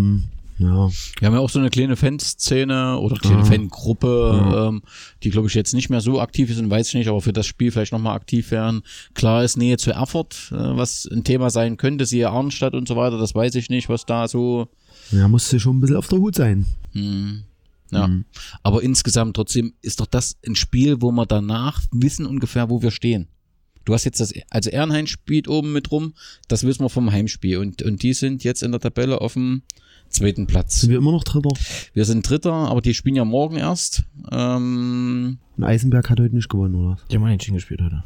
Ja, 0.61 0.89
Wir 1.19 1.27
haben 1.27 1.33
ja 1.33 1.39
auch 1.39 1.49
so 1.49 1.57
eine 1.57 1.71
kleine 1.71 1.95
Fanszene 1.95 2.99
oder 2.99 3.15
kleine 3.15 3.41
Ah. 3.41 3.45
Fangruppe, 3.45 4.69
ähm, 4.69 4.83
die 5.23 5.31
glaube 5.31 5.47
ich 5.47 5.55
jetzt 5.55 5.73
nicht 5.73 5.89
mehr 5.89 6.01
so 6.01 6.21
aktiv 6.21 6.53
sind, 6.53 6.69
weiß 6.69 6.89
ich 6.89 6.93
nicht, 6.93 7.07
aber 7.07 7.19
für 7.21 7.33
das 7.33 7.47
Spiel 7.47 7.71
vielleicht 7.71 7.91
nochmal 7.91 8.15
aktiv 8.15 8.51
werden. 8.51 8.83
Klar 9.15 9.43
ist 9.43 9.57
Nähe 9.57 9.77
zu 9.77 9.91
Erfurt, 9.91 10.51
äh, 10.51 10.55
was 10.55 11.07
ein 11.11 11.23
Thema 11.23 11.49
sein 11.49 11.77
könnte, 11.77 12.05
siehe 12.05 12.29
Arnstadt 12.29 12.75
und 12.75 12.87
so 12.87 12.95
weiter, 12.95 13.17
das 13.17 13.33
weiß 13.33 13.55
ich 13.55 13.69
nicht, 13.69 13.89
was 13.89 14.05
da 14.05 14.27
so 14.27 14.67
ja 15.11 15.27
musste 15.27 15.59
schon 15.59 15.77
ein 15.77 15.81
bisschen 15.81 15.97
auf 15.97 16.07
der 16.07 16.19
Hut 16.19 16.35
sein. 16.35 16.65
Hm. 16.93 17.43
Ja, 17.91 18.09
aber 18.63 18.83
insgesamt 18.83 19.35
trotzdem 19.35 19.73
ist 19.81 19.99
doch 19.99 20.05
das 20.05 20.37
ein 20.47 20.55
Spiel, 20.55 21.01
wo 21.01 21.11
wir 21.11 21.25
danach 21.25 21.81
wissen 21.91 22.25
ungefähr, 22.25 22.69
wo 22.69 22.81
wir 22.81 22.91
stehen. 22.91 23.27
Du 23.83 23.93
hast 23.93 24.05
jetzt 24.05 24.19
das, 24.19 24.31
also 24.49 24.69
Ehrenhain 24.69 25.07
spielt 25.07 25.47
oben 25.47 25.73
mit 25.73 25.91
rum, 25.91 26.13
das 26.47 26.63
wissen 26.65 26.85
wir 26.85 26.89
vom 26.89 27.11
Heimspiel 27.11 27.57
und, 27.57 27.81
und 27.81 28.03
die 28.03 28.13
sind 28.13 28.43
jetzt 28.43 28.63
in 28.63 28.71
der 28.71 28.79
Tabelle 28.79 29.19
dem 29.33 29.63
zweiten 30.11 30.47
Platz. 30.47 30.81
Sind 30.81 30.89
wir 30.91 30.97
immer 30.97 31.11
noch 31.11 31.23
Dritter? 31.23 31.49
Wir 31.93 32.05
sind 32.05 32.27
Dritter, 32.29 32.53
aber 32.53 32.81
die 32.81 32.93
spielen 32.93 33.15
ja 33.15 33.25
morgen 33.25 33.55
erst. 33.57 34.03
Ähm, 34.31 35.39
Und 35.57 35.63
Eisenberg 35.63 36.09
hat 36.09 36.19
heute 36.19 36.35
nicht 36.35 36.49
gewonnen, 36.49 36.75
oder? 36.75 36.97
Die 37.09 37.15
haben 37.15 37.23
Unentschieden 37.23 37.55
gespielt 37.55 37.81
heute. 37.81 38.03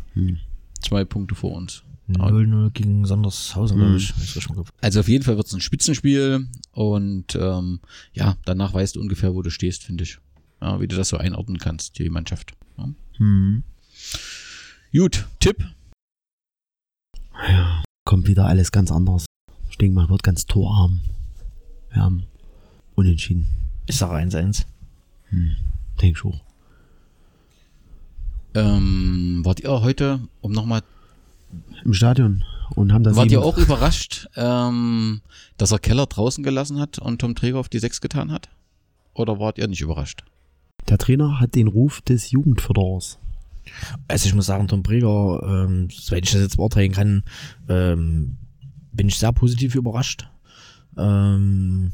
zwei 0.81 1.03
Punkte 1.05 1.35
vor 1.35 1.53
uns. 1.53 1.83
0-0 2.07 2.69
gegen 2.71 3.05
Sandershausen, 3.05 3.77
glaube 3.77 3.93
Mhm. 3.93 3.97
ich. 3.97 4.13
Kopf- 4.53 4.69
Also 4.79 4.99
auf 4.99 5.07
jeden 5.07 5.23
Fall 5.23 5.37
wird 5.37 5.47
es 5.47 5.53
ein 5.53 5.59
Spitzenspiel 5.61 6.47
und 6.71 7.35
ähm, 7.35 7.79
ja, 8.13 8.37
danach 8.45 8.75
weißt 8.75 8.95
du 8.95 9.01
ungefähr, 9.01 9.33
wo 9.33 9.41
du 9.41 9.49
stehst, 9.49 9.83
finde 9.83 10.03
ich. 10.03 10.19
Ja, 10.61 10.79
wie 10.79 10.87
du 10.87 10.95
das 10.95 11.09
so 11.09 11.17
einordnen 11.17 11.57
kannst, 11.57 11.97
die 11.97 12.09
Mannschaft. 12.09 12.53
Ja. 12.77 12.89
Hm. 13.17 13.63
Gut, 14.95 15.27
Tipp. 15.39 15.65
Ja, 17.49 17.83
kommt 18.05 18.27
wieder 18.27 18.45
alles 18.45 18.71
ganz 18.71 18.91
anders. 18.91 19.25
Ich 19.71 19.77
denke 19.77 19.95
mal, 19.95 20.09
wird 20.09 20.23
ganz 20.23 20.45
torarm. 20.45 21.01
Wir 21.95 22.03
haben 22.03 22.23
unentschieden. 22.95 23.47
Ich 23.85 23.95
sage 23.95 24.15
1-1. 24.15 24.65
Denke 26.01 26.19
ich 26.19 26.25
auch. 26.25 26.41
Ähm, 28.53 29.41
wart 29.45 29.61
ihr 29.61 29.69
heute, 29.69 30.19
um 30.41 30.51
nochmal, 30.51 30.81
Im 31.85 31.93
Stadion 31.93 32.43
und 32.75 32.91
haben 32.91 33.03
da 33.03 33.15
wart 33.15 33.31
ihr 33.31 33.41
auch 33.41 33.57
überrascht, 33.57 34.27
ähm, 34.35 35.21
dass 35.55 35.71
er 35.71 35.79
Keller 35.79 36.05
draußen 36.05 36.43
gelassen 36.43 36.79
hat 36.79 36.99
und 36.99 37.19
Tom 37.21 37.33
Träger 37.33 37.59
auf 37.59 37.69
die 37.69 37.79
Sechs 37.79 38.01
getan 38.01 38.29
hat? 38.29 38.49
Oder 39.13 39.39
wart 39.39 39.57
ihr 39.57 39.67
nicht 39.67 39.81
überrascht? 39.81 40.25
Der 40.89 40.97
Trainer 40.97 41.39
hat 41.39 41.55
den 41.55 41.67
Ruf 41.67 42.01
des 42.01 42.31
Jugendförderers. 42.31 43.19
Also 44.09 44.27
ich 44.27 44.35
muss 44.35 44.47
sagen, 44.47 44.67
Tom 44.67 44.83
Breger, 44.83 45.65
ähm, 45.65 45.87
soweit 45.89 46.25
ich 46.25 46.31
das 46.33 46.41
jetzt 46.41 46.57
beurteilen 46.57 46.91
kann, 46.91 47.23
ähm, 47.69 48.35
bin 48.91 49.07
ich 49.07 49.17
sehr 49.17 49.31
positiv 49.31 49.75
überrascht. 49.75 50.27
Ähm, 50.97 51.91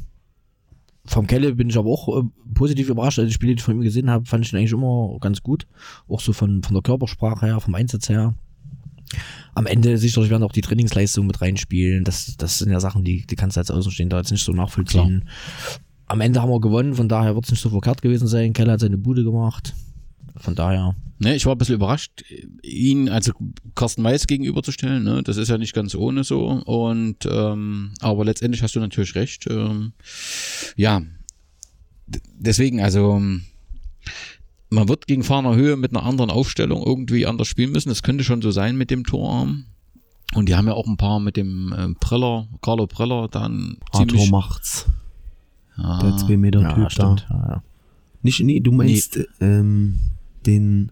vom 1.05 1.27
Kelle 1.27 1.55
bin 1.55 1.69
ich 1.69 1.77
aber 1.77 1.89
auch 1.89 2.21
äh, 2.21 2.27
positiv 2.53 2.89
überrascht. 2.89 3.19
Also 3.19 3.27
die 3.27 3.33
Spiele, 3.33 3.53
die 3.53 3.59
ich 3.59 3.63
von 3.63 3.75
ihm 3.75 3.81
gesehen 3.81 4.09
habe, 4.09 4.25
fand 4.25 4.45
ich 4.45 4.53
ihn 4.53 4.57
eigentlich 4.57 4.71
immer 4.71 5.17
ganz 5.19 5.41
gut. 5.41 5.67
Auch 6.07 6.19
so 6.19 6.33
von, 6.33 6.63
von 6.63 6.73
der 6.73 6.83
Körpersprache 6.83 7.45
her, 7.45 7.59
vom 7.59 7.75
Einsatz 7.75 8.09
her. 8.09 8.33
Am 9.55 9.65
Ende 9.65 9.97
sicherlich 9.97 10.29
werden 10.29 10.43
auch 10.43 10.53
die 10.53 10.61
Trainingsleistungen 10.61 11.27
mit 11.27 11.41
reinspielen. 11.41 12.03
Das, 12.03 12.37
das 12.37 12.59
sind 12.59 12.71
ja 12.71 12.79
Sachen, 12.79 13.03
die, 13.03 13.25
die 13.25 13.35
kannst 13.35 13.57
du 13.57 13.61
als 13.61 13.71
Außenstehender 13.71 14.17
jetzt 14.17 14.31
nicht 14.31 14.45
so 14.45 14.53
nachvollziehen. 14.53 15.27
Am 16.07 16.21
Ende 16.21 16.41
haben 16.41 16.49
wir 16.49 16.61
gewonnen, 16.61 16.93
von 16.93 17.09
daher 17.09 17.35
wird 17.35 17.45
es 17.45 17.51
nicht 17.51 17.61
so 17.61 17.69
verkehrt 17.69 18.01
gewesen 18.01 18.27
sein. 18.27 18.53
Keller 18.53 18.73
hat 18.73 18.79
seine 18.79 18.97
Bude 18.97 19.23
gemacht. 19.23 19.73
Von 20.37 20.55
daher. 20.55 20.95
Ne, 21.19 21.35
ich 21.35 21.45
war 21.45 21.53
ein 21.53 21.57
bisschen 21.57 21.75
überrascht, 21.75 22.23
ihn, 22.63 23.07
also 23.09 23.31
Carsten 23.75 24.03
Weiß 24.03 24.25
gegenüberzustellen, 24.27 25.03
ne? 25.03 25.21
Das 25.23 25.37
ist 25.37 25.49
ja 25.49 25.57
nicht 25.57 25.73
ganz 25.73 25.93
ohne 25.93 26.23
so. 26.23 26.47
Und 26.47 27.27
ähm, 27.29 27.93
aber 27.99 28.25
letztendlich 28.25 28.63
hast 28.63 28.75
du 28.75 28.79
natürlich 28.79 29.13
recht. 29.15 29.45
Ähm, 29.49 29.93
ja. 30.75 31.01
Deswegen, 32.39 32.81
also 32.81 33.21
man 34.69 34.89
wird 34.89 35.07
gegen 35.07 35.23
Fahner 35.23 35.55
Höhe 35.55 35.75
mit 35.77 35.95
einer 35.95 36.03
anderen 36.05 36.29
Aufstellung 36.31 36.81
irgendwie 36.83 37.25
anders 37.27 37.47
spielen 37.47 37.71
müssen. 37.71 37.89
Das 37.89 38.03
könnte 38.03 38.23
schon 38.23 38.41
so 38.41 38.51
sein 38.51 38.75
mit 38.77 38.89
dem 38.89 39.03
Torarm. 39.05 39.65
Und 40.33 40.47
die 40.47 40.55
haben 40.55 40.67
ja 40.67 40.73
auch 40.73 40.87
ein 40.87 40.97
paar 40.97 41.19
mit 41.19 41.35
dem 41.37 41.73
ähm, 41.77 41.95
Preller, 41.99 42.47
Carlo 42.61 42.87
Preller, 42.87 43.27
dann 43.27 43.77
Arthur 43.91 44.07
ziemlich. 44.07 44.31
macht's. 44.31 44.87
Ah, 45.75 45.99
Der 46.01 46.17
2 46.17 46.37
Meter 46.37 46.61
Typ 46.73 46.83
da. 46.83 46.89
stimmt. 46.89 47.27
Ja, 47.29 47.47
ja. 47.49 47.63
Nicht, 48.23 48.39
nee, 48.41 48.59
du 48.59 48.71
meinst 48.71 49.19
ähm, 49.41 49.99
den. 50.47 50.91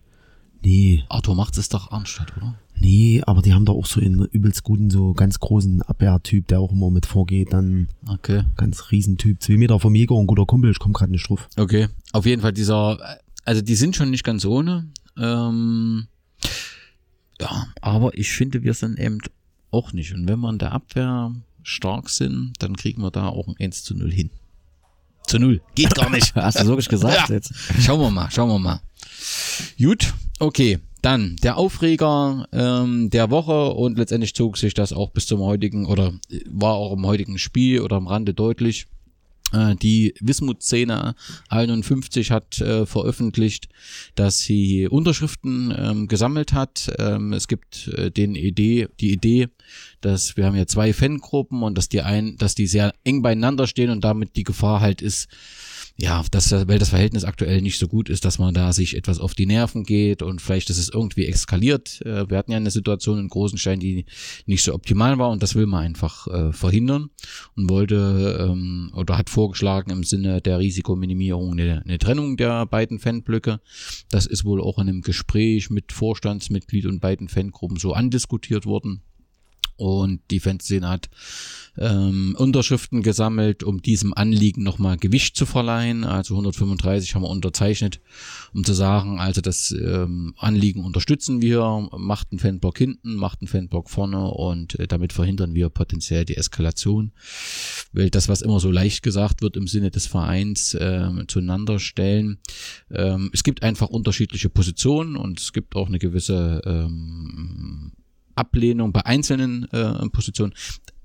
Nee, 0.61 1.03
Arthur 1.09 1.35
macht's 1.35 1.57
ist 1.57 1.73
doch 1.73 1.91
Arnstadt, 1.91 2.35
oder? 2.35 2.55
nee, 2.81 3.21
aber 3.25 3.41
die 3.41 3.53
haben 3.53 3.65
da 3.65 3.71
auch 3.73 3.85
so 3.85 3.99
einen 4.01 4.25
übelst 4.25 4.63
guten, 4.63 4.89
so 4.89 5.13
ganz 5.13 5.39
großen 5.39 5.81
Abwehrtyp, 5.81 6.47
der 6.47 6.59
auch 6.61 6.71
immer 6.71 6.89
mit 6.89 7.05
vorgeht. 7.05 7.51
Dann 7.53 7.87
Okay. 8.07 8.43
ganz 8.57 8.91
Riesentyp. 8.91 9.41
Zwei 9.41 9.57
Meter 9.57 9.79
vom 9.79 9.95
Jäger 9.95 10.15
und 10.15 10.27
guter 10.27 10.45
Kumpel, 10.45 10.71
ich 10.71 10.79
komme 10.79 10.93
gerade 10.93 11.11
nicht 11.11 11.27
drauf. 11.29 11.47
Okay, 11.57 11.87
auf 12.13 12.25
jeden 12.25 12.41
Fall 12.41 12.53
dieser, 12.53 12.97
also 13.45 13.61
die 13.61 13.75
sind 13.75 13.95
schon 13.97 14.09
nicht 14.11 14.23
ganz 14.23 14.45
ohne. 14.45 14.87
Ähm, 15.17 16.07
ja, 17.41 17.67
aber 17.81 18.17
ich 18.17 18.31
finde, 18.31 18.63
wir 18.63 18.73
sind 18.73 18.99
eben 18.99 19.19
auch 19.71 19.93
nicht. 19.93 20.13
Und 20.13 20.27
wenn 20.27 20.39
wir 20.39 20.49
in 20.49 20.57
der 20.59 20.71
Abwehr 20.73 21.33
stark 21.63 22.09
sind, 22.09 22.53
dann 22.59 22.75
kriegen 22.75 23.01
wir 23.01 23.11
da 23.11 23.27
auch 23.27 23.47
ein 23.47 23.55
1 23.59 23.83
zu 23.83 23.95
0 23.95 24.11
hin. 24.11 24.29
Zu 25.27 25.37
0. 25.39 25.61
Geht 25.75 25.93
gar 25.95 26.09
nicht. 26.09 26.33
Hast 26.35 26.59
du 26.59 26.65
wirklich 26.65 26.89
gesagt 26.89 27.13
Ja. 27.29 27.35
jetzt? 27.35 27.53
Schauen 27.81 27.99
wir 27.99 28.09
mal, 28.09 28.29
schauen 28.31 28.49
wir 28.49 28.59
mal. 28.59 28.81
Gut, 29.81 30.13
okay. 30.39 30.79
Dann 31.01 31.37
der 31.37 31.55
Aufreger 31.57 32.45
ähm, 32.51 33.09
der 33.09 33.29
Woche 33.29 33.69
und 33.69 33.97
letztendlich 33.97 34.33
zog 34.35 34.57
sich 34.57 34.73
das 34.73 34.91
auch 34.91 35.11
bis 35.11 35.27
zum 35.27 35.39
heutigen 35.39 35.85
oder 35.85 36.13
war 36.49 36.73
auch 36.73 36.91
im 36.91 37.05
heutigen 37.05 37.37
Spiel 37.37 37.79
oder 37.79 37.95
am 37.95 38.07
Rande 38.07 38.33
deutlich. 38.33 38.87
Äh, 39.53 39.75
Die 39.75 40.13
Wismut-Szene 40.19 41.15
51 41.49 42.31
hat 42.31 42.59
äh, 42.59 42.85
veröffentlicht, 42.85 43.69
dass 44.15 44.39
sie 44.39 44.87
Unterschriften 44.87 45.73
ähm, 45.77 46.07
gesammelt 46.07 46.53
hat. 46.53 46.91
Ähm, 46.99 47.33
es 47.33 47.47
gibt 47.47 47.87
äh, 47.87 48.11
den 48.11 48.35
Idee, 48.35 48.89
die 48.99 49.11
Idee, 49.11 49.47
dass 50.01 50.37
wir 50.37 50.45
haben 50.45 50.55
ja 50.55 50.67
zwei 50.67 50.93
Fangruppen 50.93 51.63
und 51.63 51.77
dass 51.77 51.89
die 51.89 52.01
ein, 52.01 52.37
dass 52.37 52.55
die 52.55 52.67
sehr 52.67 52.93
eng 53.03 53.21
beieinander 53.21 53.67
stehen 53.67 53.89
und 53.89 54.03
damit 54.03 54.35
die 54.35 54.43
Gefahr 54.43 54.81
halt 54.81 55.01
ist, 55.01 55.27
ja, 56.01 56.23
dass, 56.31 56.51
weil 56.51 56.79
das 56.79 56.89
Verhältnis 56.89 57.25
aktuell 57.25 57.61
nicht 57.61 57.77
so 57.77 57.87
gut 57.87 58.09
ist, 58.09 58.23
dass 58.23 58.39
man 58.39 58.53
da 58.53 58.71
sich 58.71 58.95
etwas 58.95 59.19
auf 59.19 59.33
die 59.33 59.45
Nerven 59.45 59.83
geht 59.83 60.21
und 60.21 60.41
vielleicht 60.41 60.69
ist 60.69 60.77
es 60.77 60.87
irgendwie 60.87 61.25
eskaliert. 61.25 62.01
Äh, 62.05 62.29
Wir 62.29 62.37
hatten 62.37 62.51
ja 62.51 62.57
eine 62.57 62.71
Situation 62.71 63.19
in 63.19 63.27
Großenstein, 63.27 63.81
die 63.81 64.05
nicht 64.45 64.63
so 64.63 64.73
optimal 64.73 65.19
war 65.19 65.29
und 65.29 65.43
das 65.43 65.55
will 65.55 65.65
man 65.65 65.83
einfach 65.83 66.27
äh, 66.27 66.53
verhindern 66.53 67.09
und 67.57 67.69
wollte 67.69 68.47
ähm, 68.49 68.93
oder 68.95 69.17
hat 69.17 69.29
vorgeschlagen 69.29 69.91
im 69.91 70.03
Sinne 70.03 70.39
der 70.39 70.59
Risikominimierung 70.59 71.51
eine, 71.51 71.81
eine 71.83 71.97
Trennung 71.97 72.37
der 72.37 72.65
beiden 72.65 72.99
Fanblöcke. 72.99 73.59
Das 74.09 74.25
ist 74.25 74.45
wohl 74.45 74.61
auch 74.61 74.79
in 74.79 74.87
einem 74.87 75.01
Gespräch 75.01 75.69
mit 75.69 75.91
Vorstandsmitglied 75.91 76.85
und 76.85 77.01
beiden 77.01 77.27
Fangruppen 77.27 77.77
so 77.77 77.91
andiskutiert 77.91 78.65
worden. 78.65 79.01
Und 79.79 80.19
die 80.29 80.41
Fanszene 80.41 80.89
hat 80.89 81.09
ähm, 81.77 82.35
Unterschriften 82.37 83.01
gesammelt, 83.01 83.63
um 83.63 83.81
diesem 83.81 84.13
Anliegen 84.13 84.61
nochmal 84.61 84.97
Gewicht 84.97 85.37
zu 85.37 85.45
verleihen. 85.45 86.03
Also 86.03 86.33
135 86.33 87.15
haben 87.15 87.21
wir 87.21 87.29
unterzeichnet, 87.29 88.01
um 88.53 88.65
zu 88.65 88.73
sagen, 88.73 89.19
also 89.19 89.39
das 89.39 89.71
ähm, 89.71 90.33
Anliegen 90.37 90.83
unterstützen 90.83 91.41
wir, 91.41 91.87
macht 91.97 92.27
einen 92.31 92.39
Fanblock 92.39 92.77
hinten, 92.77 93.15
macht 93.15 93.39
einen 93.41 93.47
Fanblock 93.47 93.89
vorne 93.89 94.29
und 94.29 94.77
äh, 94.77 94.87
damit 94.87 95.13
verhindern 95.13 95.55
wir 95.55 95.69
potenziell 95.69 96.25
die 96.25 96.35
Eskalation. 96.35 97.13
Weil 97.93 98.09
das, 98.09 98.27
was 98.27 98.41
immer 98.41 98.59
so 98.59 98.71
leicht 98.71 99.01
gesagt 99.01 99.41
wird 99.41 99.55
im 99.55 99.67
Sinne 99.67 99.91
des 99.91 100.07
Vereins, 100.07 100.75
ähm, 100.79 101.23
zueinander 101.29 101.79
stellen. 101.79 102.39
Ähm, 102.91 103.29
es 103.33 103.43
gibt 103.43 103.63
einfach 103.63 103.87
unterschiedliche 103.87 104.49
Positionen 104.49 105.15
und 105.15 105.39
es 105.39 105.53
gibt 105.53 105.77
auch 105.77 105.87
eine 105.87 105.99
gewisse 105.99 106.61
ähm, 106.65 107.93
Ablehnung 108.39 108.91
bei 108.91 109.05
einzelnen 109.05 109.71
äh, 109.71 110.09
Positionen. 110.09 110.53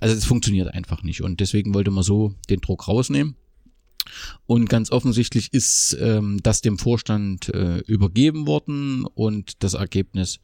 Also 0.01 0.17
es 0.17 0.25
funktioniert 0.25 0.69
einfach 0.69 1.03
nicht 1.03 1.23
und 1.23 1.41
deswegen 1.41 1.75
wollte 1.75 1.91
man 1.91 2.05
so 2.05 2.35
den 2.49 2.61
Druck 2.61 2.89
rausnehmen. 2.89 3.37
Und 4.47 4.69
ganz 4.69 4.91
offensichtlich 4.91 5.53
ist 5.53 5.97
ähm, 6.01 6.39
das 6.43 6.61
dem 6.61 6.79
Vorstand 6.79 7.49
äh, 7.49 7.79
übergeben 7.79 8.47
worden 8.47 9.07
und 9.07 9.63
das 9.63 9.75
Ergebnis 9.75 10.41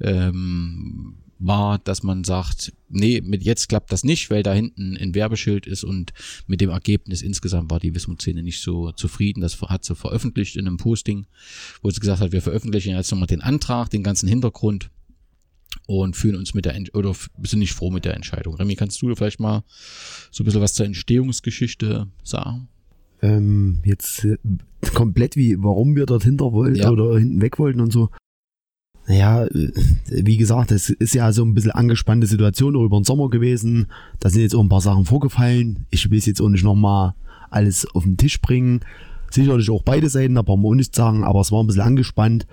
ähm, 0.00 1.16
war, 1.46 1.78
dass 1.78 2.02
man 2.02 2.24
sagt, 2.24 2.72
nee, 2.88 3.20
mit 3.20 3.42
jetzt 3.42 3.68
klappt 3.68 3.92
das 3.92 4.04
nicht, 4.04 4.30
weil 4.30 4.42
da 4.42 4.52
hinten 4.52 4.96
ein 4.96 5.14
Werbeschild 5.14 5.66
ist 5.66 5.82
und 5.82 6.12
mit 6.46 6.60
dem 6.60 6.70
Ergebnis 6.70 7.22
insgesamt 7.22 7.70
war 7.70 7.80
die 7.80 7.94
Wismut-Szene 7.94 8.42
nicht 8.42 8.60
so 8.60 8.92
zufrieden. 8.92 9.40
Das 9.40 9.60
hat 9.60 9.84
sie 9.84 9.96
veröffentlicht 9.96 10.56
in 10.56 10.66
einem 10.66 10.76
Posting, 10.76 11.26
wo 11.82 11.90
sie 11.90 12.00
gesagt 12.00 12.20
hat, 12.20 12.32
wir 12.32 12.42
veröffentlichen 12.42 12.94
jetzt 12.94 13.10
nochmal 13.10 13.26
den 13.26 13.40
Antrag, 13.40 13.90
den 13.90 14.02
ganzen 14.02 14.28
Hintergrund 14.28 14.90
und 15.86 16.16
fühlen 16.16 16.36
uns 16.36 16.54
mit 16.54 16.64
der 16.64 16.74
Ent 16.74 16.94
oder 16.94 17.14
sind 17.42 17.58
nicht 17.58 17.74
froh 17.74 17.90
mit 17.90 18.04
der 18.04 18.14
Entscheidung. 18.14 18.54
Remy, 18.54 18.76
kannst 18.76 19.00
du 19.02 19.14
vielleicht 19.14 19.40
mal 19.40 19.64
so 20.30 20.42
ein 20.42 20.46
bisschen 20.46 20.60
was 20.60 20.74
zur 20.74 20.86
Entstehungsgeschichte 20.86 22.06
sagen? 22.22 22.68
Ähm, 23.20 23.80
jetzt 23.84 24.24
äh, 24.24 24.36
komplett 24.94 25.36
wie, 25.36 25.56
warum 25.62 25.94
wir 25.94 26.06
dort 26.06 26.24
hinter 26.24 26.52
wollten 26.52 26.76
Ja. 26.76 26.90
oder 26.90 27.18
hinten 27.18 27.40
weg 27.40 27.58
wollten 27.58 27.80
und 27.80 27.92
so. 27.92 28.10
Naja, 29.06 29.44
äh, 29.46 29.70
wie 30.08 30.36
gesagt, 30.36 30.70
es 30.72 30.88
ist 30.90 31.14
ja 31.14 31.32
so 31.32 31.44
ein 31.44 31.54
bisschen 31.54 31.72
angespannte 31.72 32.26
Situation 32.26 32.74
über 32.74 32.98
den 32.98 33.04
Sommer 33.04 33.30
gewesen. 33.30 33.86
Da 34.20 34.30
sind 34.30 34.42
jetzt 34.42 34.54
auch 34.54 34.62
ein 34.62 34.68
paar 34.68 34.80
Sachen 34.80 35.04
vorgefallen. 35.04 35.86
Ich 35.90 36.10
will 36.10 36.18
es 36.18 36.26
jetzt 36.26 36.40
auch 36.40 36.48
nicht 36.48 36.64
nochmal 36.64 37.14
alles 37.50 37.86
auf 37.94 38.04
den 38.04 38.16
Tisch 38.16 38.40
bringen. 38.40 38.80
Sicherlich 39.30 39.70
auch 39.70 39.82
beide 39.82 40.08
Seiten, 40.08 40.34
da 40.34 40.42
brauchen 40.42 40.62
wir 40.62 40.68
auch 40.68 40.74
nichts 40.74 40.96
sagen, 40.96 41.24
aber 41.24 41.40
es 41.40 41.50
war 41.52 41.62
ein 41.62 41.66
bisschen 41.66 41.82
angespannt. 41.82 42.46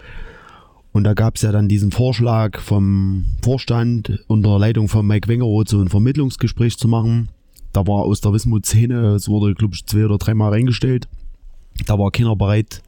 Und 0.99 1.05
da 1.05 1.13
gab 1.13 1.37
es 1.37 1.43
ja 1.43 1.53
dann 1.53 1.69
diesen 1.69 1.91
Vorschlag 1.91 2.59
vom 2.59 3.23
Vorstand 3.41 4.19
unter 4.27 4.59
Leitung 4.59 4.89
von 4.89 5.07
Mike 5.07 5.29
Wengeroth 5.29 5.69
so 5.69 5.79
ein 5.79 5.87
Vermittlungsgespräch 5.87 6.77
zu 6.77 6.89
machen. 6.89 7.29
Da 7.71 7.87
war 7.87 7.99
aus 7.99 8.19
der 8.19 8.33
Wismut-Szene, 8.33 9.15
es 9.15 9.29
wurde, 9.29 9.55
glaube 9.55 9.75
ich, 9.75 9.85
zwei 9.85 10.03
oder 10.03 10.17
dreimal 10.17 10.51
reingestellt. 10.51 11.07
Da 11.85 11.97
war 11.97 12.11
keiner 12.11 12.35
bereit, 12.35 12.83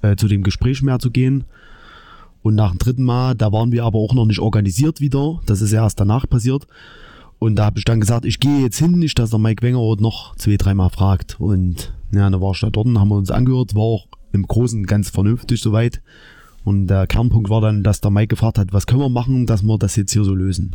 äh, 0.00 0.16
zu 0.16 0.26
dem 0.26 0.42
Gespräch 0.42 0.80
mehr 0.80 0.98
zu 1.00 1.10
gehen. 1.10 1.44
Und 2.40 2.54
nach 2.54 2.70
dem 2.70 2.78
dritten 2.78 3.04
Mal, 3.04 3.34
da 3.34 3.52
waren 3.52 3.72
wir 3.72 3.84
aber 3.84 3.98
auch 3.98 4.14
noch 4.14 4.24
nicht 4.24 4.40
organisiert 4.40 5.02
wieder. 5.02 5.42
Das 5.44 5.60
ist 5.60 5.74
erst 5.74 6.00
danach 6.00 6.26
passiert. 6.26 6.66
Und 7.38 7.56
da 7.56 7.66
habe 7.66 7.78
ich 7.78 7.84
dann 7.84 8.00
gesagt, 8.00 8.24
ich 8.24 8.40
gehe 8.40 8.62
jetzt 8.62 8.78
hin, 8.78 8.92
nicht, 8.92 9.18
dass 9.18 9.28
der 9.28 9.38
Mike 9.38 9.62
Wengeroth 9.62 10.00
noch 10.00 10.34
zwei, 10.36 10.56
dreimal 10.56 10.88
fragt. 10.88 11.38
Und 11.38 11.92
ja, 12.10 12.30
da 12.30 12.40
war 12.40 12.52
ich 12.52 12.60
da 12.60 12.70
dort, 12.70 12.86
haben 12.86 13.08
wir 13.08 13.18
uns 13.18 13.30
angehört, 13.30 13.74
war 13.74 13.82
auch 13.82 14.06
im 14.32 14.46
Großen 14.46 14.86
ganz 14.86 15.10
vernünftig 15.10 15.60
soweit. 15.60 16.00
Und 16.64 16.86
der 16.86 17.06
Kernpunkt 17.06 17.50
war 17.50 17.60
dann, 17.60 17.82
dass 17.82 18.00
der 18.00 18.10
Mike 18.10 18.28
gefragt 18.28 18.58
hat, 18.58 18.72
was 18.72 18.86
können 18.86 19.02
wir 19.02 19.10
machen, 19.10 19.46
dass 19.46 19.62
wir 19.62 19.78
das 19.78 19.96
jetzt 19.96 20.12
hier 20.12 20.24
so 20.24 20.34
lösen. 20.34 20.72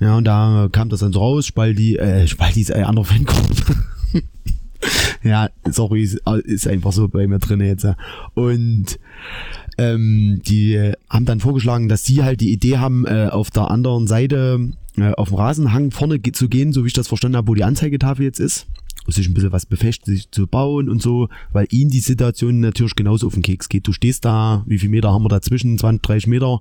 Ja, 0.00 0.16
und 0.16 0.24
da 0.24 0.68
kam 0.70 0.88
das 0.88 1.00
dann 1.00 1.12
so 1.12 1.20
raus, 1.20 1.46
Spaldi, 1.46 1.96
äh, 1.96 2.26
Spaldi 2.26 2.60
ist 2.60 2.72
ein 2.72 2.84
anderer 2.84 3.04
Fanclub. 3.04 3.76
ja, 5.22 5.48
sorry, 5.70 6.02
ist, 6.02 6.68
einfach 6.68 6.92
so 6.92 7.08
bei 7.08 7.26
mir 7.26 7.38
drin 7.38 7.60
jetzt. 7.60 7.86
Und 8.34 8.98
ähm, 9.78 10.42
die 10.44 10.92
haben 11.08 11.24
dann 11.24 11.40
vorgeschlagen, 11.40 11.88
dass 11.88 12.04
sie 12.04 12.22
halt 12.22 12.40
die 12.40 12.52
Idee 12.52 12.78
haben, 12.78 13.06
äh, 13.06 13.28
auf 13.30 13.50
der 13.50 13.70
anderen 13.70 14.06
Seite 14.06 14.72
äh, 14.96 15.12
auf 15.12 15.28
dem 15.28 15.38
Rasenhang 15.38 15.90
vorne 15.90 16.20
zu 16.20 16.48
gehen, 16.48 16.72
so 16.72 16.82
wie 16.82 16.88
ich 16.88 16.92
das 16.92 17.08
verstanden 17.08 17.36
habe, 17.36 17.48
wo 17.48 17.54
die 17.54 17.64
Anzeigetafel 17.64 18.24
jetzt 18.24 18.40
ist. 18.40 18.66
Sich 19.08 19.28
ein 19.28 19.34
bisschen 19.34 19.52
was 19.52 19.66
befestigt, 19.66 20.06
sich 20.06 20.30
zu 20.30 20.46
bauen 20.46 20.88
und 20.88 21.02
so, 21.02 21.28
weil 21.52 21.66
ihnen 21.70 21.90
die 21.90 22.00
Situation 22.00 22.60
natürlich 22.60 22.94
genauso 22.94 23.26
auf 23.26 23.34
den 23.34 23.42
Keks 23.42 23.68
geht. 23.68 23.86
Du 23.86 23.92
stehst 23.92 24.24
da, 24.24 24.62
wie 24.66 24.78
viel 24.78 24.90
Meter 24.90 25.12
haben 25.12 25.24
wir 25.24 25.28
dazwischen? 25.28 25.76
20, 25.76 26.02
30 26.02 26.26
Meter. 26.28 26.60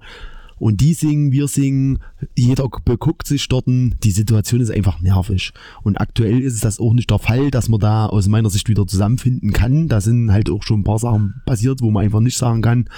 Und 0.61 0.79
die 0.79 0.93
singen, 0.93 1.31
wir 1.31 1.47
singen, 1.47 1.97
jeder 2.37 2.69
beguckt 2.85 3.25
sich 3.25 3.47
dort. 3.47 3.65
Die 3.67 4.11
Situation 4.11 4.61
ist 4.61 4.69
einfach 4.69 5.01
nervig. 5.01 5.53
Und 5.81 5.99
aktuell 5.99 6.39
ist 6.39 6.63
das 6.63 6.79
auch 6.79 6.93
nicht 6.93 7.09
der 7.09 7.17
Fall, 7.17 7.49
dass 7.49 7.67
man 7.67 7.79
da 7.79 8.05
aus 8.05 8.27
meiner 8.27 8.51
Sicht 8.51 8.69
wieder 8.69 8.85
zusammenfinden 8.85 9.53
kann. 9.53 9.87
Da 9.87 10.01
sind 10.01 10.31
halt 10.31 10.51
auch 10.51 10.61
schon 10.61 10.81
ein 10.81 10.83
paar 10.83 10.99
Sachen 10.99 11.33
passiert, 11.47 11.81
wo 11.81 11.89
man 11.89 12.03
einfach 12.03 12.19
nicht 12.19 12.37
sagen 12.37 12.61
kann, 12.61 12.89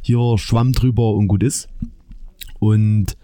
hier 0.00 0.36
Schwamm 0.36 0.72
drüber 0.72 1.14
und 1.14 1.28
gut 1.28 1.44
ist. 1.44 1.68
Und 2.58 3.16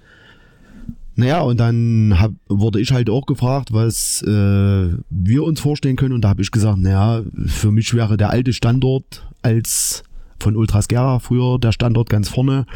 naja, 1.18 1.40
und 1.40 1.58
dann 1.58 2.14
hab, 2.20 2.30
wurde 2.48 2.80
ich 2.80 2.92
halt 2.92 3.10
auch 3.10 3.26
gefragt, 3.26 3.72
was 3.72 4.22
äh, 4.22 4.88
wir 5.10 5.42
uns 5.42 5.58
vorstellen 5.58 5.96
können. 5.96 6.14
Und 6.14 6.22
da 6.22 6.28
habe 6.28 6.42
ich 6.42 6.52
gesagt, 6.52 6.78
naja, 6.78 7.24
für 7.46 7.72
mich 7.72 7.92
wäre 7.92 8.16
der 8.16 8.30
alte 8.30 8.52
Standort 8.52 9.26
als 9.42 10.04
von 10.38 10.54
Ultras 10.54 10.86
Gera 10.86 11.18
früher 11.18 11.58
der 11.58 11.72
Standort 11.72 12.08
ganz 12.08 12.28
vorne 12.28 12.66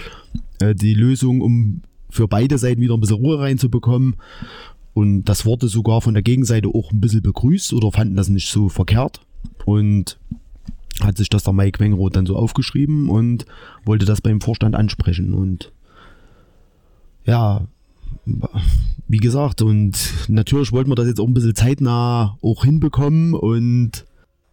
äh, 0.58 0.74
die 0.74 0.94
Lösung, 0.94 1.40
um 1.40 1.82
für 2.10 2.26
beide 2.26 2.58
Seiten 2.58 2.80
wieder 2.80 2.94
ein 2.94 3.00
bisschen 3.00 3.18
Ruhe 3.18 3.38
reinzubekommen. 3.38 4.16
Und 4.92 5.22
das 5.26 5.46
wurde 5.46 5.68
sogar 5.68 6.02
von 6.02 6.14
der 6.14 6.24
Gegenseite 6.24 6.66
auch 6.66 6.90
ein 6.90 7.00
bisschen 7.00 7.22
begrüßt 7.22 7.72
oder 7.74 7.92
fanden 7.92 8.16
das 8.16 8.28
nicht 8.28 8.50
so 8.50 8.68
verkehrt. 8.68 9.20
Und 9.66 10.18
hat 11.00 11.16
sich 11.16 11.28
das 11.28 11.44
der 11.44 11.52
Mike 11.52 11.78
Wengroth 11.78 12.16
dann 12.16 12.26
so 12.26 12.34
aufgeschrieben 12.34 13.08
und 13.08 13.46
wollte 13.84 14.04
das 14.04 14.20
beim 14.20 14.40
Vorstand 14.40 14.74
ansprechen. 14.74 15.32
Und 15.32 15.70
ja, 17.24 17.68
wie 19.08 19.16
gesagt, 19.18 19.62
und 19.62 19.92
natürlich 20.28 20.72
wollten 20.72 20.90
wir 20.90 20.94
das 20.94 21.06
jetzt 21.06 21.20
auch 21.20 21.26
ein 21.26 21.34
bisschen 21.34 21.54
zeitnah 21.54 22.36
auch 22.42 22.64
hinbekommen 22.64 23.34
und 23.34 24.04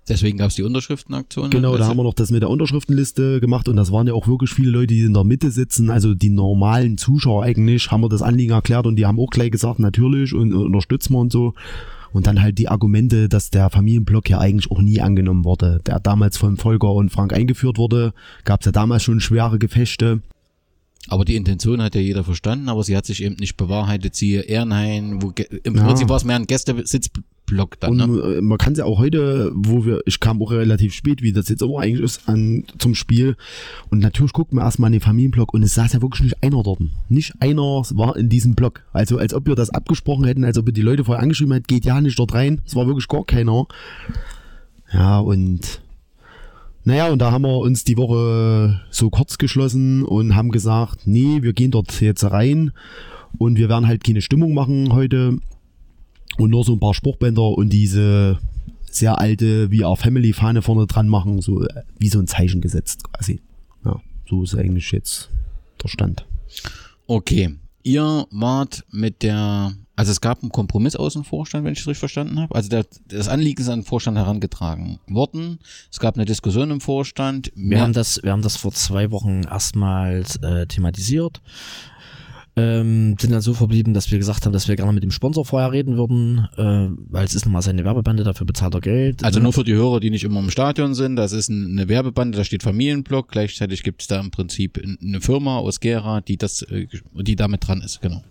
Deswegen 0.07 0.39
gab 0.39 0.47
es 0.49 0.55
die 0.55 0.63
Unterschriftenaktion. 0.63 1.51
Genau, 1.51 1.73
da 1.73 1.79
Also- 1.81 1.89
haben 1.91 1.97
wir 1.97 2.03
noch 2.03 2.15
das 2.15 2.31
mit 2.31 2.41
der 2.41 2.49
Unterschriftenliste 2.49 3.39
gemacht 3.39 3.67
und 3.67 3.75
das 3.75 3.91
waren 3.91 4.07
ja 4.07 4.13
auch 4.13 4.27
wirklich 4.27 4.49
viele 4.49 4.71
Leute, 4.71 4.87
die 4.87 5.01
in 5.03 5.13
der 5.13 5.23
Mitte 5.23 5.51
sitzen, 5.51 5.91
also 5.91 6.15
die 6.15 6.31
normalen 6.31 6.97
Zuschauer 6.97 7.43
eigentlich, 7.43 7.91
haben 7.91 8.01
wir 8.01 8.09
das 8.09 8.23
Anliegen 8.23 8.53
erklärt 8.53 8.87
und 8.87 8.95
die 8.95 9.05
haben 9.05 9.19
auch 9.19 9.29
gleich 9.29 9.51
gesagt, 9.51 9.77
natürlich 9.77 10.33
und, 10.33 10.51
und 10.51 10.65
unterstützen 10.65 11.13
wir 11.13 11.19
und 11.19 11.31
so. 11.31 11.53
Und 12.11 12.25
dann 12.25 12.41
halt 12.41 12.57
die 12.57 12.69
Argumente, 12.69 13.29
dass 13.29 13.51
der 13.51 13.69
Familienblock 13.69 14.27
ja 14.31 14.39
eigentlich 14.39 14.71
auch 14.71 14.81
nie 14.81 14.99
angenommen 14.99 15.45
wurde. 15.45 15.79
Der 15.85 15.99
damals 15.99 16.37
von 16.37 16.57
Volker 16.57 16.91
und 16.93 17.11
Frank 17.11 17.31
eingeführt 17.31 17.77
wurde, 17.77 18.13
gab 18.45 18.61
es 18.61 18.65
ja 18.65 18.71
damals 18.71 19.03
schon 19.03 19.19
schwere 19.19 19.59
Gefechte. 19.59 20.21
Aber 21.07 21.25
die 21.25 21.35
Intention 21.37 21.81
hat 21.81 21.95
ja 21.95 22.01
jeder 22.01 22.23
verstanden, 22.23 22.69
aber 22.69 22.83
sie 22.83 22.95
hat 22.95 23.05
sich 23.05 23.23
eben 23.23 23.35
nicht 23.39 23.57
bewahrheitet. 23.57 24.15
Siehe 24.15 24.41
Ehrenhain, 24.41 25.21
wo 25.21 25.33
im 25.63 25.75
Ja. 25.75 25.85
Prinzip 25.85 26.09
war 26.09 26.17
es 26.17 26.25
mehr 26.25 26.35
ein 26.35 26.45
Gästesitzblock 26.45 27.79
dann. 27.79 27.99
Und 28.01 28.11
Ne? 28.15 28.35
äh, 28.37 28.41
man 28.41 28.57
kann 28.59 28.73
es 28.73 28.79
ja 28.79 28.85
auch 28.85 28.99
heute, 28.99 29.51
wo 29.55 29.85
wir, 29.85 30.01
ich 30.05 30.19
kam 30.19 30.39
auch 30.41 30.51
relativ 30.51 30.93
spät, 30.93 31.23
wie 31.23 31.31
das 31.31 31.47
jetzt 31.49 31.61
immer 31.63 31.79
eigentlich 31.79 32.03
ist, 32.03 32.27
an, 32.27 32.65
zum 32.77 32.93
Spiel. 32.95 33.37
Und 33.89 33.99
natürlich 33.99 34.33
guckt 34.33 34.53
man 34.53 34.63
erstmal 34.65 34.89
in 34.89 34.99
den 34.99 35.01
Familienblock 35.01 35.53
und 35.53 35.63
es 35.63 35.73
saß 35.73 35.93
ja 35.93 36.01
wirklich 36.01 36.21
nicht 36.21 36.43
einer 36.43 36.61
dort. 36.61 36.81
Nicht 37.07 37.33
einer 37.39 37.61
war 37.91 38.15
in 38.17 38.29
diesem 38.29 38.53
Block. 38.53 38.83
Also 38.91 39.17
als 39.17 39.33
ob 39.33 39.47
wir 39.47 39.55
das 39.55 39.69
abgesprochen 39.71 40.25
hätten, 40.25 40.43
als 40.43 40.57
ob 40.57 40.65
wir 40.67 40.73
die 40.73 40.81
Leute 40.83 41.05
vorher 41.05 41.23
angeschrieben 41.23 41.53
hätten, 41.53 41.67
geht 41.67 41.85
ja 41.85 42.01
nicht 42.01 42.19
dort 42.19 42.33
rein. 42.33 42.61
Es 42.67 42.75
war 42.75 42.85
wirklich 42.85 43.07
gar 43.07 43.25
keiner. 43.25 43.65
Ja, 44.93 45.19
und 45.19 45.81
naja, 46.89 47.09
und 47.09 47.19
da 47.19 47.31
haben 47.31 47.43
wir 47.43 47.59
uns 47.59 47.83
die 47.83 47.97
Woche 47.97 48.81
so 48.89 49.11
kurz 49.11 49.37
geschlossen 49.37 50.03
und 50.03 50.35
haben 50.35 50.49
gesagt, 50.49 51.05
nee, 51.05 51.43
wir 51.43 51.53
gehen 51.53 51.69
dort 51.69 52.01
jetzt 52.01 52.23
rein 52.23 52.71
und 53.37 53.59
wir 53.59 53.69
werden 53.69 53.87
halt 53.87 54.03
keine 54.03 54.21
Stimmung 54.21 54.55
machen 54.55 54.91
heute 54.91 55.37
und 56.39 56.49
nur 56.49 56.63
so 56.63 56.73
ein 56.73 56.79
paar 56.79 56.95
Spruchbänder 56.95 57.47
und 57.47 57.69
diese 57.69 58.39
sehr 58.89 59.19
alte 59.19 59.69
VR 59.69 59.97
Family 59.97 60.33
Fahne 60.33 60.63
vorne 60.63 60.87
dran 60.87 61.07
machen, 61.07 61.43
so 61.43 61.63
äh, 61.63 61.83
wie 61.99 62.09
so 62.09 62.17
ein 62.17 62.25
Zeichen 62.25 62.59
gesetzt 62.59 63.03
quasi. 63.03 63.39
Ja, 63.85 64.01
so 64.27 64.41
ist 64.41 64.55
eigentlich 64.55 64.91
jetzt 64.91 65.29
der 65.83 65.89
Stand. 65.89 66.25
Okay. 67.05 67.51
Ihr 67.83 68.25
wart 68.31 68.83
mit 68.89 69.21
der, 69.21 69.73
also 69.99 70.11
es 70.11 70.21
gab 70.21 70.41
einen 70.41 70.51
Kompromiss 70.51 70.95
aus 70.95 71.13
dem 71.13 71.25
Vorstand, 71.25 71.65
wenn 71.65 71.73
ich 71.73 71.79
es 71.79 71.87
richtig 71.87 71.99
verstanden 71.99 72.39
habe. 72.39 72.55
Also 72.55 72.69
der, 72.69 72.85
das 73.09 73.27
Anliegen 73.27 73.61
ist 73.61 73.67
an 73.67 73.79
den 73.81 73.85
Vorstand 73.85 74.17
herangetragen 74.17 74.99
worden. 75.07 75.59
Es 75.91 75.99
gab 75.99 76.15
eine 76.15 76.23
Diskussion 76.23 76.71
im 76.71 76.79
Vorstand. 76.79 77.51
Wir 77.53 77.81
haben 77.81 77.91
das, 77.91 78.21
wir 78.23 78.31
haben 78.31 78.41
das 78.41 78.55
vor 78.55 78.71
zwei 78.71 79.11
Wochen 79.11 79.41
erstmals 79.43 80.37
äh, 80.37 80.65
thematisiert. 80.67 81.41
Ähm, 82.55 83.15
sind 83.19 83.31
dann 83.31 83.41
so 83.41 83.53
verblieben, 83.53 83.93
dass 83.93 84.09
wir 84.11 84.17
gesagt 84.17 84.45
haben, 84.45 84.51
dass 84.53 84.67
wir 84.67 84.75
gerne 84.75 84.91
mit 84.91 85.03
dem 85.03 85.11
Sponsor 85.11 85.45
vorher 85.45 85.71
reden 85.71 85.95
würden, 85.97 86.47
äh, 86.57 86.89
weil 87.09 87.25
es 87.25 87.33
ist 87.35 87.45
nun 87.45 87.53
mal 87.53 87.61
seine 87.61 87.83
Werbebande, 87.85 88.23
dafür 88.23 88.45
bezahlt 88.47 88.73
er 88.73 88.81
Geld. 88.81 89.23
Also 89.23 89.39
Ne? 89.39 89.43
nur 89.43 89.53
für 89.53 89.63
die 89.63 89.73
Hörer, 89.73 89.99
die 89.99 90.09
nicht 90.09 90.23
immer 90.23 90.39
im 90.39 90.49
Stadion 90.49 90.93
sind, 90.93 91.15
das 91.15 91.31
ist 91.31 91.49
ein- 91.49 91.71
eine 91.77 91.87
Werbebande, 91.87 92.37
da 92.37 92.43
steht 92.43 92.63
Familienblock, 92.63 93.29
gleichzeitig 93.29 93.83
gibt 93.83 94.01
es 94.01 94.07
da 94.07 94.19
im 94.19 94.31
Prinzip 94.31 94.81
eine 95.01 95.21
Firma 95.21 95.57
aus 95.57 95.79
Gera, 95.79 96.21
die 96.21 96.37
das, 96.37 96.61
äh, 96.63 96.87
die 97.15 97.35
damit 97.35 97.67
dran 97.67 97.81
ist, 97.81 98.01
genau. 98.01 98.23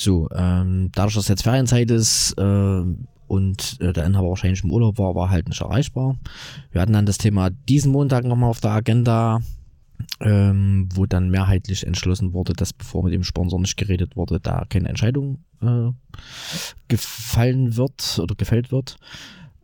So, 0.00 0.30
ähm, 0.34 0.88
dadurch, 0.94 1.14
dass 1.14 1.28
jetzt 1.28 1.42
Ferienzeit 1.42 1.90
ist 1.90 2.32
äh, 2.38 2.82
und 3.26 3.76
äh, 3.80 3.92
der 3.92 4.06
Inhaber 4.06 4.30
wahrscheinlich 4.30 4.64
im 4.64 4.72
Urlaub 4.72 4.96
war, 4.96 5.14
war 5.14 5.28
halt 5.28 5.46
nicht 5.46 5.60
erreichbar. 5.60 6.16
Wir 6.72 6.80
hatten 6.80 6.94
dann 6.94 7.04
das 7.04 7.18
Thema 7.18 7.50
diesen 7.50 7.92
Montag 7.92 8.24
nochmal 8.24 8.48
auf 8.48 8.60
der 8.60 8.70
Agenda, 8.70 9.40
ähm, 10.20 10.88
wo 10.94 11.04
dann 11.04 11.28
mehrheitlich 11.28 11.86
entschlossen 11.86 12.32
wurde, 12.32 12.54
dass 12.54 12.72
bevor 12.72 13.04
mit 13.04 13.12
dem 13.12 13.24
Sponsor 13.24 13.60
nicht 13.60 13.76
geredet 13.76 14.16
wurde, 14.16 14.40
da 14.40 14.64
keine 14.70 14.88
Entscheidung 14.88 15.44
äh, 15.60 15.90
gefallen 16.88 17.76
wird 17.76 18.18
oder 18.22 18.34
gefällt 18.34 18.72
wird. 18.72 18.96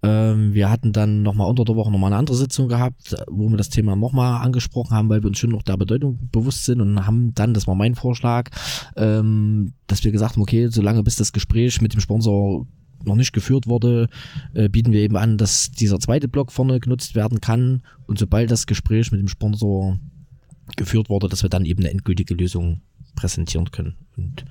Ähm, 0.06 0.54
wir 0.54 0.70
hatten 0.70 0.92
dann 0.92 1.22
nochmal 1.22 1.48
unter 1.48 1.64
der 1.64 1.74
Woche 1.74 1.90
nochmal 1.90 2.12
eine 2.12 2.18
andere 2.18 2.36
Sitzung 2.36 2.68
gehabt, 2.68 3.16
wo 3.28 3.48
wir 3.48 3.56
das 3.56 3.70
Thema 3.70 3.96
nochmal 3.96 4.44
angesprochen 4.44 4.96
haben, 4.96 5.08
weil 5.08 5.22
wir 5.22 5.28
uns 5.28 5.38
schon 5.38 5.50
noch 5.50 5.62
der 5.62 5.76
Bedeutung 5.76 6.28
bewusst 6.30 6.64
sind 6.64 6.80
und 6.80 7.06
haben 7.06 7.34
dann, 7.34 7.54
das 7.54 7.66
war 7.66 7.74
mein 7.74 7.94
Vorschlag, 7.96 8.50
ähm, 8.96 9.72
dass 9.86 10.04
wir 10.04 10.12
gesagt 10.12 10.36
haben, 10.36 10.42
okay, 10.42 10.68
solange 10.68 11.02
bis 11.02 11.16
das 11.16 11.32
Gespräch 11.32 11.80
mit 11.80 11.92
dem 11.92 12.00
Sponsor 12.00 12.66
noch 13.04 13.16
nicht 13.16 13.32
geführt 13.32 13.66
wurde, 13.66 14.08
äh, 14.54 14.68
bieten 14.68 14.92
wir 14.92 15.00
eben 15.00 15.16
an, 15.16 15.38
dass 15.38 15.70
dieser 15.70 15.98
zweite 15.98 16.28
Block 16.28 16.52
vorne 16.52 16.78
genutzt 16.78 17.14
werden 17.14 17.40
kann 17.40 17.82
und 18.06 18.18
sobald 18.18 18.50
das 18.50 18.66
Gespräch 18.66 19.10
mit 19.10 19.20
dem 19.20 19.28
Sponsor 19.28 19.98
geführt 20.76 21.08
wurde, 21.08 21.28
dass 21.28 21.42
wir 21.42 21.50
dann 21.50 21.64
eben 21.64 21.80
eine 21.80 21.90
endgültige 21.90 22.34
Lösung 22.34 22.80
präsentieren 23.14 23.70
können. 23.70 23.94
Und 24.16 24.44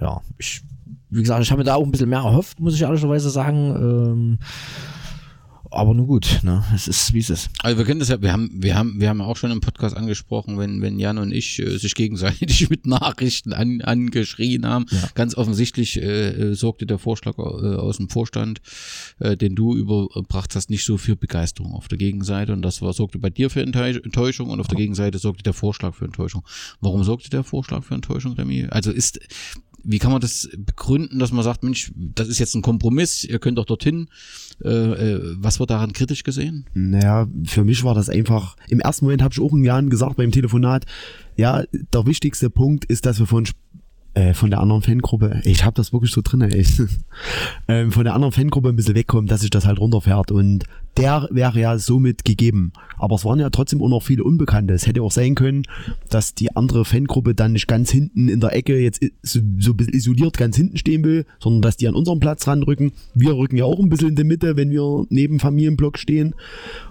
ja, 0.00 0.20
ich, 0.38 0.62
wie 1.10 1.20
gesagt, 1.20 1.42
ich 1.42 1.50
habe 1.50 1.60
mir 1.60 1.64
da 1.64 1.74
auch 1.74 1.84
ein 1.84 1.90
bisschen 1.90 2.08
mehr 2.08 2.20
erhofft, 2.20 2.60
muss 2.60 2.74
ich 2.74 2.82
ehrlicherweise 2.82 3.30
sagen. 3.30 3.74
Ähm, 3.76 4.38
aber 5.72 5.94
nun 5.94 6.08
gut, 6.08 6.40
ne? 6.42 6.64
Es 6.74 6.88
ist, 6.88 7.14
wie 7.14 7.20
es 7.20 7.30
ist. 7.30 7.48
Also 7.60 7.78
wir 7.78 7.84
können 7.84 8.00
das 8.00 8.08
ja, 8.08 8.20
wir 8.20 8.32
haben, 8.32 8.50
wir 8.52 8.74
haben, 8.74 9.00
wir 9.00 9.08
haben 9.08 9.20
auch 9.20 9.36
schon 9.36 9.52
im 9.52 9.60
Podcast 9.60 9.96
angesprochen, 9.96 10.58
wenn, 10.58 10.82
wenn 10.82 10.98
Jan 10.98 11.18
und 11.18 11.30
ich 11.30 11.60
äh, 11.60 11.78
sich 11.78 11.94
gegenseitig 11.94 12.68
mit 12.70 12.86
Nachrichten 12.86 13.52
an, 13.52 13.80
angeschrien 13.80 14.66
haben. 14.66 14.86
Ja. 14.90 15.08
Ganz 15.14 15.36
offensichtlich 15.36 16.02
äh, 16.02 16.30
äh, 16.30 16.54
sorgte 16.54 16.86
der 16.86 16.98
Vorschlag 16.98 17.38
äh, 17.38 17.42
aus 17.42 17.98
dem 17.98 18.08
Vorstand, 18.08 18.60
äh, 19.20 19.36
den 19.36 19.54
du 19.54 19.76
überbracht 19.76 20.56
hast, 20.56 20.70
nicht 20.70 20.84
so 20.84 20.98
für 20.98 21.14
Begeisterung 21.14 21.72
auf 21.72 21.86
der 21.86 21.98
Gegenseite. 21.98 22.52
Und 22.52 22.62
das 22.62 22.82
war, 22.82 22.92
sorgte 22.92 23.20
bei 23.20 23.30
dir 23.30 23.48
für 23.48 23.62
Enttäusch- 23.62 24.02
Enttäuschung 24.02 24.50
und 24.50 24.58
auf 24.58 24.66
der 24.66 24.76
Gegenseite 24.76 25.18
sorgte 25.18 25.44
der 25.44 25.52
Vorschlag 25.54 25.94
für 25.94 26.04
Enttäuschung. 26.04 26.42
Warum 26.80 27.04
sorgte 27.04 27.30
der 27.30 27.44
Vorschlag 27.44 27.84
für 27.84 27.94
Enttäuschung, 27.94 28.32
Remy? 28.32 28.66
Also 28.70 28.90
ist, 28.90 29.20
wie 29.84 29.98
kann 29.98 30.12
man 30.12 30.20
das 30.20 30.48
begründen, 30.56 31.18
dass 31.18 31.32
man 31.32 31.44
sagt, 31.44 31.62
Mensch, 31.62 31.92
das 31.96 32.28
ist 32.28 32.38
jetzt 32.38 32.54
ein 32.54 32.62
Kompromiss, 32.62 33.24
ihr 33.24 33.38
könnt 33.38 33.58
doch 33.58 33.64
dorthin. 33.64 34.08
Äh, 34.64 34.68
äh, 34.68 35.36
was 35.38 35.58
wird 35.58 35.70
daran 35.70 35.92
kritisch 35.92 36.22
gesehen? 36.22 36.66
Naja, 36.74 37.26
für 37.44 37.64
mich 37.64 37.82
war 37.84 37.94
das 37.94 38.08
einfach, 38.08 38.56
im 38.68 38.80
ersten 38.80 39.06
Moment 39.06 39.22
habe 39.22 39.32
ich 39.32 39.40
auch 39.40 39.52
in 39.52 39.64
Jahren 39.64 39.90
gesagt 39.90 40.16
beim 40.16 40.32
Telefonat, 40.32 40.84
ja, 41.36 41.64
der 41.72 42.06
wichtigste 42.06 42.50
Punkt 42.50 42.84
ist, 42.84 43.06
dass 43.06 43.18
wir 43.18 43.26
von, 43.26 43.48
äh, 44.14 44.34
von 44.34 44.50
der 44.50 44.60
anderen 44.60 44.82
Fangruppe, 44.82 45.40
ich 45.44 45.64
habe 45.64 45.74
das 45.74 45.92
wirklich 45.92 46.12
so 46.12 46.20
drin, 46.22 46.42
ey, 46.42 46.66
ähm, 47.68 47.92
von 47.92 48.04
der 48.04 48.14
anderen 48.14 48.32
Fangruppe 48.32 48.68
ein 48.68 48.76
bisschen 48.76 48.94
wegkommen, 48.94 49.26
dass 49.26 49.40
sich 49.40 49.50
das 49.50 49.66
halt 49.66 49.78
runterfährt 49.78 50.30
und 50.30 50.64
der 50.96 51.28
wäre 51.30 51.60
ja 51.60 51.78
somit 51.78 52.24
gegeben. 52.24 52.72
Aber 52.98 53.16
es 53.16 53.24
waren 53.24 53.40
ja 53.40 53.50
trotzdem 53.50 53.80
auch 53.82 53.88
noch 53.88 54.02
viele 54.02 54.24
Unbekannte. 54.24 54.74
Es 54.74 54.86
hätte 54.86 55.02
auch 55.02 55.12
sein 55.12 55.34
können, 55.34 55.62
dass 56.08 56.34
die 56.34 56.54
andere 56.54 56.84
Fangruppe 56.84 57.34
dann 57.34 57.52
nicht 57.52 57.68
ganz 57.68 57.90
hinten 57.90 58.28
in 58.28 58.40
der 58.40 58.54
Ecke 58.54 58.78
jetzt 58.78 59.00
so, 59.22 59.40
so 59.58 59.70
ein 59.72 59.76
bisschen 59.76 59.94
isoliert 59.94 60.36
ganz 60.36 60.56
hinten 60.56 60.76
stehen 60.76 61.04
will, 61.04 61.24
sondern 61.38 61.62
dass 61.62 61.76
die 61.76 61.88
an 61.88 61.94
unseren 61.94 62.20
Platz 62.20 62.46
ranrücken. 62.46 62.92
Wir 63.14 63.34
rücken 63.34 63.56
ja 63.56 63.64
auch 63.64 63.78
ein 63.78 63.88
bisschen 63.88 64.10
in 64.10 64.16
die 64.16 64.24
Mitte, 64.24 64.56
wenn 64.56 64.70
wir 64.70 65.06
neben 65.08 65.40
Familienblock 65.40 65.98
stehen. 65.98 66.34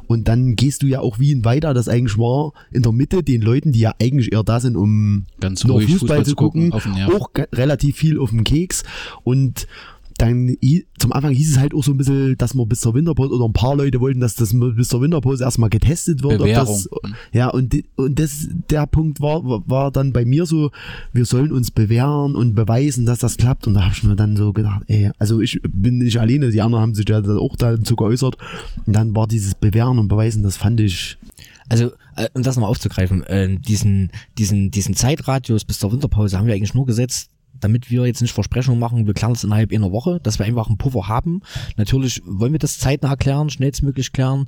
Und 0.07 0.27
dann 0.27 0.55
gehst 0.55 0.81
du 0.81 0.87
ja 0.87 1.01
auch 1.01 1.19
wie 1.19 1.31
in 1.31 1.45
Weida, 1.45 1.75
das 1.75 1.87
eigentlich 1.87 2.17
war, 2.17 2.53
in 2.71 2.81
der 2.81 2.91
Mitte 2.91 3.21
den 3.21 3.43
Leuten, 3.43 3.71
die 3.71 3.81
ja 3.81 3.93
eigentlich 4.01 4.31
eher 4.31 4.43
da 4.43 4.59
sind, 4.59 4.75
um 4.75 5.25
Ganz 5.39 5.63
nur 5.63 5.75
ruhig 5.75 5.91
Fußball, 5.91 6.25
zu 6.25 6.33
gucken, 6.33 6.69
Nerv. 6.69 7.13
auch 7.13 7.29
relativ 7.53 7.97
viel 7.97 8.17
auf 8.17 8.31
dem 8.31 8.43
Keks. 8.43 8.83
Und 9.23 9.67
dann 10.19 10.55
zum 10.99 11.13
Anfang 11.13 11.31
hieß 11.33 11.51
es 11.51 11.59
halt 11.59 11.73
auch 11.73 11.83
so 11.83 11.91
ein 11.91 11.97
bisschen, 11.97 12.37
dass 12.37 12.53
man 12.53 12.67
bis 12.67 12.81
zur 12.81 12.93
Winterpause 12.93 13.33
oder 13.33 13.45
ein 13.45 13.53
paar 13.53 13.75
Leute 13.75 13.99
wollten, 14.01 14.19
dass 14.19 14.35
das 14.35 14.53
bis 14.53 14.89
zur 14.89 15.01
Winterpause 15.01 15.43
erstmal 15.43 15.69
getestet 15.69 16.21
wird. 16.23 16.41
Das, 16.41 16.89
ja, 17.31 17.47
und, 17.49 17.75
und 17.95 18.19
das, 18.19 18.47
der 18.69 18.85
Punkt 18.85 19.21
war, 19.21 19.43
war 19.43 19.91
dann 19.91 20.11
bei 20.13 20.25
mir 20.25 20.45
so, 20.45 20.71
wir 21.13 21.25
sollen 21.25 21.51
uns 21.51 21.71
bewähren 21.71 22.35
und 22.35 22.53
beweisen, 22.53 23.05
dass 23.05 23.19
das 23.19 23.37
klappt. 23.37 23.65
Und 23.65 23.75
da 23.75 23.83
habe 23.83 23.93
ich 23.93 24.03
mir 24.03 24.15
dann 24.15 24.35
so 24.35 24.53
gedacht, 24.53 24.81
ey, 24.87 25.09
also 25.17 25.39
ich 25.41 25.59
bin 25.63 25.99
nicht 25.99 26.19
alleine, 26.19 26.51
die 26.51 26.61
anderen 26.61 26.81
haben 26.81 26.95
sich 26.95 27.07
ja 27.07 27.19
auch 27.19 27.55
dazu 27.55 27.95
geäußert. 27.95 28.37
Und 28.85 28.95
dann 28.95 29.15
war 29.15 29.25
dieses 29.25 29.55
Bewähren 29.55 29.99
und 29.99 30.09
Beweisen, 30.09 30.43
das 30.43 30.57
fand 30.57 30.79
ich, 30.81 31.17
Also, 31.69 31.91
äh, 32.15 32.27
um 32.33 32.43
das 32.43 32.55
nochmal 32.55 32.71
aufzugreifen, 32.71 33.23
äh, 33.23 33.57
diesen, 33.57 34.11
diesen, 34.37 34.71
diesen 34.71 34.95
Zeitradius 34.95 35.63
bis 35.63 35.79
zur 35.79 35.91
Winterpause 35.91 36.37
haben 36.37 36.47
wir 36.47 36.53
eigentlich 36.55 36.73
nur 36.73 36.85
gesetzt, 36.85 37.29
damit 37.59 37.89
wir 37.89 38.05
jetzt 38.05 38.21
nicht 38.21 38.33
Versprechungen 38.33 38.79
machen, 38.79 39.05
wir 39.07 39.13
klären 39.13 39.33
es 39.33 39.43
innerhalb 39.43 39.71
einer 39.71 39.91
Woche, 39.91 40.19
dass 40.21 40.39
wir 40.39 40.45
einfach 40.45 40.67
einen 40.67 40.77
Puffer 40.77 41.07
haben. 41.07 41.41
Natürlich 41.77 42.21
wollen 42.25 42.51
wir 42.51 42.59
das 42.59 42.79
zeitnah 42.79 43.15
klären, 43.15 43.49
schnellstmöglich 43.49 44.11
klären, 44.11 44.47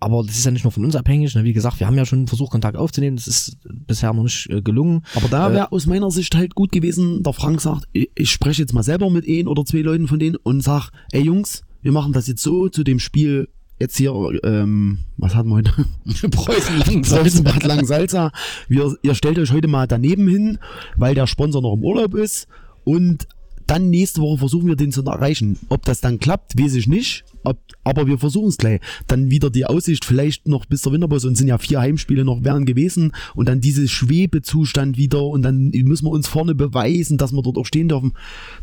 aber 0.00 0.24
das 0.24 0.36
ist 0.36 0.44
ja 0.44 0.50
nicht 0.50 0.64
nur 0.64 0.72
von 0.72 0.84
uns 0.84 0.96
abhängig. 0.96 1.32
Ne? 1.36 1.44
Wie 1.44 1.52
gesagt, 1.52 1.78
wir 1.78 1.86
haben 1.86 1.96
ja 1.96 2.04
schon 2.04 2.26
versucht, 2.26 2.50
Kontakt 2.50 2.76
aufzunehmen, 2.76 3.16
das 3.16 3.28
ist 3.28 3.58
bisher 3.86 4.12
noch 4.12 4.24
nicht 4.24 4.50
äh, 4.50 4.60
gelungen. 4.60 5.02
Aber 5.14 5.28
da 5.28 5.50
Äh, 5.50 5.54
wäre 5.54 5.72
aus 5.72 5.86
meiner 5.86 6.10
Sicht 6.10 6.34
halt 6.34 6.56
gut 6.56 6.72
gewesen, 6.72 7.22
der 7.22 7.32
Frank 7.32 7.60
sagt, 7.60 7.86
ich, 7.92 8.10
ich 8.16 8.30
spreche 8.30 8.62
jetzt 8.62 8.72
mal 8.72 8.82
selber 8.82 9.10
mit 9.10 9.28
ein 9.28 9.46
oder 9.46 9.64
zwei 9.64 9.78
Leuten 9.78 10.08
von 10.08 10.18
denen 10.18 10.36
und 10.36 10.60
sag, 10.60 10.90
ey 11.12 11.22
Jungs, 11.22 11.62
wir 11.82 11.92
machen 11.92 12.12
das 12.12 12.26
jetzt 12.26 12.42
so 12.42 12.68
zu 12.68 12.82
dem 12.82 12.98
Spiel 12.98 13.48
jetzt 13.82 13.96
hier, 13.96 14.14
ähm, 14.44 14.98
was 15.18 15.34
hatten 15.34 15.48
wir 15.50 15.56
heute? 15.56 15.72
Preußen 16.30 17.44
Langsalza. 17.64 18.32
Wir, 18.68 18.96
ihr 19.02 19.14
stellt 19.14 19.38
euch 19.38 19.52
heute 19.52 19.68
mal 19.68 19.86
daneben 19.86 20.28
hin, 20.28 20.58
weil 20.96 21.14
der 21.14 21.26
Sponsor 21.26 21.60
noch 21.60 21.74
im 21.74 21.84
Urlaub 21.84 22.14
ist 22.14 22.46
und 22.84 23.26
dann 23.66 23.90
nächste 23.90 24.20
Woche 24.20 24.38
versuchen 24.38 24.66
wir 24.66 24.76
den 24.76 24.92
zu 24.92 25.04
erreichen. 25.04 25.58
Ob 25.68 25.84
das 25.84 26.00
dann 26.00 26.18
klappt, 26.18 26.58
weiß 26.58 26.74
ich 26.74 26.86
nicht. 26.86 27.24
Ob, 27.44 27.58
aber 27.84 28.06
wir 28.06 28.18
versuchen 28.18 28.48
es 28.48 28.56
gleich. 28.56 28.80
Dann 29.06 29.30
wieder 29.30 29.50
die 29.50 29.64
Aussicht, 29.64 30.04
vielleicht 30.04 30.46
noch 30.46 30.66
bis 30.66 30.82
zur 30.82 30.92
Winterpause 30.92 31.28
und 31.28 31.36
sind 31.36 31.48
ja 31.48 31.58
vier 31.58 31.80
Heimspiele 31.80 32.24
noch 32.24 32.44
wären 32.44 32.66
gewesen 32.66 33.12
und 33.34 33.48
dann 33.48 33.60
dieses 33.60 33.90
Schwebezustand 33.90 34.96
wieder 34.96 35.24
und 35.24 35.42
dann 35.42 35.70
müssen 35.70 36.06
wir 36.06 36.10
uns 36.10 36.28
vorne 36.28 36.54
beweisen, 36.54 37.18
dass 37.18 37.32
wir 37.32 37.42
dort 37.42 37.58
auch 37.58 37.66
stehen 37.66 37.88
dürfen. 37.88 38.12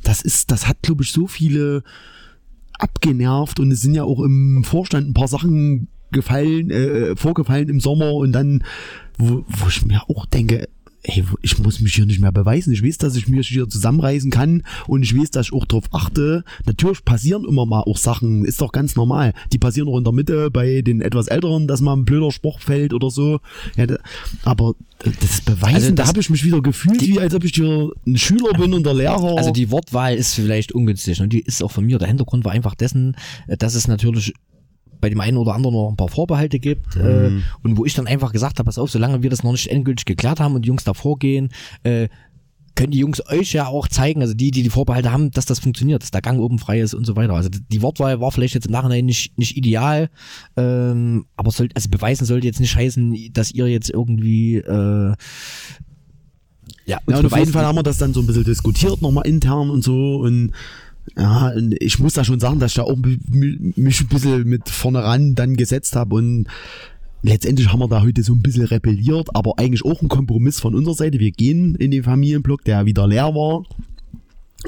Das 0.04 0.22
ist, 0.22 0.52
das 0.52 0.68
hat, 0.68 0.82
glaube 0.82 1.04
ich, 1.04 1.12
so 1.12 1.28
viele 1.28 1.84
abgenervt 2.80 3.60
und 3.60 3.72
es 3.72 3.82
sind 3.82 3.94
ja 3.94 4.04
auch 4.04 4.22
im 4.22 4.64
Vorstand 4.64 5.08
ein 5.08 5.14
paar 5.14 5.28
Sachen 5.28 5.88
gefallen, 6.12 6.72
äh, 6.72 7.16
vorgefallen 7.16 7.70
im 7.70 7.80
Sommer 7.80 8.14
und 8.14 8.32
dann, 8.32 8.64
wo, 9.18 9.46
wo 9.48 9.68
ich 9.68 9.86
mir 9.86 10.02
auch 10.10 10.26
denke, 10.26 10.68
ey, 11.04 11.24
ich 11.42 11.58
muss 11.60 11.80
mich 11.80 11.94
hier 11.96 12.06
nicht 12.06 12.20
mehr 12.20 12.32
beweisen. 12.32 12.74
Ich 12.74 12.84
weiß, 12.84 12.98
dass 12.98 13.16
ich 13.16 13.28
mich 13.28 13.48
hier 13.48 13.68
zusammenreißen 13.70 14.32
kann 14.32 14.64
und 14.88 15.04
ich 15.04 15.18
weiß, 15.18 15.32
dass 15.32 15.48
ich 15.48 15.54
auch 15.54 15.66
darauf 15.66 15.86
achte. 15.92 16.44
Natürlich 16.66 17.04
passieren 17.06 17.46
immer 17.48 17.66
mal 17.66 17.82
auch 17.82 17.98
Sachen, 17.98 18.46
ist 18.46 18.62
doch 18.62 18.72
ganz 18.72 18.96
normal. 18.96 19.34
Die 19.54 19.58
passieren 19.58 19.88
auch 19.88 19.98
in 19.98 20.04
der 20.04 20.14
Mitte 20.14 20.52
bei 20.52 20.82
den 20.82 21.02
etwas 21.02 21.28
Älteren, 21.28 21.68
dass 21.68 21.82
mal 21.82 21.94
ein 21.96 22.06
blöder 22.06 22.32
Spruch 22.32 22.60
fällt 22.60 22.94
oder 22.94 23.10
so. 23.10 23.40
Ja, 23.78 23.88
da, 23.88 23.98
aber 24.44 24.74
das 25.04 25.42
Beweisen, 25.42 25.76
Also 25.76 25.90
da 25.90 25.96
das- 25.96 26.08
habe 26.10 26.20
ich 26.20 26.30
mich 26.30 26.44
wieder 26.44 26.62
gefühlt, 26.62 27.02
wie 27.08 27.20
als 27.20 27.34
ob 27.34 27.44
ich 27.46 27.54
hier 27.56 27.92
ein 28.06 28.18
Schüler 28.18 28.52
bin 28.54 28.74
und 28.74 28.86
der 28.86 28.94
Lehrer. 28.94 29.38
Also 29.38 29.52
die 29.52 29.72
Wortwahl 29.72 30.16
ist 30.16 30.34
vielleicht 30.34 30.74
ungünstig 30.74 31.22
und 31.22 31.32
die 31.32 31.40
ist 31.40 31.64
auch 31.64 31.72
von 31.72 31.86
mir. 31.86 31.98
Der 32.00 32.08
Hintergrund 32.10 32.44
war 32.44 32.52
einfach 32.52 32.76
dessen, 32.76 33.16
äh, 33.48 33.56
dass 33.56 33.76
es 33.76 33.88
natürlich 33.88 34.34
bei 35.00 35.10
dem 35.10 35.22
einen 35.22 35.38
oder 35.38 35.54
anderen 35.54 35.76
noch 35.76 35.90
ein 35.90 35.96
paar 35.96 36.10
Vorbehalte 36.10 36.60
gibt 36.60 36.96
äh, 36.96 37.32
und 37.64 37.78
wo 37.78 37.86
ich 37.86 37.94
dann 37.94 38.08
einfach 38.08 38.32
gesagt 38.32 38.60
habe, 38.60 38.66
pass 38.66 38.78
auf, 38.78 38.92
solange 38.92 39.24
wir 39.24 39.30
das 39.30 39.44
noch 39.44 39.52
nicht 39.52 39.68
endgültig 39.68 40.06
geklärt 40.06 40.40
haben 40.40 40.56
und 40.56 40.64
die 40.64 40.68
Jungs 40.68 40.84
davor 40.84 41.18
gehen, 41.18 41.50
äh, 41.84 42.10
können 42.76 42.92
die 42.92 43.00
Jungs 43.00 43.22
euch 43.28 43.52
ja 43.52 43.68
auch 43.68 43.90
zeigen, 43.90 44.22
also 44.22 44.34
die, 44.34 44.52
die 44.52 44.64
die 44.64 44.70
Vorbehalte 44.70 45.12
haben, 45.12 45.32
dass 45.32 45.46
das 45.46 45.60
funktioniert, 45.60 46.02
dass 46.02 46.12
der 46.12 46.22
Gang 46.22 46.40
oben 46.40 46.60
frei 46.60 46.80
ist 46.80 46.94
und 46.94 47.06
so 47.06 47.16
weiter. 47.18 47.34
Also 47.34 47.50
die 47.50 47.82
Wortwahl 47.82 48.22
war 48.22 48.32
vielleicht 48.32 48.54
jetzt 48.54 48.68
im 48.68 48.72
Nachhinein 48.72 49.06
nicht, 49.06 49.38
nicht 49.38 49.58
ideal, 49.58 50.10
ähm, 50.56 51.26
aber 51.36 51.52
sollte, 51.52 51.76
also 51.76 51.90
beweisen 51.90 52.26
sollte 52.26 52.48
jetzt 52.48 52.62
nicht 52.62 52.76
heißen, 52.76 53.34
dass 53.34 53.52
ihr 53.52 53.68
jetzt 53.68 53.90
irgendwie 53.90 54.58
äh, 54.58 55.14
ja, 56.86 57.00
Ja, 57.08 57.18
und 57.18 57.26
auf 57.26 57.38
jeden 57.38 57.52
Fall 57.52 57.66
haben 57.66 57.78
wir 57.78 57.84
das 57.84 57.98
dann 57.98 58.14
so 58.14 58.22
ein 58.22 58.28
bisschen 58.28 58.46
diskutiert, 58.46 59.02
nochmal 59.02 59.28
intern 59.28 59.70
und 59.70 59.84
so. 59.84 60.18
Und 60.18 60.54
ja, 61.18 61.54
ich 61.80 62.00
muss 62.00 62.14
da 62.14 62.24
schon 62.24 62.40
sagen, 62.40 62.60
dass 62.60 62.72
ich 62.72 62.76
da 62.76 62.84
auch 62.84 62.96
mi- 62.98 63.20
mi- 63.30 63.74
mich 63.76 64.02
ein 64.02 64.08
bisschen 64.08 64.44
mit 64.48 64.70
vorne 64.70 65.04
ran 65.04 65.36
dann 65.36 65.56
gesetzt 65.56 65.96
habe 65.96 66.16
und 66.16 66.48
letztendlich 67.22 67.72
haben 67.72 67.80
wir 67.80 67.88
da 67.88 68.02
heute 68.02 68.24
so 68.24 68.34
ein 68.34 68.42
bisschen 68.42 68.66
rebelliert, 68.66 69.28
aber 69.36 69.54
eigentlich 69.58 69.84
auch 69.86 70.02
ein 70.02 70.08
Kompromiss 70.10 70.60
von 70.60 70.76
unserer 70.76 70.96
Seite. 70.96 71.20
Wir 71.20 71.32
gehen 71.32 71.76
in 71.76 71.92
den 71.92 72.04
Familienblock, 72.04 72.64
der 72.64 72.86
wieder 72.86 73.08
leer 73.08 73.34
war 73.36 73.66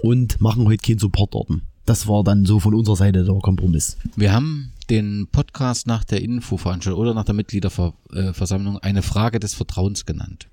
und 0.02 0.42
machen 0.42 0.66
heute 0.66 0.86
keinen 0.86 1.00
Support 1.00 1.34
dort. 1.34 1.50
Das 1.86 2.08
war 2.08 2.24
dann 2.24 2.46
so 2.46 2.60
von 2.60 2.74
unserer 2.74 2.96
Seite 2.96 3.24
der 3.24 3.36
Kompromiss. 3.36 3.98
Wir 4.16 4.32
haben 4.34 4.72
den 4.90 5.28
Podcast 5.32 5.88
nach 5.88 6.04
der 6.04 6.22
Infoveranstaltung 6.22 7.00
oder 7.02 7.14
nach 7.14 7.24
der 7.26 7.34
Mitgliederversammlung 7.34 8.78
eine 8.80 9.02
Frage 9.02 9.40
des 9.40 9.54
Vertrauens 9.54 10.06
genannt. 10.06 10.48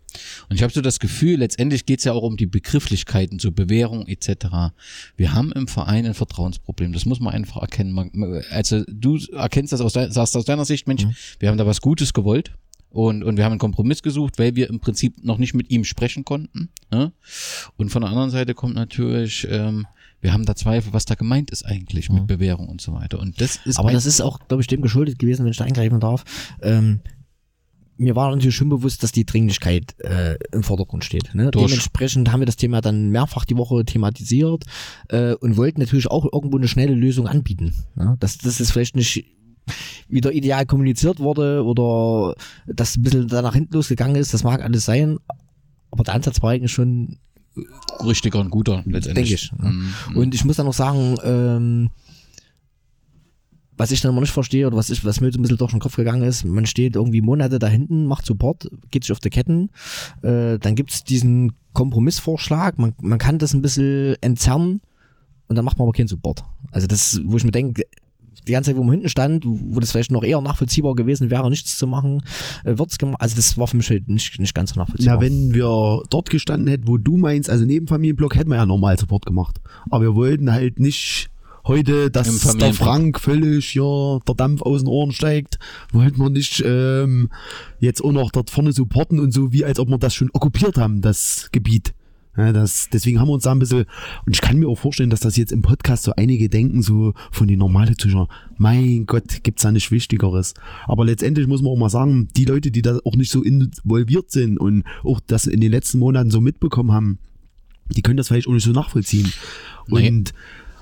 Und 0.49 0.57
ich 0.57 0.63
habe 0.63 0.73
so 0.73 0.81
das 0.81 0.99
Gefühl, 0.99 1.39
letztendlich 1.39 1.87
geht 1.87 1.99
es 1.99 2.05
ja 2.05 2.13
auch 2.13 2.23
um 2.23 2.37
die 2.37 2.47
Begrifflichkeiten, 2.47 3.39
so 3.39 3.53
Bewährung 3.53 4.07
etc. 4.07 4.73
Wir 5.17 5.35
haben 5.35 5.53
im 5.53 5.69
Verein 5.69 6.07
ein 6.07 6.15
Vertrauensproblem. 6.15 6.93
Das 6.93 7.05
muss 7.05 7.21
man 7.21 7.35
einfach 7.35 7.61
erkennen. 7.61 8.43
Also 8.51 8.85
du 8.89 9.19
erkennst 9.33 9.73
das 9.73 9.81
aus, 9.81 9.93
dein, 9.93 10.11
sagst 10.11 10.37
aus 10.37 10.45
deiner 10.45 10.65
Sicht, 10.65 10.87
Mensch, 10.89 11.07
wir 11.39 11.49
haben 11.49 11.59
da 11.59 11.67
was 11.67 11.81
Gutes 11.81 12.13
gewollt. 12.13 12.53
Und, 12.91 13.23
und 13.23 13.37
wir 13.37 13.45
haben 13.45 13.53
einen 13.53 13.59
Kompromiss 13.59 14.03
gesucht, 14.03 14.39
weil 14.39 14.57
wir 14.57 14.71
im 14.71 14.81
Prinzip 14.81 15.23
noch 15.23 15.37
nicht 15.37 15.53
mit 15.53 15.71
ihm 15.71 15.85
sprechen 15.85 16.25
konnten. 16.25 16.71
Ne? 16.91 17.13
Und 17.77 17.91
von 17.91 18.01
der 18.01 18.11
anderen 18.11 18.31
Seite 18.31 18.55
kommt 18.55 18.75
natürlich, 18.75 19.47
ähm, 19.51 19.87
wir 20.21 20.33
haben 20.33 20.47
da 20.47 20.57
Zweifel, 20.57 20.93
was 20.93 21.05
da 21.05 21.15
gemeint 21.15 21.51
ist 21.51 21.65
eigentlich 21.65 22.11
mit 22.11 22.27
Bewährung 22.27 22.69
und 22.69 22.81
so 22.81 22.95
weiter. 22.95 23.21
Und 23.21 23.41
das 23.41 23.61
ist 23.65 23.79
Aber 23.79 23.93
das 23.93 24.07
ist 24.07 24.21
auch, 24.21 24.41
glaube 24.49 24.63
ich, 24.63 24.67
dem 24.67 24.81
geschuldet 24.81 25.19
gewesen, 25.19 25.45
wenn 25.45 25.53
ich 25.53 25.59
da 25.59 25.65
eingreifen 25.65 26.01
darf. 26.01 26.25
Ähm, 26.63 27.01
mir 27.99 28.17
war 28.17 28.31
natürlich 28.31 28.55
schon 28.55 28.69
bewusst, 28.69 29.03
dass 29.03 29.13
die 29.13 29.27
Dringlichkeit 29.27 29.95
äh, 29.99 30.37
im 30.53 30.63
Vordergrund 30.63 31.05
steht. 31.05 31.35
Ne? 31.35 31.51
Durch. 31.51 31.67
Dementsprechend 31.67 32.33
haben 32.33 32.41
wir 32.41 32.47
das 32.47 32.57
Thema 32.57 32.81
dann 32.81 33.11
mehrfach 33.11 33.45
die 33.45 33.57
Woche 33.57 33.85
thematisiert 33.85 34.65
äh, 35.09 35.35
und 35.35 35.57
wollten 35.57 35.81
natürlich 35.81 36.11
auch 36.11 36.25
irgendwo 36.33 36.57
eine 36.57 36.69
schnelle 36.69 36.95
Lösung 36.95 37.27
anbieten. 37.27 37.75
Ne? 37.97 38.17
Dass 38.21 38.39
das 38.39 38.61
ist 38.61 38.71
vielleicht 38.71 38.97
nicht 38.97 39.25
wieder 40.09 40.33
ideal 40.33 40.65
kommuniziert 40.65 41.19
wurde 41.19 41.63
oder 41.65 42.35
dass 42.67 42.97
ein 42.97 43.03
bisschen 43.03 43.29
da 43.29 43.43
nach 43.43 43.55
hinten 43.55 43.75
losgegangen 43.75 44.17
ist, 44.17 44.33
das 44.33 44.45
mag 44.45 44.63
alles 44.63 44.85
sein. 44.85 45.19
Aber 45.91 46.05
der 46.05 46.15
Ansatz 46.15 46.41
war 46.41 46.53
eigentlich 46.53 46.73
schon 46.73 47.19
richtiger 48.05 48.41
und 48.41 48.51
guter 48.51 48.83
letztendlich. 48.87 49.29
Denke 49.29 49.35
ich. 49.35 49.53
ne? 49.53 49.71
Mhm. 50.11 50.17
Und 50.17 50.35
ich 50.35 50.45
muss 50.45 50.57
dann 50.57 50.67
noch 50.67 50.75
sagen, 50.75 51.17
ähm, 51.25 51.91
was 53.79 53.93
ich 53.93 54.01
dann 54.01 54.13
immer 54.13 54.21
nicht 54.21 54.33
verstehe 54.33 54.67
oder 54.67 54.77
was, 54.77 54.91
ich, 54.91 55.05
was 55.05 55.21
mir 55.21 55.33
so 55.33 55.39
ein 55.39 55.43
bisschen 55.43 55.57
durch 55.57 55.71
den 55.71 55.81
Kopf 55.81 55.97
gegangen 55.97 56.23
ist, 56.23 56.45
man 56.45 56.67
steht 56.67 56.97
irgendwie 56.97 57.23
Monate 57.23 57.59
da 57.59 57.69
hinten, 57.69 58.07
macht 58.07 58.27
Support, 58.27 58.69
geht 58.91 59.05
sich 59.05 59.13
auf 59.13 59.21
die 59.21 59.31
Ketten, 59.31 59.71
äh, 60.23 60.59
dann 60.59 60.75
gibt's 60.75 61.05
diesen 61.05 61.53
Kompromissvorschlag, 61.73 62.79
man, 62.79 62.95
man 63.01 63.19
kann 63.19 63.39
das 63.39 63.55
ein 63.55 63.63
bisschen 63.63 64.17
entzerren 64.21 64.81
und 65.47 65.57
dann 65.57 65.65
macht 65.65 65.79
man 65.79 65.87
aber 65.87 65.93
keinen 65.93 66.09
Support. 66.09 66.45
Also 66.73 66.87
das, 66.87 67.21
wo 67.25 67.37
ich 67.37 67.45
mir 67.45 67.53
denke, 67.53 67.85
die 68.49 68.53
ganze 68.53 68.71
Zeit, 68.71 68.79
wo 68.79 68.83
man 68.83 68.93
hinten 68.93 69.09
stand, 69.09 69.45
wo 69.47 69.79
das 69.79 69.93
vielleicht 69.93 70.11
noch 70.11 70.25
eher 70.25 70.41
nachvollziehbar 70.41 70.95
gewesen 70.95 71.31
wäre, 71.31 71.49
nichts 71.51 71.79
zu 71.79 71.87
machen, 71.87 72.23
äh, 72.65 72.79
wird's 72.79 72.99
gemacht. 72.99 73.21
Also 73.21 73.37
das 73.37 73.57
war 73.59 73.67
für 73.67 73.77
mich 73.77 73.91
halt 73.91 74.09
nicht, 74.09 74.41
nicht 74.41 74.55
ganz 74.55 74.71
so 74.75 74.81
nachvollziehbar. 74.81 75.17
Na, 75.17 75.21
wenn 75.21 75.55
wir 75.55 76.03
dort 76.11 76.31
gestanden 76.31 76.69
hätten, 76.69 76.89
wo 76.89 76.97
du 76.97 77.17
meinst, 77.17 77.51
also 77.51 77.65
neben 77.65 77.87
Familienblock, 77.87 78.35
hätten 78.37 78.51
wir 78.51 78.57
ja 78.57 78.67
normal 78.67 78.99
Support 78.99 79.27
gemacht. 79.27 79.61
Aber 79.91 80.03
wir 80.03 80.15
wollten 80.15 80.51
halt 80.51 80.81
nicht 80.81 81.31
heute, 81.69 82.11
dass 82.11 82.57
der. 82.57 82.75
Frank 82.75 83.21
völlig 83.21 83.75
ja, 83.75 84.19
der 84.27 84.35
Dampf 84.35 84.63
aus 84.63 84.83
den 84.83 84.89
Ohren 84.89 85.13
steigt, 85.13 85.59
wollten 85.93 86.19
wir 86.19 86.31
nicht 86.31 86.63
ähm, 86.65 87.31
jetzt 87.79 88.03
auch 88.03 88.13
noch 88.13 88.31
dort 88.31 88.51
vorne 88.51 88.73
supporten 88.73 89.21
und 89.21 89.33
so, 89.33 89.53
wie 89.53 89.65
als 89.65 89.79
ob 89.79 89.89
wir 89.89 89.99
das 89.99 90.15
schon 90.15 90.31
okkupiert 90.33 90.77
haben, 90.77 91.01
das 91.01 91.49
Gebiet. 91.53 91.95
Ja, 92.37 92.53
das, 92.53 92.89
deswegen 92.93 93.19
haben 93.19 93.27
wir 93.27 93.33
uns 93.33 93.43
da 93.43 93.51
ein 93.51 93.59
bisschen, 93.59 93.85
und 94.25 94.33
ich 94.33 94.41
kann 94.41 94.59
mir 94.59 94.69
auch 94.69 94.79
vorstellen, 94.79 95.11
dass 95.11 95.19
das 95.19 95.37
jetzt 95.37 95.51
im 95.51 95.63
Podcast 95.63 96.05
so 96.05 96.13
einige 96.17 96.49
denken, 96.49 96.83
so 96.83 97.15
von 97.33 97.49
den 97.49 97.59
normalen 97.59 97.99
Zuschauern, 97.99 98.29
mein 98.57 99.07
Gott, 99.07 99.43
gibt's 99.43 99.63
da 99.63 99.73
nicht 99.73 99.91
Wichtigeres. 99.91 100.55
Aber 100.87 101.05
letztendlich 101.05 101.49
muss 101.49 101.63
man 101.63 101.73
auch 101.73 101.79
mal 101.79 101.91
sagen, 101.91 102.29
die 102.37 102.45
Leute, 102.45 102.71
die 102.71 102.83
da 102.83 103.01
auch 103.05 103.17
nicht 103.17 103.33
so 103.33 103.43
involviert 103.43 104.31
sind 104.31 104.57
und 104.57 104.85
auch 105.03 105.19
das 105.27 105.49
in 105.49 105.61
den 105.61 105.73
letzten 105.73 105.99
Monaten 105.99 106.31
so 106.31 106.41
mitbekommen 106.41 106.93
haben, 106.93 107.19
die 107.89 108.03
können 108.03 108.19
das 108.19 108.29
vielleicht 108.29 108.47
auch 108.47 108.53
nicht 108.53 108.65
so 108.65 108.73
nachvollziehen. 108.73 109.33
Nee. 109.89 110.09
Und 110.09 110.33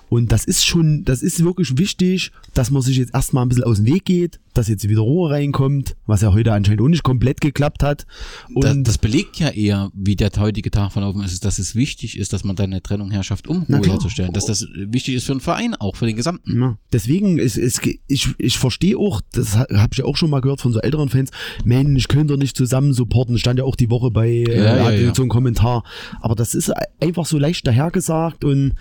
Und 0.08 0.30
das 0.32 0.44
ist 0.44 0.64
schon, 0.64 1.04
das 1.04 1.22
ist 1.22 1.42
wirklich 1.44 1.78
wichtig, 1.78 2.30
dass 2.54 2.70
man 2.70 2.82
sich 2.82 2.96
jetzt 2.96 3.14
erstmal 3.14 3.44
ein 3.44 3.48
bisschen 3.48 3.64
aus 3.64 3.78
dem 3.78 3.86
Weg 3.86 4.04
geht, 4.04 4.38
dass 4.54 4.68
jetzt 4.68 4.88
wieder 4.88 5.00
Ruhe 5.02 5.30
reinkommt, 5.30 5.96
was 6.06 6.22
ja 6.22 6.32
heute 6.32 6.52
anscheinend 6.52 6.80
auch 6.80 6.88
nicht 6.88 7.02
komplett 7.02 7.40
geklappt 7.40 7.82
hat. 7.82 8.06
Und 8.54 8.64
Das, 8.64 8.76
das 8.82 8.98
belegt 8.98 9.38
ja 9.38 9.48
eher, 9.48 9.90
wie 9.94 10.16
der 10.16 10.30
heutige 10.38 10.70
Tag 10.70 10.92
verlaufen 10.92 11.22
ist, 11.22 11.44
dass 11.44 11.58
es 11.58 11.74
wichtig 11.74 12.16
ist, 12.18 12.32
dass 12.32 12.44
man 12.44 12.56
da 12.56 12.64
eine 12.64 12.82
Trennung 12.82 13.10
herrschaft, 13.10 13.48
um 13.48 13.64
Ruhe 13.64 13.86
herzustellen. 13.86 14.32
Dass 14.32 14.46
das 14.46 14.66
wichtig 14.74 15.16
ist 15.16 15.24
für 15.24 15.34
den 15.34 15.40
Verein, 15.40 15.74
auch 15.74 15.96
für 15.96 16.06
den 16.06 16.16
gesamten. 16.16 16.60
Ja, 16.60 16.78
deswegen 16.92 17.38
ist, 17.38 17.58
ist 17.58 17.80
ich, 18.06 18.28
ich 18.38 18.58
verstehe 18.58 18.96
auch, 18.96 19.20
das 19.32 19.56
habe 19.56 19.88
ich 19.92 19.98
ja 19.98 20.04
auch 20.04 20.16
schon 20.16 20.30
mal 20.30 20.40
gehört 20.40 20.60
von 20.60 20.72
so 20.72 20.80
älteren 20.80 21.08
Fans, 21.08 21.30
Mensch, 21.64 22.08
könnt 22.08 22.30
ihr 22.30 22.36
nicht 22.36 22.56
zusammen 22.56 22.92
supporten, 22.94 23.38
stand 23.38 23.58
ja 23.58 23.64
auch 23.64 23.76
die 23.76 23.90
Woche 23.90 24.10
bei 24.10 24.28
äh, 24.28 24.64
Ja, 24.64 24.86
AG 24.86 25.00
ja. 25.00 25.14
so 25.14 25.22
ein 25.22 25.28
Kommentar. 25.28 25.84
Aber 26.20 26.34
das 26.34 26.54
ist 26.54 26.72
einfach 27.00 27.26
so 27.26 27.38
leicht 27.38 27.66
dahergesagt 27.66 28.44
und 28.44 28.74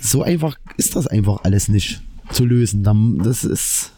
so 0.00 0.22
einfach 0.22 0.56
ist 0.76 0.96
das 0.96 1.06
einfach 1.06 1.44
alles 1.44 1.68
nicht 1.68 2.02
zu 2.30 2.44
lösen. 2.44 2.82
Das 3.22 3.44
ist 3.44 3.92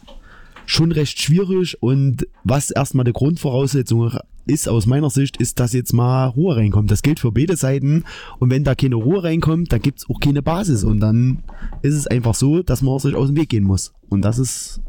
schon 0.65 0.91
recht 0.91 1.19
schwierig 1.21 1.81
und 1.81 2.27
was 2.43 2.69
erstmal 2.69 3.05
die 3.05 3.13
Grundvoraussetzung 3.13 4.11
ist 4.45 4.67
aus 4.67 4.85
meiner 4.85 5.09
Sicht, 5.09 5.37
ist, 5.37 5.59
dass 5.59 5.73
jetzt 5.73 5.93
mal 5.93 6.27
Ruhe 6.27 6.55
reinkommt. 6.55 6.91
Das 6.91 7.01
gilt 7.01 7.19
für 7.19 7.31
beide 7.31 7.55
Seiten 7.55 8.03
und 8.39 8.51
wenn 8.51 8.63
da 8.63 8.75
keine 8.75 8.95
Ruhe 8.95 9.23
reinkommt, 9.23 9.71
dann 9.71 9.81
gibt's 9.81 10.09
auch 10.09 10.19
keine 10.19 10.41
Basis 10.41 10.83
und 10.83 10.99
dann 10.99 11.43
ist 11.81 11.95
es 11.95 12.07
einfach 12.07 12.35
so, 12.35 12.61
dass 12.63 12.81
man 12.81 12.99
sich 12.99 13.15
aus 13.15 13.27
dem 13.27 13.37
Weg 13.37 13.49
gehen 13.49 13.63
muss. 13.63 13.93
Und 14.09 14.21
das 14.21 14.39
ist 14.39 14.81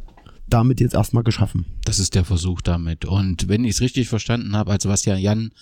damit 0.51 0.81
jetzt 0.81 0.95
erstmal 0.95 1.23
geschaffen. 1.23 1.65
Das 1.85 1.99
ist 1.99 2.15
der 2.15 2.25
Versuch 2.25 2.61
damit. 2.61 3.05
Und 3.05 3.49
wenn 3.49 3.65
ich 3.65 3.73
es 3.73 3.81
richtig 3.81 4.09
verstanden 4.09 4.55
habe, 4.55 4.71
also 4.73 4.89
was 4.89 5.05
ja 5.05 5.17
Jan 5.17 5.53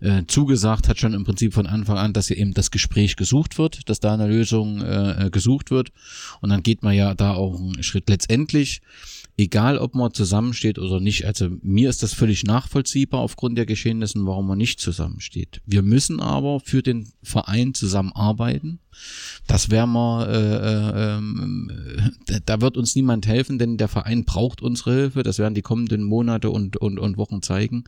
äh, 0.00 0.24
zugesagt 0.26 0.88
hat, 0.88 0.98
schon 0.98 1.14
im 1.14 1.24
Prinzip 1.24 1.54
von 1.54 1.66
Anfang 1.66 1.98
an, 1.98 2.12
dass 2.12 2.28
ja 2.28 2.36
eben 2.36 2.54
das 2.54 2.70
Gespräch 2.70 3.16
gesucht 3.16 3.58
wird, 3.58 3.88
dass 3.88 4.00
da 4.00 4.14
eine 4.14 4.26
Lösung 4.26 4.80
äh, 4.80 5.26
äh, 5.26 5.30
gesucht 5.30 5.70
wird. 5.70 5.90
Und 6.40 6.50
dann 6.50 6.62
geht 6.62 6.82
man 6.82 6.94
ja 6.94 7.14
da 7.14 7.34
auch 7.34 7.58
einen 7.58 7.82
Schritt 7.82 8.08
letztendlich. 8.08 8.80
Egal, 9.40 9.78
ob 9.78 9.94
man 9.94 10.12
zusammensteht 10.12 10.80
oder 10.80 10.98
nicht. 10.98 11.24
Also 11.24 11.48
mir 11.62 11.88
ist 11.88 12.02
das 12.02 12.12
völlig 12.12 12.42
nachvollziehbar 12.42 13.20
aufgrund 13.20 13.56
der 13.56 13.66
Geschehnissen, 13.66 14.26
warum 14.26 14.48
man 14.48 14.58
nicht 14.58 14.80
zusammensteht. 14.80 15.60
Wir 15.64 15.82
müssen 15.82 16.18
aber 16.18 16.58
für 16.58 16.82
den 16.82 17.12
Verein 17.22 17.72
zusammenarbeiten. 17.72 18.80
Das 19.46 19.70
werden 19.70 19.92
wir, 19.92 20.28
äh, 20.28 21.14
äh, 21.14 22.34
äh, 22.34 22.40
da 22.46 22.60
wird 22.60 22.76
uns 22.76 22.96
niemand 22.96 23.28
helfen, 23.28 23.60
denn 23.60 23.76
der 23.76 23.86
Verein 23.86 24.24
braucht 24.24 24.60
unsere 24.60 24.92
Hilfe. 24.92 25.22
Das 25.22 25.38
werden 25.38 25.54
die 25.54 25.62
kommenden 25.62 26.02
Monate 26.02 26.50
und, 26.50 26.76
und, 26.76 26.98
und 26.98 27.16
Wochen 27.16 27.40
zeigen. 27.40 27.84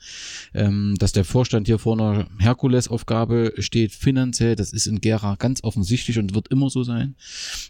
Ähm, 0.54 0.94
dass 1.00 1.10
der 1.10 1.24
Vorstand 1.24 1.66
hier 1.66 1.80
vor 1.80 1.94
einer 1.94 2.28
Herkulesaufgabe 2.38 3.54
steht, 3.58 3.90
finanziell, 3.90 4.54
das 4.54 4.72
ist 4.72 4.86
in 4.86 5.00
Gera 5.00 5.34
ganz 5.34 5.64
offensichtlich 5.64 6.20
und 6.20 6.32
wird 6.32 6.46
immer 6.46 6.70
so 6.70 6.84
sein. 6.84 7.16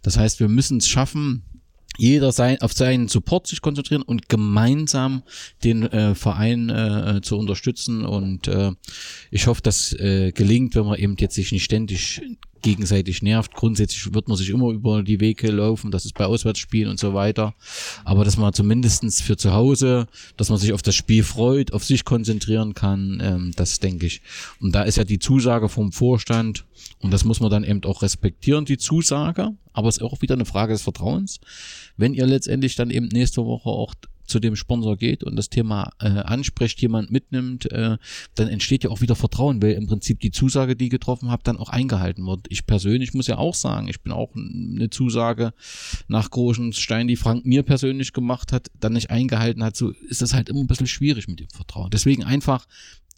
Das 0.02 0.18
heißt, 0.18 0.38
wir 0.38 0.48
müssen 0.48 0.76
es 0.76 0.86
schaffen, 0.86 1.44
jeder 2.00 2.32
sein, 2.32 2.60
auf 2.62 2.72
seinen 2.72 3.08
Support 3.08 3.46
sich 3.46 3.60
konzentrieren 3.60 4.00
und 4.00 4.30
gemeinsam 4.30 5.22
den 5.62 5.82
äh, 5.82 6.14
Verein 6.14 6.70
äh, 6.70 7.20
zu 7.22 7.36
unterstützen. 7.36 8.06
Und 8.06 8.48
äh, 8.48 8.72
ich 9.30 9.46
hoffe, 9.46 9.60
das 9.62 9.92
äh, 9.92 10.32
gelingt, 10.32 10.74
wenn 10.74 10.86
man 10.86 10.98
eben 10.98 11.16
jetzt 11.18 11.34
sich 11.34 11.52
nicht 11.52 11.64
ständig 11.64 12.22
gegenseitig 12.62 13.22
nervt. 13.22 13.54
Grundsätzlich 13.54 14.12
wird 14.14 14.28
man 14.28 14.36
sich 14.36 14.50
immer 14.50 14.70
über 14.70 15.02
die 15.02 15.20
Wege 15.20 15.50
laufen, 15.50 15.90
das 15.90 16.04
ist 16.04 16.14
bei 16.14 16.26
Auswärtsspielen 16.26 16.90
und 16.90 17.00
so 17.00 17.14
weiter. 17.14 17.54
Aber 18.04 18.24
dass 18.24 18.36
man 18.36 18.52
zumindestens 18.52 19.20
für 19.20 19.36
zu 19.36 19.52
Hause, 19.52 20.06
dass 20.36 20.50
man 20.50 20.58
sich 20.58 20.72
auf 20.72 20.82
das 20.82 20.94
Spiel 20.94 21.22
freut, 21.22 21.72
auf 21.72 21.84
sich 21.84 22.04
konzentrieren 22.04 22.74
kann, 22.74 23.20
ähm, 23.22 23.52
das 23.56 23.78
denke 23.80 24.06
ich. 24.06 24.22
Und 24.60 24.74
da 24.74 24.82
ist 24.82 24.96
ja 24.96 25.04
die 25.04 25.18
Zusage 25.18 25.68
vom 25.68 25.92
Vorstand, 25.92 26.64
und 27.00 27.12
das 27.12 27.24
muss 27.24 27.40
man 27.40 27.50
dann 27.50 27.64
eben 27.64 27.82
auch 27.84 28.02
respektieren, 28.02 28.64
die 28.64 28.78
Zusage. 28.78 29.50
Aber 29.72 29.88
es 29.88 29.98
ist 29.98 30.02
auch 30.02 30.20
wieder 30.20 30.34
eine 30.34 30.44
Frage 30.44 30.72
des 30.72 30.82
Vertrauens. 30.82 31.40
Wenn 32.00 32.14
ihr 32.14 32.26
letztendlich 32.26 32.76
dann 32.76 32.90
eben 32.90 33.08
nächste 33.08 33.44
Woche 33.44 33.68
auch 33.68 33.94
zu 34.30 34.38
dem 34.38 34.56
Sponsor 34.56 34.96
geht 34.96 35.24
und 35.24 35.36
das 35.36 35.50
Thema 35.50 35.92
äh, 36.00 36.08
anspricht, 36.08 36.80
jemand 36.80 37.10
mitnimmt, 37.10 37.70
äh, 37.72 37.98
dann 38.36 38.48
entsteht 38.48 38.84
ja 38.84 38.90
auch 38.90 39.00
wieder 39.00 39.16
Vertrauen, 39.16 39.60
weil 39.60 39.72
im 39.72 39.86
Prinzip 39.86 40.20
die 40.20 40.30
Zusage, 40.30 40.76
die 40.76 40.88
getroffen 40.88 41.30
habt, 41.30 41.48
dann 41.48 41.58
auch 41.58 41.68
eingehalten 41.68 42.24
wird. 42.26 42.46
Ich 42.48 42.64
persönlich 42.64 43.12
muss 43.12 43.26
ja 43.26 43.38
auch 43.38 43.54
sagen, 43.54 43.88
ich 43.88 44.00
bin 44.00 44.12
auch 44.12 44.30
eine 44.34 44.88
Zusage 44.88 45.52
nach 46.08 46.30
Großenstein, 46.30 47.08
die 47.08 47.16
Frank 47.16 47.44
mir 47.44 47.64
persönlich 47.64 48.12
gemacht 48.12 48.52
hat, 48.52 48.68
dann 48.78 48.92
nicht 48.92 49.10
eingehalten 49.10 49.64
hat, 49.64 49.76
so 49.76 49.90
ist 50.08 50.22
das 50.22 50.32
halt 50.32 50.48
immer 50.48 50.60
ein 50.60 50.68
bisschen 50.68 50.86
schwierig 50.86 51.26
mit 51.28 51.40
dem 51.40 51.50
Vertrauen. 51.50 51.90
Deswegen 51.90 52.24
einfach 52.24 52.66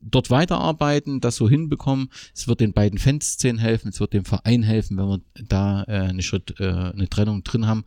dort 0.02 0.30
weiterarbeiten, 0.30 1.20
das 1.20 1.36
so 1.36 1.48
hinbekommen. 1.48 2.08
Es 2.34 2.48
wird 2.48 2.60
den 2.60 2.72
beiden 2.72 2.98
Fanszenen 2.98 3.58
helfen, 3.58 3.88
es 3.88 4.00
wird 4.00 4.12
dem 4.12 4.24
Verein 4.24 4.62
helfen, 4.62 4.96
wenn 4.96 5.06
wir 5.06 5.20
da 5.48 5.84
äh, 5.84 6.08
eine 6.08 6.22
Schritt, 6.22 6.60
äh, 6.60 6.68
eine 6.68 7.08
Trennung 7.08 7.44
drin 7.44 7.66
haben. 7.66 7.84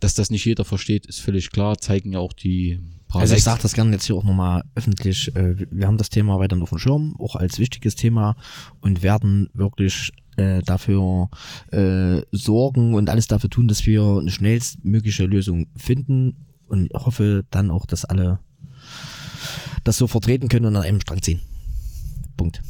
Dass 0.00 0.14
das 0.14 0.30
nicht 0.30 0.44
jeder 0.44 0.64
versteht, 0.64 1.06
ist 1.06 1.20
völlig 1.20 1.50
klar, 1.50 1.78
zeigen 1.78 2.12
ja 2.12 2.18
auch 2.18 2.32
die 2.32 2.80
paar 3.08 3.20
Also 3.20 3.34
ich 3.34 3.42
sage 3.42 3.62
das 3.62 3.74
gerne 3.74 3.92
jetzt 3.92 4.06
hier 4.06 4.16
auch 4.16 4.24
nochmal 4.24 4.64
öffentlich. 4.74 5.34
Äh, 5.34 5.66
wir 5.70 5.86
haben 5.86 5.98
das 5.98 6.10
Thema 6.10 6.38
weiterhin 6.38 6.62
auf 6.62 6.70
dem 6.70 6.78
Schirm, 6.78 7.16
auch 7.18 7.36
als 7.36 7.58
wichtiges 7.58 7.94
Thema 7.94 8.36
und 8.80 9.02
werden 9.02 9.48
wirklich 9.54 10.12
äh, 10.36 10.60
dafür 10.62 11.30
äh, 11.72 12.22
sorgen 12.32 12.94
und 12.94 13.08
alles 13.10 13.26
dafür 13.26 13.50
tun, 13.50 13.68
dass 13.68 13.86
wir 13.86 14.18
eine 14.20 14.30
schnellstmögliche 14.30 15.24
Lösung 15.24 15.66
finden 15.76 16.46
und 16.66 16.90
hoffe 16.94 17.44
dann 17.50 17.70
auch, 17.70 17.86
dass 17.86 18.04
alle 18.04 18.40
das 19.84 19.96
so 19.96 20.06
vertreten 20.06 20.48
können 20.48 20.66
und 20.66 20.76
an 20.76 20.82
einem 20.82 21.00
Strang 21.00 21.22
ziehen. 21.22 21.40
Punkt. 22.36 22.60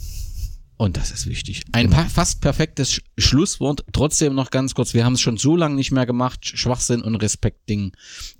Und 0.78 0.98
das 0.98 1.10
ist 1.10 1.26
wichtig. 1.26 1.62
Ein 1.72 1.88
pa 1.88 2.04
fast 2.04 2.42
perfektes 2.42 2.92
Sch 2.92 3.00
Schlusswort. 3.16 3.82
Trotzdem 3.92 4.34
noch 4.34 4.50
ganz 4.50 4.74
kurz. 4.74 4.92
Wir 4.92 5.06
haben 5.06 5.14
es 5.14 5.22
schon 5.22 5.38
so 5.38 5.56
lange 5.56 5.74
nicht 5.74 5.90
mehr 5.90 6.04
gemacht. 6.04 6.46
Schwachsinn 6.46 7.00
und 7.00 7.14
Respekt-Ding 7.14 7.92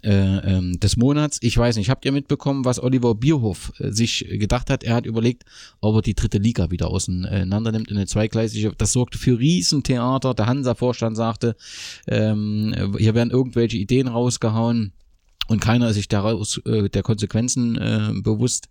äh, 0.03 0.11
ähm, 0.11 0.79
des 0.79 0.99
Monats. 0.99 1.39
Ich 1.41 1.57
weiß 1.57 1.77
nicht, 1.77 1.89
habt 1.89 2.05
ihr 2.05 2.13
mitbekommen, 2.13 2.67
was 2.67 2.83
Oliver 2.83 3.15
Bierhoff 3.15 3.73
äh, 3.79 3.91
sich 3.91 4.27
gedacht 4.29 4.69
hat? 4.69 4.85
Er 4.85 4.97
hat 4.97 5.07
überlegt, 5.07 5.45
ob 5.81 5.97
er 5.97 6.03
die 6.03 6.15
dritte 6.15 6.37
Liga 6.37 6.71
wieder 6.71 6.89
auseinander 6.89 7.73
nimmt 7.73 7.91
in 7.91 7.97
eine 7.97 8.07
zweigleisige. 8.07 8.73
Das 8.77 8.93
sorgte 8.93 9.17
für 9.17 9.39
Riesentheater. 9.39 10.35
Der 10.35 10.47
Hansa-Vorstand 10.47 11.17
sagte, 11.17 11.57
ähm, 12.07 12.95
hier 12.99 13.15
werden 13.15 13.31
irgendwelche 13.31 13.79
Ideen 13.79 14.09
rausgehauen 14.09 14.93
und 15.49 15.61
keiner 15.61 15.89
ist 15.89 15.97
sich 15.97 16.09
daraus 16.09 16.59
äh, 16.67 16.89
der 16.89 17.03
Konsequenzen 17.03 17.77
äh, 17.79 18.11
bewusst 18.21 18.69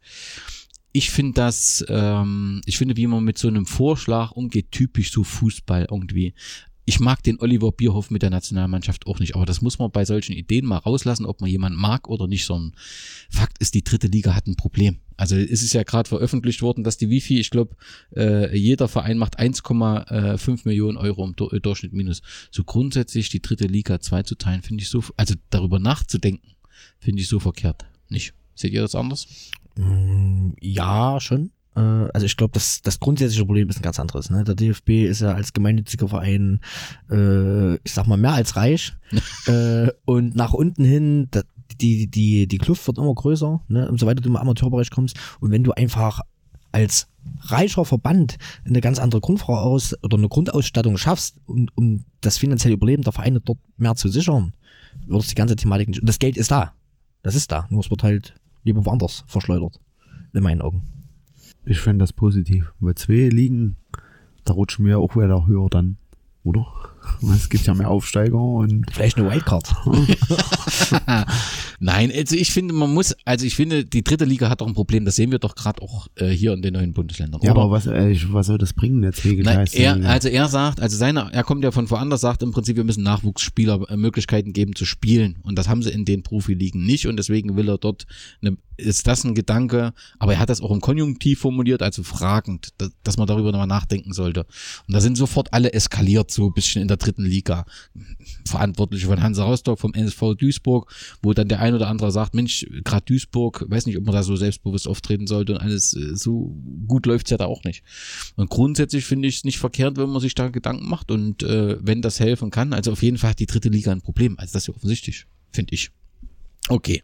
ich 0.96 1.12
finde 1.12 1.34
das, 1.34 1.84
ähm, 1.90 2.62
ich 2.66 2.78
finde, 2.78 2.96
wie 2.96 3.06
man 3.06 3.22
mit 3.22 3.38
so 3.38 3.50
einem 3.50 3.66
Vorschlag 3.66 4.32
umgeht, 4.32 4.72
typisch 4.72 5.12
so 5.12 5.26
Fußball 5.26 5.88
irgendwie. 5.92 6.34
Ich 6.86 7.02
mag 7.02 7.22
den 7.22 7.38
Oliver 7.42 7.74
Bierhoff 7.74 8.12
mit 8.12 8.22
der 8.22 8.30
Nationalmannschaft 8.30 9.06
auch 9.06 9.20
nicht, 9.20 9.36
aber 9.36 9.46
das 9.46 9.62
muss 9.62 9.78
man 9.78 9.92
bei 9.92 10.06
solchen 10.06 10.32
Ideen 10.32 10.66
mal 10.66 10.78
rauslassen, 10.78 11.26
ob 11.26 11.42
man 11.42 11.50
jemanden 11.50 11.78
mag 11.78 12.08
oder 12.08 12.28
nicht, 12.28 12.46
sondern 12.46 12.80
Fakt 13.30 13.58
ist, 13.58 13.74
die 13.74 13.84
dritte 13.84 14.08
Liga 14.08 14.36
hat 14.36 14.48
ein 14.48 14.56
Problem. 14.56 15.00
Also 15.18 15.36
es 15.36 15.64
ist 15.64 15.74
ja 15.74 15.84
gerade 15.84 16.08
veröffentlicht 16.08 16.62
worden, 16.62 16.86
dass 16.86 16.96
die 16.96 17.10
Wifi, 17.10 17.42
ich 17.42 17.50
glaube, 17.50 17.76
äh, 18.16 18.58
jeder 18.58 18.88
Verein 18.88 19.18
macht 19.18 19.38
1,5 19.38 20.62
Millionen 20.64 20.96
Euro 20.96 21.26
im 21.26 21.36
Dur 21.36 21.50
Durchschnitt 21.60 21.92
minus. 21.92 22.22
So 22.52 22.64
grundsätzlich 22.64 23.28
die 23.28 23.42
dritte 23.42 23.68
Liga 23.68 24.00
zweizuteilen, 24.00 24.62
finde 24.62 24.84
ich 24.84 24.90
so, 24.90 25.04
also 25.18 25.36
darüber 25.50 25.78
nachzudenken, 25.78 26.56
finde 27.00 27.22
ich 27.22 27.28
so 27.28 27.42
verkehrt. 27.42 27.84
Nicht? 28.08 28.34
Seht 28.54 28.72
ihr 28.72 28.82
das 28.82 28.96
anders? 28.96 29.28
Mm, 29.78 30.52
Ja, 30.62 31.20
schon. 31.20 31.52
Äh, 31.76 31.80
Also 32.14 32.26
ich 32.26 32.38
glaube, 32.38 32.54
das, 32.54 32.82
das 32.82 33.00
grundsätzliche 33.00 33.46
Problem 33.46 33.70
ist 33.70 33.78
ein 33.78 33.84
ganz 33.84 34.00
anderes. 34.00 34.30
Ne? 34.30 34.44
Der 34.44 34.56
DFB 34.56 35.06
ist 35.06 35.22
ja 35.22 35.34
als 35.34 35.54
gemeinnütziger 35.54 36.08
Verein, 36.08 36.60
äh, 37.10 37.76
ich 37.76 37.94
sag 37.94 38.08
mal, 38.08 38.18
mehr 38.18 38.34
als 38.34 38.56
reich. 38.56 38.94
äh, 39.48 39.88
und 40.06 40.36
nach 40.36 40.54
unten 40.54 40.84
hin, 40.84 41.28
da, 41.32 41.42
die, 41.82 42.08
die, 42.08 42.48
die 42.48 42.58
Kluft 42.58 42.88
wird 42.88 42.98
immer 42.98 43.14
größer, 43.14 43.62
ne? 43.68 43.90
umso 43.90 44.06
weiter 44.06 44.22
du 44.22 44.30
im 44.30 44.38
Amateurbereich 44.38 44.92
kommst. 44.92 45.18
Und 45.40 45.52
wenn 45.52 45.64
du 45.64 45.72
einfach 45.74 46.22
als 46.72 47.08
reicher 47.42 47.86
Verband 47.86 48.38
eine 48.66 48.82
ganz 48.82 49.00
andere 49.00 49.22
Grundvoraus 49.22 49.96
oder 50.04 50.18
eine 50.18 50.28
Grundausstattung 50.30 50.98
schaffst, 50.98 51.38
um, 51.46 51.68
um 51.76 52.06
das 52.22 52.38
finanzielle 52.38 52.76
Überleben 52.76 53.04
der 53.04 53.14
Vereine 53.14 53.42
dort 53.42 53.60
mehr 53.78 53.96
zu 53.96 54.10
sichern, 54.10 54.54
wird 55.08 55.22
es 55.24 55.30
die 55.30 55.36
ganze 55.36 55.56
Thematik 55.56 55.90
nicht. 55.90 56.00
Und 56.02 56.08
das 56.08 56.20
Geld 56.20 56.38
ist 56.38 56.52
da. 56.52 56.74
Das 57.24 57.36
ist 57.36 57.52
da. 57.52 57.66
Nur 57.70 57.82
es 57.82 57.90
wird 57.90 58.04
halt 58.04 58.36
lieber 58.66 58.86
woanders 58.86 59.24
verschleudert. 59.28 59.80
In 60.34 60.44
meinen 60.44 60.62
Augen. 60.62 60.84
Ich 61.64 61.80
fände 61.80 62.04
das 62.04 62.12
positiv. 62.12 62.74
Weil 62.82 62.96
zwei 62.96 63.30
liegen, 63.30 63.78
da 64.44 64.54
rutschen 64.54 64.86
wir 64.86 65.00
auch 65.00 65.16
wieder 65.16 65.48
höher 65.48 65.70
dann, 65.70 65.98
oder? 66.44 66.68
Es 67.34 67.50
gibt 67.50 67.66
ja 67.66 67.74
mehr 67.74 67.90
Aufsteiger 67.90 68.40
und 68.40 68.86
Vielleicht 68.92 69.18
eine 69.18 69.30
Wildcard. 69.30 69.74
Nein, 71.80 72.12
also 72.16 72.36
ich 72.36 72.52
finde, 72.52 72.74
man 72.74 72.94
muss, 72.94 73.16
also 73.26 73.46
ich 73.46 73.56
finde, 73.56 73.86
die 73.86 74.04
dritte 74.04 74.26
Liga 74.26 74.50
hat 74.50 74.62
doch 74.62 74.68
ein 74.68 74.74
Problem, 74.74 75.06
das 75.06 75.16
sehen 75.16 75.32
wir 75.32 75.40
doch 75.40 75.56
gerade 75.56 75.82
auch 75.82 76.08
äh, 76.16 76.30
hier 76.30 76.54
in 76.54 76.62
den 76.62 76.74
neuen 76.74 76.94
Bundesländern. 76.94 77.42
Ja, 77.44 77.52
oder? 77.52 77.62
aber 77.62 77.72
was, 77.72 77.88
äh, 77.88 78.18
was 78.30 78.48
soll 78.48 78.58
das 78.58 78.74
bringen 78.74 79.04
jetzt? 79.04 79.24
Hegelgeist? 79.24 79.76
er, 79.76 79.96
also 80.06 80.30
er 80.30 80.48
sagt, 80.48 80.80
also 80.80 80.96
seine, 80.96 81.32
er 81.32 81.44
kommt 81.44 81.64
ja 81.64 81.72
von 81.72 81.90
woanders, 81.90 82.22
sagt 82.22 82.44
im 82.44 82.52
Prinzip, 82.52 82.78
wir 82.78 82.84
müssen 82.84 83.04
Nachwuchsspieler 83.04 83.90
äh, 83.90 83.98
Möglichkeiten 83.98 84.54
geben 84.54 84.76
zu 84.76 84.86
spielen. 84.86 85.38
Und 85.44 85.58
das 85.58 85.68
haben 85.68 85.84
sie 85.84 85.92
in 85.92 86.06
den 86.06 86.24
Profiligen 86.24 86.86
nicht 86.86 87.08
und 87.08 87.18
deswegen 87.18 87.56
will 87.56 87.70
er 87.70 87.78
dort, 87.78 88.06
eine, 88.42 88.58
ist 88.78 89.08
das 89.08 89.24
ein 89.24 89.36
Gedanke, 89.36 89.94
aber 90.20 90.34
er 90.34 90.40
hat 90.40 90.50
das 90.50 90.62
auch 90.62 90.72
im 90.72 90.82
Konjunktiv 90.82 91.40
formuliert, 91.40 91.82
also 91.82 92.04
fragend, 92.04 92.70
dass, 92.78 92.92
dass 93.04 93.18
man 93.18 93.28
darüber 93.28 93.52
nochmal 93.52 93.68
nachdenken 93.68 94.14
sollte. 94.14 94.46
Und 94.88 94.94
da 94.94 95.02
sind 95.02 95.18
sofort 95.18 95.54
alle 95.54 95.74
eskaliert, 95.74 96.32
so 96.32 96.48
ein 96.48 96.54
bisschen 96.54 96.82
in 96.82 96.88
der 96.88 96.95
dritten 96.98 97.26
Liga. 97.26 97.66
Verantwortliche 98.48 99.08
von 99.08 99.22
Hansa 99.22 99.44
Rostock, 99.44 99.80
vom 99.80 99.94
NSV 99.94 100.36
Duisburg, 100.38 100.92
wo 101.22 101.34
dann 101.34 101.48
der 101.48 101.60
ein 101.60 101.74
oder 101.74 101.88
andere 101.88 102.12
sagt, 102.12 102.34
Mensch, 102.34 102.66
gerade 102.84 103.06
Duisburg, 103.06 103.66
weiß 103.68 103.86
nicht, 103.86 103.98
ob 103.98 104.06
man 104.06 104.14
da 104.14 104.24
so 104.24 104.36
selbstbewusst 104.36 104.88
auftreten 104.88 105.28
sollte 105.28 105.54
und 105.54 105.60
alles, 105.60 105.96
äh, 105.96 106.16
so 106.16 106.56
gut 106.88 107.06
läuft's 107.06 107.32
ja 107.32 107.38
da 107.38 107.46
auch 107.46 107.64
nicht. 107.64 107.84
Und 108.36 108.50
grundsätzlich 108.50 109.06
finde 109.06 109.28
ich 109.28 109.38
es 109.38 109.44
nicht 109.44 109.58
verkehrt, 109.58 109.98
wenn 109.98 110.10
man 110.10 110.22
sich 110.22 110.36
da 110.36 110.50
Gedanken 110.50 110.88
macht 110.88 111.12
und 111.12 111.44
äh, 111.44 111.78
wenn 111.82 112.02
das 112.02 112.20
helfen 112.20 112.50
kann. 112.50 112.74
Also 112.74 112.92
auf 112.92 113.04
jeden 113.04 113.18
Fall 113.18 113.32
hat 113.32 113.40
die 113.40 113.46
dritte 113.46 113.70
Liga 113.70 113.92
ein 113.92 114.02
Problem. 114.02 114.38
Also 114.38 114.54
das 114.54 114.64
ist 114.64 114.68
ja 114.68 114.74
offensichtlich, 114.76 115.26
finde 115.52 115.74
ich. 115.74 115.92
Okay. 116.68 117.04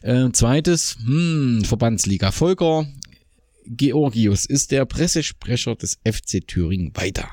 Äh, 0.00 0.30
zweites, 0.32 0.96
hm, 1.04 1.64
Verbandsliga. 1.64 2.30
Volker 2.32 2.86
Georgius 3.66 4.46
ist 4.46 4.70
der 4.70 4.84
Pressesprecher 4.86 5.76
des 5.76 5.98
FC 6.04 6.46
Thüringen 6.46 6.92
weiter. 6.94 7.28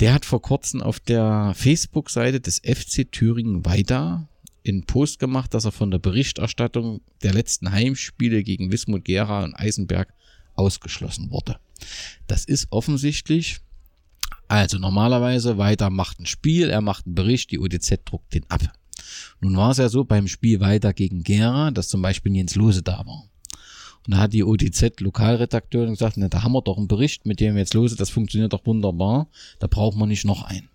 Der 0.00 0.14
hat 0.14 0.24
vor 0.24 0.40
kurzem 0.40 0.80
auf 0.80 1.00
der 1.00 1.52
Facebook-Seite 1.56 2.40
des 2.40 2.58
FC 2.58 3.10
Thüringen 3.10 3.64
weiter 3.64 4.28
in 4.62 4.84
Post 4.84 5.18
gemacht, 5.18 5.54
dass 5.54 5.64
er 5.64 5.72
von 5.72 5.90
der 5.90 5.98
Berichterstattung 5.98 7.00
der 7.22 7.34
letzten 7.34 7.72
Heimspiele 7.72 8.44
gegen 8.44 8.70
Wismut 8.70 9.04
Gera 9.04 9.42
und 9.42 9.54
Eisenberg 9.54 10.12
ausgeschlossen 10.54 11.30
wurde. 11.30 11.58
Das 12.26 12.44
ist 12.44 12.68
offensichtlich, 12.70 13.60
also 14.46 14.78
normalerweise 14.78 15.58
weiter 15.58 15.90
macht 15.90 16.20
ein 16.20 16.26
Spiel, 16.26 16.70
er 16.70 16.80
macht 16.80 17.06
einen 17.06 17.14
Bericht, 17.14 17.50
die 17.50 17.58
ODZ 17.58 18.00
druckt 18.04 18.34
den 18.34 18.48
ab. 18.50 18.62
Nun 19.40 19.56
war 19.56 19.70
es 19.70 19.78
ja 19.78 19.88
so 19.88 20.04
beim 20.04 20.28
Spiel 20.28 20.60
weiter 20.60 20.92
gegen 20.92 21.22
Gera, 21.22 21.70
dass 21.70 21.88
zum 21.88 22.02
Beispiel 22.02 22.34
Jens 22.34 22.54
Lose 22.54 22.82
da 22.82 23.04
war. 23.04 23.24
Und 24.08 24.14
da 24.14 24.20
hat 24.20 24.32
die 24.32 24.42
OTZ-Lokalredakteurin 24.42 25.90
gesagt, 25.90 26.16
na, 26.16 26.28
da 26.28 26.42
haben 26.42 26.52
wir 26.52 26.62
doch 26.62 26.78
einen 26.78 26.88
Bericht 26.88 27.26
mit 27.26 27.40
dem 27.40 27.58
jetzt 27.58 27.74
Lose, 27.74 27.94
das 27.94 28.08
funktioniert 28.08 28.54
doch 28.54 28.64
wunderbar, 28.64 29.28
da 29.58 29.66
braucht 29.66 29.98
man 29.98 30.08
nicht 30.08 30.24
noch 30.24 30.44
einen. 30.44 30.70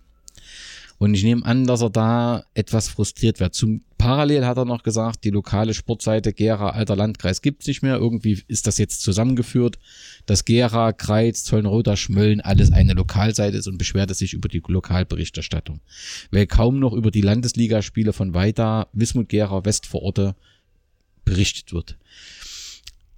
Und 0.98 1.14
ich 1.14 1.24
nehme 1.24 1.44
an, 1.44 1.66
dass 1.66 1.82
er 1.82 1.90
da 1.90 2.44
etwas 2.54 2.88
frustriert 2.88 3.40
wird. 3.40 3.52
Zum 3.52 3.82
Parallel 3.98 4.46
hat 4.46 4.56
er 4.56 4.64
noch 4.64 4.84
gesagt, 4.84 5.24
die 5.24 5.30
lokale 5.30 5.74
Sportseite 5.74 6.32
Gera 6.32 6.70
Alter 6.70 6.94
Landkreis 6.94 7.42
gibt's 7.42 7.66
nicht 7.66 7.82
mehr. 7.82 7.96
Irgendwie 7.96 8.40
ist 8.46 8.68
das 8.68 8.78
jetzt 8.78 9.02
zusammengeführt, 9.02 9.80
dass 10.26 10.44
Gera, 10.44 10.92
Kreiz, 10.92 11.42
Zollnroda, 11.42 11.96
Schmölln 11.96 12.40
alles 12.40 12.70
eine 12.70 12.92
Lokalseite 12.92 13.56
ist 13.56 13.66
und 13.66 13.78
beschwerte 13.78 14.14
sich 14.14 14.32
über 14.32 14.48
die 14.48 14.62
Lokalberichterstattung. 14.64 15.80
Weil 16.30 16.46
kaum 16.46 16.78
noch 16.78 16.92
über 16.92 17.10
die 17.10 17.22
Landesligaspiele 17.22 18.12
von 18.12 18.32
Weida, 18.32 18.86
Wismut, 18.92 19.28
Gera, 19.28 19.64
Westvororte 19.64 20.36
berichtet 21.24 21.72
wird. 21.72 21.96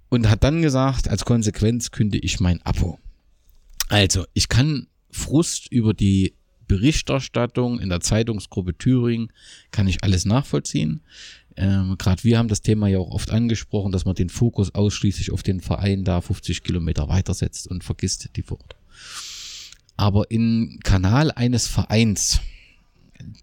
Und 0.09 0.29
hat 0.29 0.43
dann 0.43 0.61
gesagt, 0.61 1.09
als 1.09 1.25
Konsequenz 1.25 1.91
künde 1.91 2.17
ich 2.17 2.39
mein 2.39 2.61
Abo. 2.63 2.99
Also, 3.89 4.25
ich 4.33 4.47
kann 4.47 4.87
Frust 5.11 5.71
über 5.71 5.93
die 5.93 6.33
Berichterstattung 6.67 7.79
in 7.79 7.89
der 7.89 8.01
Zeitungsgruppe 8.01 8.77
Thüringen, 8.77 9.31
kann 9.71 9.87
ich 9.87 10.03
alles 10.03 10.25
nachvollziehen. 10.25 11.01
Ähm, 11.55 11.95
Gerade 11.97 12.23
wir 12.23 12.37
haben 12.37 12.49
das 12.49 12.61
Thema 12.61 12.87
ja 12.87 12.99
auch 12.99 13.11
oft 13.11 13.31
angesprochen, 13.31 13.91
dass 13.91 14.05
man 14.05 14.15
den 14.15 14.29
Fokus 14.29 14.75
ausschließlich 14.75 15.31
auf 15.31 15.43
den 15.43 15.61
Verein 15.61 16.03
da 16.03 16.21
50 16.21 16.63
Kilometer 16.63 17.09
weitersetzt 17.09 17.67
und 17.67 17.83
vergisst 17.83 18.29
die 18.35 18.43
Vorort. 18.43 18.75
Aber 19.95 20.29
im 20.29 20.79
Kanal 20.83 21.31
eines 21.31 21.67
Vereins 21.67 22.41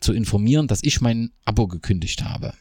zu 0.00 0.12
informieren, 0.12 0.68
dass 0.68 0.84
ich 0.84 1.00
mein 1.00 1.32
Abo 1.44 1.66
gekündigt 1.66 2.22
habe, 2.22 2.54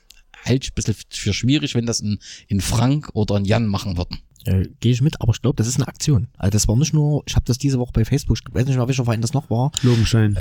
halte 0.43 0.65
ich 0.65 0.71
ein 0.71 0.75
bisschen 0.75 0.95
für 1.09 1.33
schwierig, 1.33 1.75
wenn 1.75 1.85
das 1.85 2.01
ein, 2.01 2.19
in 2.47 2.61
Frank 2.61 3.09
oder 3.13 3.35
ein 3.35 3.45
Jan 3.45 3.67
machen 3.67 3.97
würden. 3.97 4.19
Äh, 4.45 4.67
Gehe 4.79 4.91
ich 4.91 5.01
mit, 5.01 5.21
aber 5.21 5.31
ich 5.33 5.41
glaube, 5.41 5.55
das 5.55 5.67
ist 5.67 5.77
eine 5.77 5.87
Aktion. 5.87 6.27
Also 6.37 6.51
das 6.51 6.67
war 6.67 6.75
nicht 6.75 6.93
nur, 6.93 7.23
ich 7.25 7.35
habe 7.35 7.45
das 7.45 7.57
diese 7.57 7.79
Woche 7.79 7.91
bei 7.93 8.05
Facebook, 8.05 8.37
ich 8.37 8.53
weiß 8.53 8.65
nicht 8.65 8.75
mehr, 8.75 8.87
welcher 8.87 9.05
Verein 9.05 9.21
das 9.21 9.33
noch 9.33 9.49
war, 9.49 9.71
Lobenschein. 9.83 10.37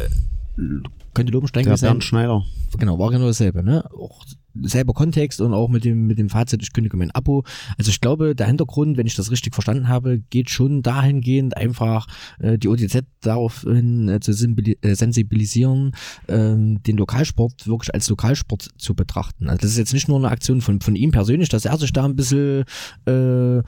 Könnte 1.15 1.33
Lobenstein 1.33 1.65
der 1.65 1.73
gewesen 1.73 1.81
sein. 1.81 1.91
Bernd 1.91 2.05
Schneider. 2.05 2.43
Genau, 2.79 2.99
war 2.99 3.11
genau 3.11 3.27
dasselbe, 3.27 3.63
ne? 3.63 3.85
Auch 3.93 4.25
selber 4.55 4.93
Kontext 4.93 5.41
und 5.41 5.55
auch 5.55 5.69
mit 5.69 5.85
dem, 5.85 6.07
mit 6.07 6.19
dem 6.19 6.29
Fazit, 6.29 6.63
ich 6.63 6.73
kündige 6.73 6.97
mein 6.97 7.11
Abo. 7.11 7.45
Also 7.79 7.91
ich 7.91 8.01
glaube, 8.01 8.35
der 8.35 8.47
Hintergrund, 8.47 8.97
wenn 8.97 9.07
ich 9.07 9.15
das 9.15 9.31
richtig 9.31 9.55
verstanden 9.55 9.89
habe, 9.89 10.19
geht 10.19 10.51
schon 10.51 10.83
dahingehend 10.83 11.57
einfach 11.57 12.07
äh, 12.39 12.59
die 12.59 12.69
OTZ 12.69 13.05
daraufhin 13.21 14.09
äh, 14.09 14.21
zu 14.21 14.33
äh, 14.33 14.95
sensibilisieren, 14.95 15.93
ähm, 16.29 16.83
den 16.83 16.97
Lokalsport 16.97 17.67
wirklich 17.67 17.95
als 17.95 18.09
Lokalsport 18.09 18.69
zu 18.77 18.95
betrachten. 18.95 19.49
Also 19.49 19.63
das 19.63 19.71
ist 19.71 19.79
jetzt 19.79 19.95
nicht 19.95 20.09
nur 20.09 20.19
eine 20.19 20.31
Aktion 20.31 20.61
von, 20.61 20.81
von 20.81 20.97
ihm 20.97 21.13
persönlich, 21.13 21.49
dass 21.49 21.65
er 21.65 21.79
sich 21.79 21.93
da 21.93 22.05
ein 22.05 22.17
bisschen 22.17 22.65
äh, 23.07 23.63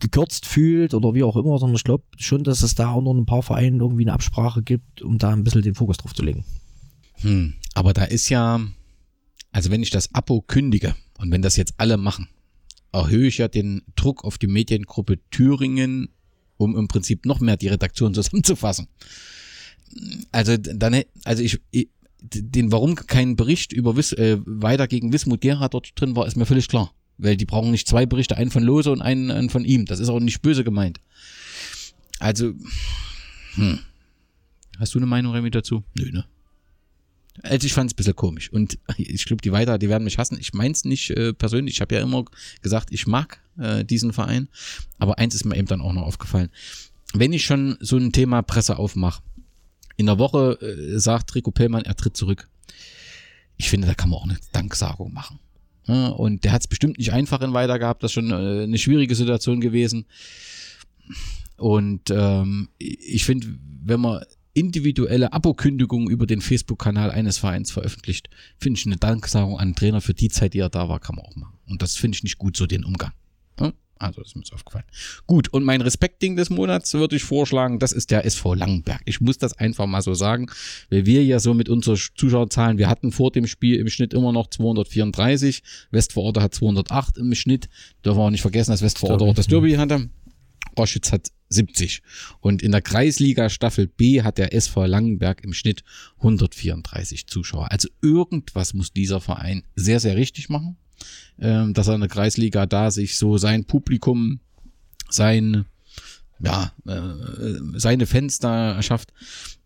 gekürzt 0.00 0.46
fühlt 0.46 0.94
oder 0.94 1.14
wie 1.14 1.22
auch 1.22 1.36
immer, 1.36 1.58
sondern 1.58 1.76
ich 1.76 1.84
glaube 1.84 2.04
schon, 2.16 2.44
dass 2.44 2.62
es 2.62 2.74
da 2.74 2.90
auch 2.90 3.02
noch 3.02 3.14
ein 3.14 3.26
paar 3.26 3.42
Vereinen 3.42 3.80
irgendwie 3.80 4.04
eine 4.04 4.12
Absprache 4.12 4.62
gibt, 4.62 5.02
um 5.02 5.18
da 5.18 5.30
ein 5.30 5.44
bisschen 5.44 5.62
den 5.62 5.74
Fokus 5.74 5.96
drauf 5.98 6.14
zu 6.14 6.24
legen. 6.24 6.44
Hm, 7.20 7.54
aber 7.74 7.92
da 7.92 8.04
ist 8.04 8.28
ja, 8.28 8.60
also 9.50 9.70
wenn 9.70 9.82
ich 9.82 9.90
das 9.90 10.14
Abo 10.14 10.40
kündige 10.40 10.94
und 11.18 11.30
wenn 11.30 11.42
das 11.42 11.56
jetzt 11.56 11.74
alle 11.78 11.96
machen, 11.96 12.28
erhöhe 12.92 13.28
ich 13.28 13.38
ja 13.38 13.48
den 13.48 13.82
Druck 13.96 14.24
auf 14.24 14.38
die 14.38 14.46
Mediengruppe 14.46 15.18
Thüringen, 15.30 16.08
um 16.56 16.76
im 16.76 16.88
Prinzip 16.88 17.26
noch 17.26 17.40
mehr 17.40 17.56
die 17.56 17.68
Redaktion 17.68 18.14
zusammenzufassen. 18.14 18.88
Also 20.32 20.56
dann, 20.56 21.02
also 21.24 21.42
ich, 21.42 21.60
ich 21.70 21.88
den, 22.20 22.72
warum 22.72 22.94
kein 22.94 23.36
Bericht 23.36 23.72
über 23.72 23.96
Wis, 23.96 24.12
äh, 24.12 24.38
weiter 24.44 24.88
gegen 24.88 25.12
Wismut 25.12 25.40
Gera 25.40 25.68
dort 25.68 25.92
drin 25.94 26.16
war, 26.16 26.26
ist 26.26 26.36
mir 26.36 26.46
völlig 26.46 26.68
klar. 26.68 26.92
Weil 27.18 27.36
die 27.36 27.46
brauchen 27.46 27.70
nicht 27.70 27.88
zwei 27.88 28.06
Berichte, 28.06 28.36
einen 28.36 28.50
von 28.50 28.62
Lose 28.62 28.90
und 28.90 29.02
einen, 29.02 29.30
einen 29.30 29.50
von 29.50 29.64
ihm. 29.64 29.84
Das 29.84 30.00
ist 30.00 30.08
auch 30.08 30.20
nicht 30.20 30.40
böse 30.40 30.64
gemeint. 30.64 31.00
Also, 32.20 32.54
hm. 33.54 33.80
Hast 34.78 34.94
du 34.94 35.00
eine 35.00 35.06
Meinung, 35.06 35.32
Remy, 35.34 35.50
dazu? 35.50 35.82
Nö, 35.94 36.10
ne? 36.12 36.24
Also 37.42 37.66
ich 37.66 37.72
fand 37.72 37.90
es 37.90 37.94
ein 37.94 37.96
bisschen 37.96 38.16
komisch. 38.16 38.52
Und 38.52 38.78
ich 38.96 39.24
glaube, 39.24 39.42
die 39.42 39.52
weiter, 39.52 39.78
die 39.78 39.88
werden 39.88 40.04
mich 40.04 40.18
hassen. 40.18 40.38
Ich 40.40 40.54
mein's 40.54 40.84
nicht 40.84 41.10
äh, 41.10 41.32
persönlich. 41.32 41.74
Ich 41.74 41.80
habe 41.80 41.94
ja 41.94 42.00
immer 42.00 42.24
gesagt, 42.62 42.92
ich 42.92 43.06
mag 43.06 43.40
äh, 43.58 43.84
diesen 43.84 44.12
Verein. 44.12 44.48
Aber 44.98 45.18
eins 45.18 45.34
ist 45.34 45.44
mir 45.44 45.56
eben 45.56 45.66
dann 45.66 45.80
auch 45.80 45.92
noch 45.92 46.02
aufgefallen. 46.02 46.50
Wenn 47.12 47.32
ich 47.32 47.44
schon 47.44 47.76
so 47.80 47.96
ein 47.96 48.12
Thema 48.12 48.42
Presse 48.42 48.78
aufmache, 48.78 49.22
in 49.96 50.06
der 50.06 50.18
Woche 50.18 50.58
äh, 50.60 50.98
sagt 50.98 51.34
Rico 51.34 51.50
Pellmann, 51.50 51.84
er 51.84 51.96
tritt 51.96 52.16
zurück. 52.16 52.48
Ich 53.56 53.68
finde, 53.68 53.88
da 53.88 53.94
kann 53.94 54.10
man 54.10 54.20
auch 54.20 54.24
eine 54.24 54.38
Danksagung 54.52 55.12
machen. 55.12 55.40
Und 55.88 56.44
der 56.44 56.52
hat 56.52 56.60
es 56.60 56.68
bestimmt 56.68 56.98
nicht 56.98 57.12
einfach 57.12 57.40
in 57.40 57.52
weiter 57.52 57.78
gehabt. 57.78 58.02
Das 58.02 58.10
ist 58.10 58.14
schon 58.14 58.30
äh, 58.30 58.62
eine 58.64 58.78
schwierige 58.78 59.14
Situation 59.14 59.60
gewesen. 59.60 60.06
Und 61.56 62.10
ähm, 62.10 62.68
ich 62.78 63.24
finde, 63.24 63.46
wenn 63.82 64.00
man 64.00 64.22
individuelle 64.52 65.32
Abokündigungen 65.32 66.10
über 66.10 66.26
den 66.26 66.40
Facebook-Kanal 66.40 67.10
eines 67.10 67.38
Vereins 67.38 67.70
veröffentlicht, 67.70 68.28
finde 68.58 68.78
ich 68.78 68.86
eine 68.86 68.96
Danksagung 68.96 69.58
an 69.58 69.70
den 69.70 69.74
Trainer 69.76 70.00
für 70.00 70.14
die 70.14 70.28
Zeit, 70.28 70.54
die 70.54 70.58
er 70.58 70.68
da 70.68 70.88
war, 70.88 71.00
kann 71.00 71.16
man 71.16 71.24
auch 71.24 71.36
machen. 71.36 71.58
Und 71.66 71.82
das 71.82 71.96
finde 71.96 72.16
ich 72.16 72.22
nicht 72.22 72.38
gut, 72.38 72.56
so 72.56 72.66
den 72.66 72.84
Umgang. 72.84 73.12
Also, 73.98 74.22
ist 74.22 74.36
mir 74.36 74.44
so 74.44 74.54
aufgefallen. 74.54 74.84
Gut, 75.26 75.48
und 75.52 75.64
mein 75.64 75.80
Respektding 75.80 76.36
des 76.36 76.50
Monats 76.50 76.94
würde 76.94 77.16
ich 77.16 77.24
vorschlagen, 77.24 77.78
das 77.78 77.92
ist 77.92 78.10
der 78.10 78.24
SV 78.24 78.54
Langenberg. 78.54 79.00
Ich 79.04 79.20
muss 79.20 79.38
das 79.38 79.52
einfach 79.54 79.86
mal 79.86 80.02
so 80.02 80.14
sagen, 80.14 80.50
weil 80.90 81.06
wir 81.06 81.24
ja 81.24 81.40
so 81.40 81.54
mit 81.54 81.68
unseren 81.68 81.98
Zuschauerzahlen, 82.16 82.78
wir 82.78 82.88
hatten 82.88 83.12
vor 83.12 83.30
dem 83.30 83.46
Spiel 83.46 83.76
im 83.76 83.88
Schnitt 83.88 84.14
immer 84.14 84.32
noch 84.32 84.48
234, 84.48 85.62
Westvororte 85.90 86.42
hat 86.42 86.54
208 86.54 87.18
im 87.18 87.34
Schnitt. 87.34 87.68
Dürfen 88.04 88.18
wir 88.18 88.24
auch 88.24 88.30
nicht 88.30 88.42
vergessen, 88.42 88.70
dass 88.70 88.82
Westvororte 88.82 89.24
auch 89.24 89.34
das 89.34 89.46
Derby 89.46 89.72
hatte. 89.74 90.08
Roschütz 90.78 91.12
hat 91.12 91.32
70. 91.48 92.02
Und 92.40 92.62
in 92.62 92.72
der 92.72 92.82
Kreisliga 92.82 93.50
Staffel 93.50 93.86
B 93.86 94.22
hat 94.22 94.38
der 94.38 94.54
SV 94.54 94.86
Langenberg 94.86 95.42
im 95.42 95.52
Schnitt 95.52 95.82
134 96.18 97.26
Zuschauer. 97.26 97.70
Also 97.70 97.88
irgendwas 98.02 98.74
muss 98.74 98.92
dieser 98.92 99.20
Verein 99.20 99.64
sehr, 99.74 100.00
sehr 100.00 100.16
richtig 100.16 100.48
machen, 100.48 100.76
ähm, 101.38 101.74
dass 101.74 101.88
er 101.88 101.94
in 101.94 102.00
der 102.00 102.08
Kreisliga 102.08 102.66
da 102.66 102.90
sich 102.90 103.16
so 103.16 103.38
sein 103.38 103.64
Publikum, 103.64 104.40
sein, 105.08 105.64
ja, 106.40 106.72
äh, 106.86 107.00
seine 107.74 108.06
Fans 108.06 108.38
da 108.38 108.72
erschafft. 108.72 109.12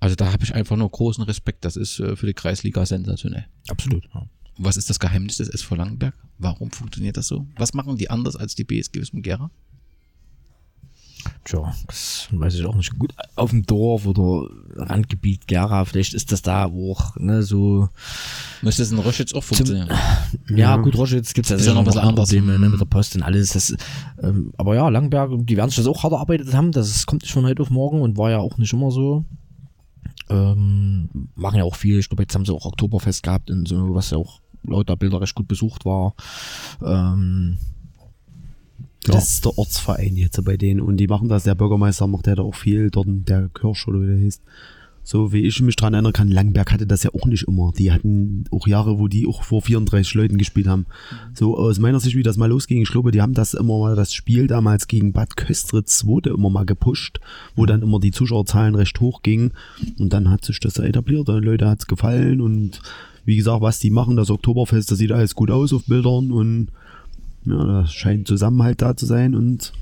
Also 0.00 0.16
da 0.16 0.32
habe 0.32 0.44
ich 0.44 0.54
einfach 0.54 0.76
nur 0.76 0.90
großen 0.90 1.24
Respekt. 1.24 1.64
Das 1.64 1.76
ist 1.76 2.00
äh, 2.00 2.16
für 2.16 2.26
die 2.26 2.34
Kreisliga 2.34 2.84
sensationell. 2.86 3.46
Absolut. 3.68 4.08
Ja. 4.14 4.26
Was 4.58 4.76
ist 4.76 4.90
das 4.90 5.00
Geheimnis 5.00 5.38
des 5.38 5.48
SV 5.48 5.76
Langenberg? 5.76 6.14
Warum 6.38 6.70
funktioniert 6.70 7.16
das 7.16 7.26
so? 7.26 7.46
Was 7.56 7.72
machen 7.74 7.96
die 7.96 8.10
anders 8.10 8.36
als 8.36 8.54
die 8.54 8.64
BSG 8.64 9.00
Wismut 9.00 9.24
Gera? 9.24 9.50
Tja, 11.44 11.72
das 11.86 12.28
weiß 12.30 12.54
ich 12.54 12.64
auch 12.64 12.74
nicht. 12.74 12.98
Gut, 12.98 13.12
auf 13.36 13.50
dem 13.50 13.64
Dorf 13.64 14.06
oder 14.06 14.48
Randgebiet 14.76 15.46
Gera, 15.46 15.84
vielleicht 15.84 16.14
ist 16.14 16.30
das 16.32 16.42
da 16.42 16.66
auch, 16.66 17.16
ne, 17.16 17.42
so. 17.42 17.88
Müsste 18.62 18.82
es 18.82 18.92
in 18.92 18.98
Roschitz 18.98 19.34
auch 19.34 19.42
funktionieren. 19.42 19.88
Ja, 20.48 20.76
gut, 20.76 20.96
Roschitz 20.96 21.34
gibt's 21.34 21.50
ja 21.50 21.56
Ist 21.56 21.66
ja 21.66 21.74
noch 21.74 21.86
was 21.86 21.96
andere 21.96 22.10
anderes. 22.10 22.28
Probleme, 22.30 22.58
ne, 22.58 22.68
mit 22.68 22.80
der 22.80 22.86
Post 22.86 23.16
und 23.16 23.22
alles. 23.22 23.52
Das, 23.52 23.74
ähm, 24.22 24.52
aber 24.56 24.74
ja, 24.74 24.88
Langberg, 24.88 25.30
die 25.46 25.56
werden 25.56 25.70
sich 25.70 25.76
das 25.76 25.86
auch 25.86 26.02
hart 26.02 26.12
erarbeitet 26.12 26.54
haben. 26.54 26.72
Das 26.72 27.06
kommt 27.06 27.22
nicht 27.22 27.32
von 27.32 27.44
heute 27.44 27.62
auf 27.62 27.70
morgen 27.70 28.00
und 28.02 28.16
war 28.16 28.30
ja 28.30 28.38
auch 28.38 28.58
nicht 28.58 28.72
immer 28.72 28.90
so. 28.90 29.24
Ähm, 30.28 31.08
machen 31.34 31.58
ja 31.58 31.64
auch 31.64 31.76
viel. 31.76 31.98
Ich 31.98 32.08
glaube, 32.08 32.22
jetzt 32.22 32.34
haben 32.34 32.44
sie 32.46 32.54
auch 32.54 32.64
Oktoberfest 32.64 33.22
gehabt 33.22 33.50
und 33.50 33.66
so, 33.66 33.94
was 33.94 34.10
ja 34.10 34.18
auch 34.18 34.40
laut 34.64 34.88
der 34.88 34.96
Bilder 34.96 35.20
recht 35.20 35.34
gut 35.34 35.48
besucht 35.48 35.84
war. 35.84 36.14
Ähm, 36.84 37.58
Ja. 39.06 39.14
Das 39.14 39.30
ist 39.30 39.44
der 39.44 39.58
Ortsverein 39.58 40.16
jetzt 40.16 40.42
bei 40.44 40.56
denen 40.56 40.80
und 40.80 40.96
die 40.96 41.08
machen 41.08 41.28
das, 41.28 41.42
der 41.42 41.56
Bürgermeister 41.56 42.06
macht 42.06 42.28
ja 42.28 42.36
da 42.36 42.42
auch 42.42 42.54
viel, 42.54 42.90
dort 42.90 43.08
der 43.08 43.48
Kirsch 43.48 43.88
oder 43.88 44.00
wie 44.00 44.06
der 44.06 44.16
hieß. 44.16 44.40
So 45.04 45.32
wie 45.32 45.42
ich 45.42 45.60
mich 45.60 45.74
dran 45.74 45.94
erinnern 45.94 46.12
kann, 46.12 46.28
Langberg 46.28 46.70
hatte 46.70 46.86
das 46.86 47.02
ja 47.02 47.10
auch 47.12 47.26
nicht 47.26 47.48
immer. 47.48 47.72
Die 47.76 47.90
hatten 47.90 48.44
auch 48.52 48.68
Jahre, 48.68 49.00
wo 49.00 49.08
die 49.08 49.26
auch 49.26 49.42
vor 49.42 49.60
34 49.60 50.14
Leuten 50.14 50.38
gespielt 50.38 50.68
haben. 50.68 50.86
So 51.34 51.56
aus 51.56 51.80
meiner 51.80 51.98
Sicht, 51.98 52.14
wie 52.14 52.22
das 52.22 52.36
mal 52.36 52.46
losging, 52.46 52.82
ich 52.82 52.90
glaube, 52.90 53.10
die 53.10 53.20
haben 53.20 53.34
das 53.34 53.54
immer 53.54 53.78
mal, 53.78 53.96
das 53.96 54.14
Spiel 54.14 54.46
damals 54.46 54.86
gegen 54.86 55.12
Bad 55.12 55.36
Köstritz 55.36 56.06
wurde 56.06 56.30
immer 56.30 56.50
mal 56.50 56.66
gepusht, 56.66 57.18
wo 57.56 57.66
dann 57.66 57.82
immer 57.82 57.98
die 57.98 58.12
Zuschauerzahlen 58.12 58.76
recht 58.76 59.00
hoch 59.00 59.22
gingen 59.22 59.52
und 59.98 60.12
dann 60.12 60.30
hat 60.30 60.44
sich 60.44 60.60
das 60.60 60.74
da 60.74 60.84
etabliert, 60.84 61.26
den 61.26 61.42
Leute 61.42 61.68
hat's 61.68 61.88
gefallen 61.88 62.40
und 62.40 62.80
wie 63.24 63.36
gesagt, 63.36 63.60
was 63.60 63.80
die 63.80 63.90
machen, 63.90 64.16
das 64.16 64.30
Oktoberfest, 64.30 64.90
das 64.90 64.98
sieht 64.98 65.12
alles 65.12 65.34
gut 65.34 65.50
aus 65.50 65.72
auf 65.72 65.84
Bildern 65.86 66.30
und 66.30 66.68
ja, 67.44 67.64
da 67.64 67.86
scheint 67.86 68.28
Zusammenhalt 68.28 68.82
da 68.82 68.96
zu 68.96 69.06
sein 69.06 69.34
und 69.34 69.72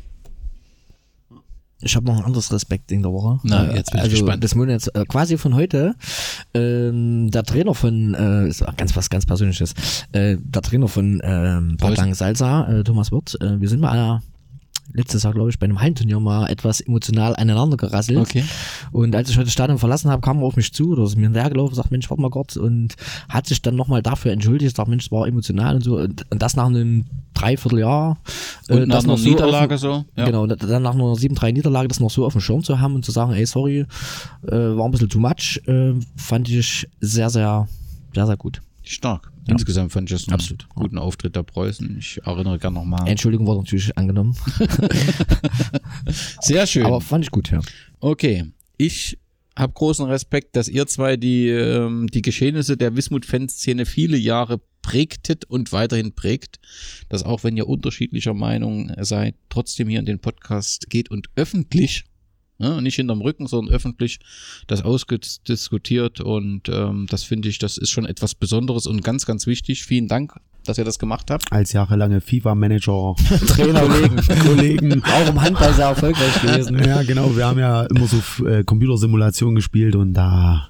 Ich 1.83 1.97
habe 1.97 2.05
noch 2.07 2.19
ein 2.19 2.25
anderes 2.25 2.53
Respektding 2.53 3.03
der 3.03 3.11
Woche. 3.11 3.41
Na, 3.43 3.65
Äh, 3.69 3.77
jetzt 3.77 3.91
bin 3.91 4.01
ich 4.01 4.05
also, 4.05 4.17
gespannt. 4.17 4.45
Das 4.45 4.55
Monat 4.55 4.87
äh, 4.95 5.05
quasi 5.07 5.39
von 5.39 5.55
heute. 5.55 5.95
Ähm, 6.53 7.31
der 7.31 7.43
Trainer 7.43 7.75
von, 7.75 8.13
äh, 8.15 8.49
ist 8.49 8.63
ganz 8.77 8.95
was 8.97 9.09
ganz 9.09 9.25
Persönliches. 9.25 9.75
Äh, 10.13 10.37
der 10.39 10.61
Trainer 10.61 10.89
von 10.89 11.23
ähm, 11.25 11.79
Salsa, 12.13 12.69
äh, 12.69 12.85
Thomas 12.85 13.11
Wirth. 13.13 13.41
Äh, 13.41 13.61
wir 13.61 13.69
sind 13.69 13.81
mal 13.81 14.21
letztes 14.93 15.23
Jahr, 15.23 15.33
glaube 15.33 15.51
ich, 15.51 15.59
bei 15.59 15.65
einem 15.65 15.81
Hallenturnier 15.81 16.21
mal 16.21 16.47
etwas 16.49 16.81
emotional 16.81 17.37
aneinander 17.37 17.77
gerasselt. 17.77 18.19
Okay. 18.19 18.45
Und 18.93 19.15
als 19.15 19.31
ich 19.31 19.37
heute 19.37 19.45
das 19.47 19.53
Stadion 19.53 19.79
verlassen 19.79 20.11
habe, 20.11 20.21
kam 20.23 20.39
er 20.39 20.45
auf 20.45 20.57
mich 20.57 20.73
zu 20.73 20.93
oder 20.93 21.05
ist 21.05 21.17
mir 21.17 21.25
hinterhergelaufen 21.25 21.71
und 21.71 21.77
sagt, 21.77 21.91
Mensch, 21.91 22.09
warte 22.11 22.23
mal 22.23 22.31
kurz 22.31 22.57
und 22.57 22.95
hat 23.29 23.47
sich 23.47 23.63
dann 23.63 23.77
nochmal 23.77 24.03
dafür 24.03 24.33
entschuldigt, 24.33 24.77
sagt, 24.77 24.89
Mensch, 24.89 25.07
es 25.07 25.13
war 25.13 25.27
emotional 25.27 25.77
und 25.77 25.85
so. 25.85 25.99
Und, 25.99 26.25
und 26.31 26.43
das 26.43 26.57
nach 26.57 26.67
einem 26.67 27.05
Dreivierteljahr. 27.35 28.19
Und 28.69 28.89
nach 28.89 28.97
das 28.97 29.05
einer 29.05 29.13
noch 29.15 29.19
so 29.19 29.29
Niederlage 29.29 29.79
so, 29.79 30.05
ja. 30.17 30.25
Genau, 30.25 30.47
da- 30.47 30.57
dann 30.57 30.83
nach 30.83 30.95
einer 30.95 31.05
7-3 31.15 31.53
Niederlage 31.53 31.89
das 31.89 32.01
noch 32.01 32.11
so 32.11 32.25
auf 32.27 32.33
dem 32.33 32.41
Schirm 32.41 32.63
zu 32.63 32.81
haben 32.81 32.95
und 32.95 33.05
zu 33.05 33.13
sagen, 33.13 33.33
ey, 33.33 33.47
sorry, 33.47 33.87
äh, 34.47 34.51
war 34.51 34.85
ein 34.85 34.91
bisschen 34.91 35.09
too 35.09 35.21
much, 35.21 35.61
äh, 35.67 35.95
fand 36.17 36.49
ich 36.49 36.89
sehr, 37.01 37.31
sehr, 37.31 37.69
sehr, 38.15 38.27
sehr 38.27 38.37
gut. 38.37 38.61
Stark. 38.83 39.31
Insgesamt 39.51 39.93
fand 39.93 40.11
ich 40.11 40.17
das 40.17 40.29
einen 40.29 40.35
Absolut. 40.35 40.69
guten 40.71 40.99
Auftritt 40.99 41.37
der 41.37 41.43
Preußen. 41.43 41.97
Ich 41.99 42.21
erinnere 42.25 42.59
gerne 42.59 42.79
nochmal. 42.79 43.07
Entschuldigung 43.09 43.47
wurde 43.47 43.61
natürlich 43.61 43.97
angenommen, 43.97 44.37
Sehr 46.41 46.67
schön. 46.67 46.87
aber 46.87 47.01
fand 47.01 47.25
ich 47.25 47.31
gut, 47.31 47.51
ja. 47.51 47.61
Okay, 48.01 48.45
ich 48.77 49.19
habe 49.57 49.73
großen 49.73 50.07
Respekt, 50.07 50.57
dass 50.57 50.69
ihr 50.69 50.87
zwei 50.87 51.17
die, 51.17 51.49
ähm, 51.49 52.07
die 52.07 52.23
Geschehnisse 52.23 52.77
der 52.77 52.97
Wismut-Fanszene 52.97 53.85
viele 53.85 54.17
Jahre 54.17 54.61
prägtet 54.83 55.45
und 55.45 55.73
weiterhin 55.73 56.13
prägt, 56.15 56.59
dass 57.09 57.23
auch 57.23 57.45
wenn 57.45 57.57
ihr 57.57 57.69
unterschiedlicher 57.69 58.33
Meinung 58.33 58.91
seid, 59.01 59.35
trotzdem 59.51 59.89
hier 59.89 59.99
in 59.99 60.07
den 60.07 60.19
Podcast 60.21 60.89
geht 60.89 61.11
und 61.11 61.29
öffentlich, 61.37 62.05
ne, 62.61 62.81
nicht 62.83 62.97
hinterm 62.97 63.21
Rücken, 63.23 63.47
sondern 63.47 63.75
öffentlich 63.75 64.21
das 64.67 64.83
ausdiskutiert 64.83 66.21
und 66.21 66.69
ähm, 66.69 67.07
das 67.11 67.25
finde 67.25 67.49
ich, 67.49 67.59
das 67.59 67.79
ist 67.79 67.91
schon 67.91 68.07
etwas 68.07 68.35
Besonderes 68.35 68.87
und 68.87 69.03
ganz, 69.03 69.27
ganz 69.27 69.47
wichtig. 69.47 69.83
Vielen 69.85 70.07
Dank, 70.07 70.35
dass 70.65 70.79
ihr 70.79 70.85
das 70.85 70.99
gemacht 70.99 71.31
habt. 71.31 71.51
als 71.51 71.73
jahrelange 71.73 72.21
FIFA-Manager, 72.21 73.15
Trainer, 73.49 73.81
Kollegen. 73.81 74.17
Kollegen. 74.47 75.03
Auch 75.05 75.29
im 75.29 75.41
Handball 75.41 75.75
sehr 75.75 75.87
erfolgreich 75.87 76.41
gewesen. 76.43 76.79
Ja, 76.79 77.03
genau. 77.03 77.35
Wir 77.37 77.47
haben 77.47 77.59
ja 77.59 77.83
immer 77.85 78.07
so 78.07 78.47
äh, 78.47 78.63
Computersimulationen 78.63 79.57
gespielt 79.57 79.97
und 79.97 80.15
da 80.15 80.69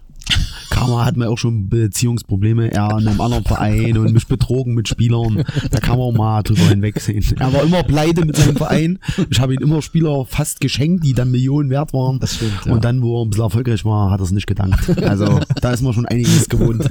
Karma 0.80 1.04
hat 1.04 1.16
man 1.16 1.28
auch 1.28 1.36
schon 1.36 1.68
Beziehungsprobleme. 1.68 2.72
Er 2.72 2.90
in 2.98 3.06
einem 3.06 3.20
anderen 3.20 3.44
Verein 3.44 3.98
und 3.98 4.12
mich 4.12 4.26
betrogen 4.26 4.74
mit 4.74 4.88
Spielern. 4.88 5.44
Da 5.70 5.78
kann 5.78 5.98
man 5.98 6.06
auch 6.06 6.12
mal 6.12 6.42
drüber 6.42 6.62
hinwegsehen. 6.68 7.24
Er 7.40 7.52
war 7.52 7.62
immer 7.62 7.82
pleite 7.82 8.24
mit 8.24 8.36
seinem 8.36 8.56
Verein. 8.56 8.98
Ich 9.30 9.40
habe 9.40 9.54
ihm 9.54 9.60
immer 9.60 9.82
Spieler 9.82 10.24
fast 10.26 10.60
geschenkt, 10.60 11.04
die 11.04 11.14
dann 11.14 11.30
Millionen 11.30 11.70
wert 11.70 11.92
waren. 11.92 12.18
Das 12.18 12.36
stimmt, 12.36 12.66
ja. 12.66 12.72
Und 12.72 12.84
dann, 12.84 13.02
wo 13.02 13.20
er 13.20 13.24
ein 13.24 13.30
bisschen 13.30 13.44
erfolgreich 13.44 13.84
war, 13.84 14.10
hat 14.10 14.20
er 14.20 14.24
es 14.24 14.30
nicht 14.30 14.46
gedankt. 14.46 14.88
Also 15.02 15.40
da 15.60 15.72
ist 15.72 15.82
man 15.82 15.92
schon 15.92 16.06
einiges 16.06 16.48
gewohnt. 16.48 16.88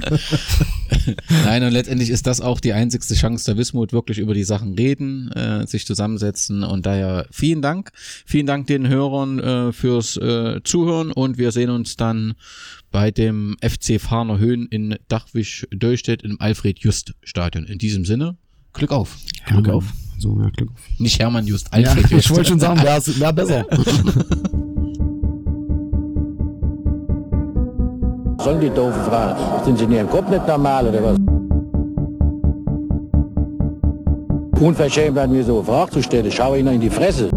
Nein, 1.44 1.62
und 1.62 1.72
letztendlich 1.72 2.10
ist 2.10 2.26
das 2.26 2.40
auch 2.40 2.60
die 2.60 2.72
einzigste 2.72 3.14
Chance 3.14 3.44
der 3.46 3.56
Wismut, 3.56 3.92
wirklich 3.92 4.18
über 4.18 4.34
die 4.34 4.44
Sachen 4.44 4.74
reden, 4.74 5.30
äh, 5.32 5.66
sich 5.66 5.86
zusammensetzen 5.86 6.62
und 6.62 6.86
daher 6.86 7.26
vielen 7.30 7.62
Dank. 7.62 7.92
Vielen 8.26 8.46
Dank 8.46 8.66
den 8.66 8.88
Hörern 8.88 9.38
äh, 9.38 9.72
fürs 9.72 10.16
äh, 10.16 10.60
Zuhören 10.64 11.12
und 11.12 11.38
wir 11.38 11.52
sehen 11.52 11.70
uns 11.70 11.96
dann 11.96 12.34
bei 12.90 13.10
dem 13.10 13.56
FC 13.62 14.00
Fahner 14.00 14.38
Höhen 14.38 14.66
in 14.66 14.96
Dachwisch-Deustedt 15.08 16.22
im 16.22 16.40
Alfred-Just-Stadion. 16.40 17.64
In 17.66 17.78
diesem 17.78 18.04
Sinne, 18.04 18.36
Glück 18.72 18.92
auf. 18.92 19.16
Glück 19.46 19.68
auf. 19.68 19.84
So, 20.18 20.40
ja, 20.40 20.50
Glück 20.50 20.70
auf. 20.72 20.80
Nicht 20.98 21.18
Hermann 21.18 21.46
Just, 21.46 21.66
Ja, 21.68 21.90
Alfred 21.90 22.10
Just. 22.10 22.26
ich 22.26 22.30
wollte 22.30 22.50
schon 22.50 22.60
sagen, 22.60 22.82
wäre 22.82 23.00
wär 23.06 23.32
besser. 23.32 23.64
Sollen 28.42 28.60
die 28.60 28.70
doofen 28.70 29.02
Fragen? 29.04 29.64
Sind 29.64 29.78
sie 29.78 29.84
in 29.84 29.92
ihrem 29.92 30.08
Kopf 30.08 30.30
nicht 30.30 30.46
normal 30.46 30.86
oder 30.86 31.02
was? 31.04 31.18
Unverschämt 34.60 35.18
an 35.18 35.30
mir 35.32 35.44
so 35.44 35.56
eine 35.56 35.64
Frage 35.64 35.90
zu 35.92 36.02
stellen, 36.02 36.30
schau 36.30 36.54
ihnen 36.54 36.74
in 36.74 36.80
die 36.80 36.90
Fresse. 36.90 37.30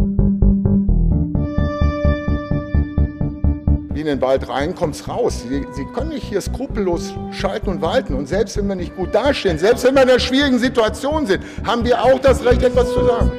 Wie 3.94 4.02
in 4.02 4.08
den 4.08 4.22
Wald 4.22 4.50
rein, 4.50 4.74
kommt's 4.74 5.08
raus. 5.08 5.46
Sie, 5.48 5.68
Sie 5.74 5.86
können 5.94 6.10
nicht 6.10 6.24
hier 6.24 6.41
skrupellos 6.41 7.14
schalten 7.32 7.70
und 7.70 7.82
walten. 7.82 8.16
Und 8.16 8.28
selbst 8.28 8.58
wenn 8.58 8.68
wir 8.68 8.76
nicht 8.76 8.96
gut 8.96 9.14
dastehen, 9.14 9.60
selbst 9.60 9.84
wenn 9.84 9.94
wir 9.94 10.02
in 10.02 10.10
einer 10.10 10.20
schwierigen 10.20 10.58
Situation 10.58 11.28
sind, 11.28 11.44
haben 11.64 11.86
wir 11.86 12.04
auch 12.04 12.20
das 12.20 12.44
Recht, 12.44 12.64
etwas 12.64 12.91
zu 12.91 13.06
sagen. 13.06 13.32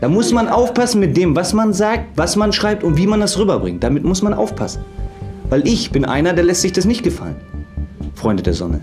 Da 0.00 0.08
muss 0.08 0.32
man 0.32 0.48
aufpassen 0.48 0.98
mit 0.98 1.14
dem, 1.14 1.36
was 1.36 1.52
man 1.52 1.74
sagt, 1.74 2.16
was 2.16 2.36
man 2.36 2.54
schreibt 2.54 2.84
und 2.84 2.96
wie 2.96 3.06
man 3.06 3.20
das 3.20 3.38
rüberbringt. 3.38 3.84
Damit 3.84 4.04
muss 4.04 4.22
man 4.22 4.32
aufpassen. 4.32 4.82
Weil 5.50 5.68
ich 5.68 5.90
bin 5.90 6.06
einer, 6.06 6.32
der 6.32 6.44
lässt 6.44 6.62
sich 6.62 6.72
das 6.72 6.86
nicht 6.86 7.02
gefallen. 7.02 7.36
Freunde 8.14 8.42
der 8.42 8.54
Sonne. 8.54 8.80